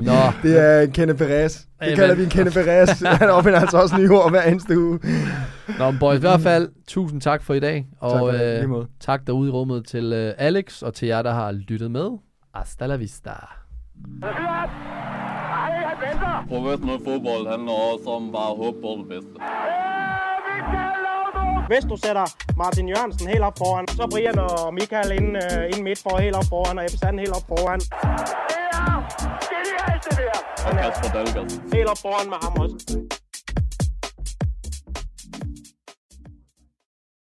Nå, 0.00 0.12
Det 0.42 0.58
er 0.64 0.80
en 0.80 0.90
Kenneth 0.90 1.18
Perez. 1.18 1.56
Det 1.56 1.66
Amen. 1.80 1.96
kalder 1.96 2.14
vi 2.14 2.22
en 2.22 2.28
Kenneth 2.28 2.56
Perez. 2.56 3.00
Han 3.20 3.30
opfinder 3.30 3.60
altså 3.60 3.76
også 3.76 3.96
nye 3.98 4.10
ord 4.10 4.30
hver 4.30 4.42
eneste 4.42 4.78
uge. 4.78 4.98
Nå 5.78 5.90
men 5.90 5.98
boys, 6.00 6.16
i 6.16 6.20
hvert 6.20 6.40
fald, 6.40 6.68
tusind 6.88 7.20
tak 7.20 7.42
for 7.42 7.54
i 7.54 7.60
dag. 7.60 7.86
Og 8.00 8.10
Tak 8.12 8.20
for 8.20 8.28
det. 8.30 8.80
øh, 8.80 8.86
tak 9.00 9.26
derude 9.26 9.48
i 9.48 9.52
rummet 9.52 9.86
til 9.86 10.12
øh, 10.12 10.32
Alex, 10.38 10.82
og 10.82 10.94
til 10.94 11.08
jer, 11.08 11.22
der 11.22 11.32
har 11.32 11.52
lyttet 11.52 11.90
med. 11.90 12.08
Hasta 12.54 12.86
la 12.86 12.96
vista. 12.96 13.30
Professionel 16.48 16.98
fodbold 17.04 17.44
handler 17.52 17.72
også 17.72 18.08
om 18.10 18.32
bare 18.32 18.50
at 18.50 18.56
håbe 18.62 18.78
på 18.80 18.90
det 19.00 19.06
bedste. 19.12 19.36
Hvis 21.70 21.84
du 21.90 21.96
sætter 21.96 22.26
Martin 22.56 22.88
Jørgensen 22.88 23.28
helt 23.28 23.44
op 23.48 23.58
foran, 23.58 23.88
så 23.88 24.06
Brian 24.12 24.38
og 24.38 24.74
Michael 24.74 25.10
ind, 25.18 25.36
uh, 25.36 25.64
ind 25.72 25.82
midt 25.82 25.98
for 26.02 26.18
helt 26.18 26.36
op 26.36 26.48
foran, 26.48 26.78
og 26.78 26.84
Ebbe 26.84 26.98
Sand 26.98 27.18
helt 27.18 27.36
op 27.38 27.46
foran. 27.48 27.80
Og 30.66 30.72
Kasper 30.82 31.08
Dahlgaard. 31.14 31.50
Helt 31.74 31.88
op 31.92 31.98
foran 32.04 32.28
med 32.32 32.38
ham 32.42 32.52
også. 32.62 33.05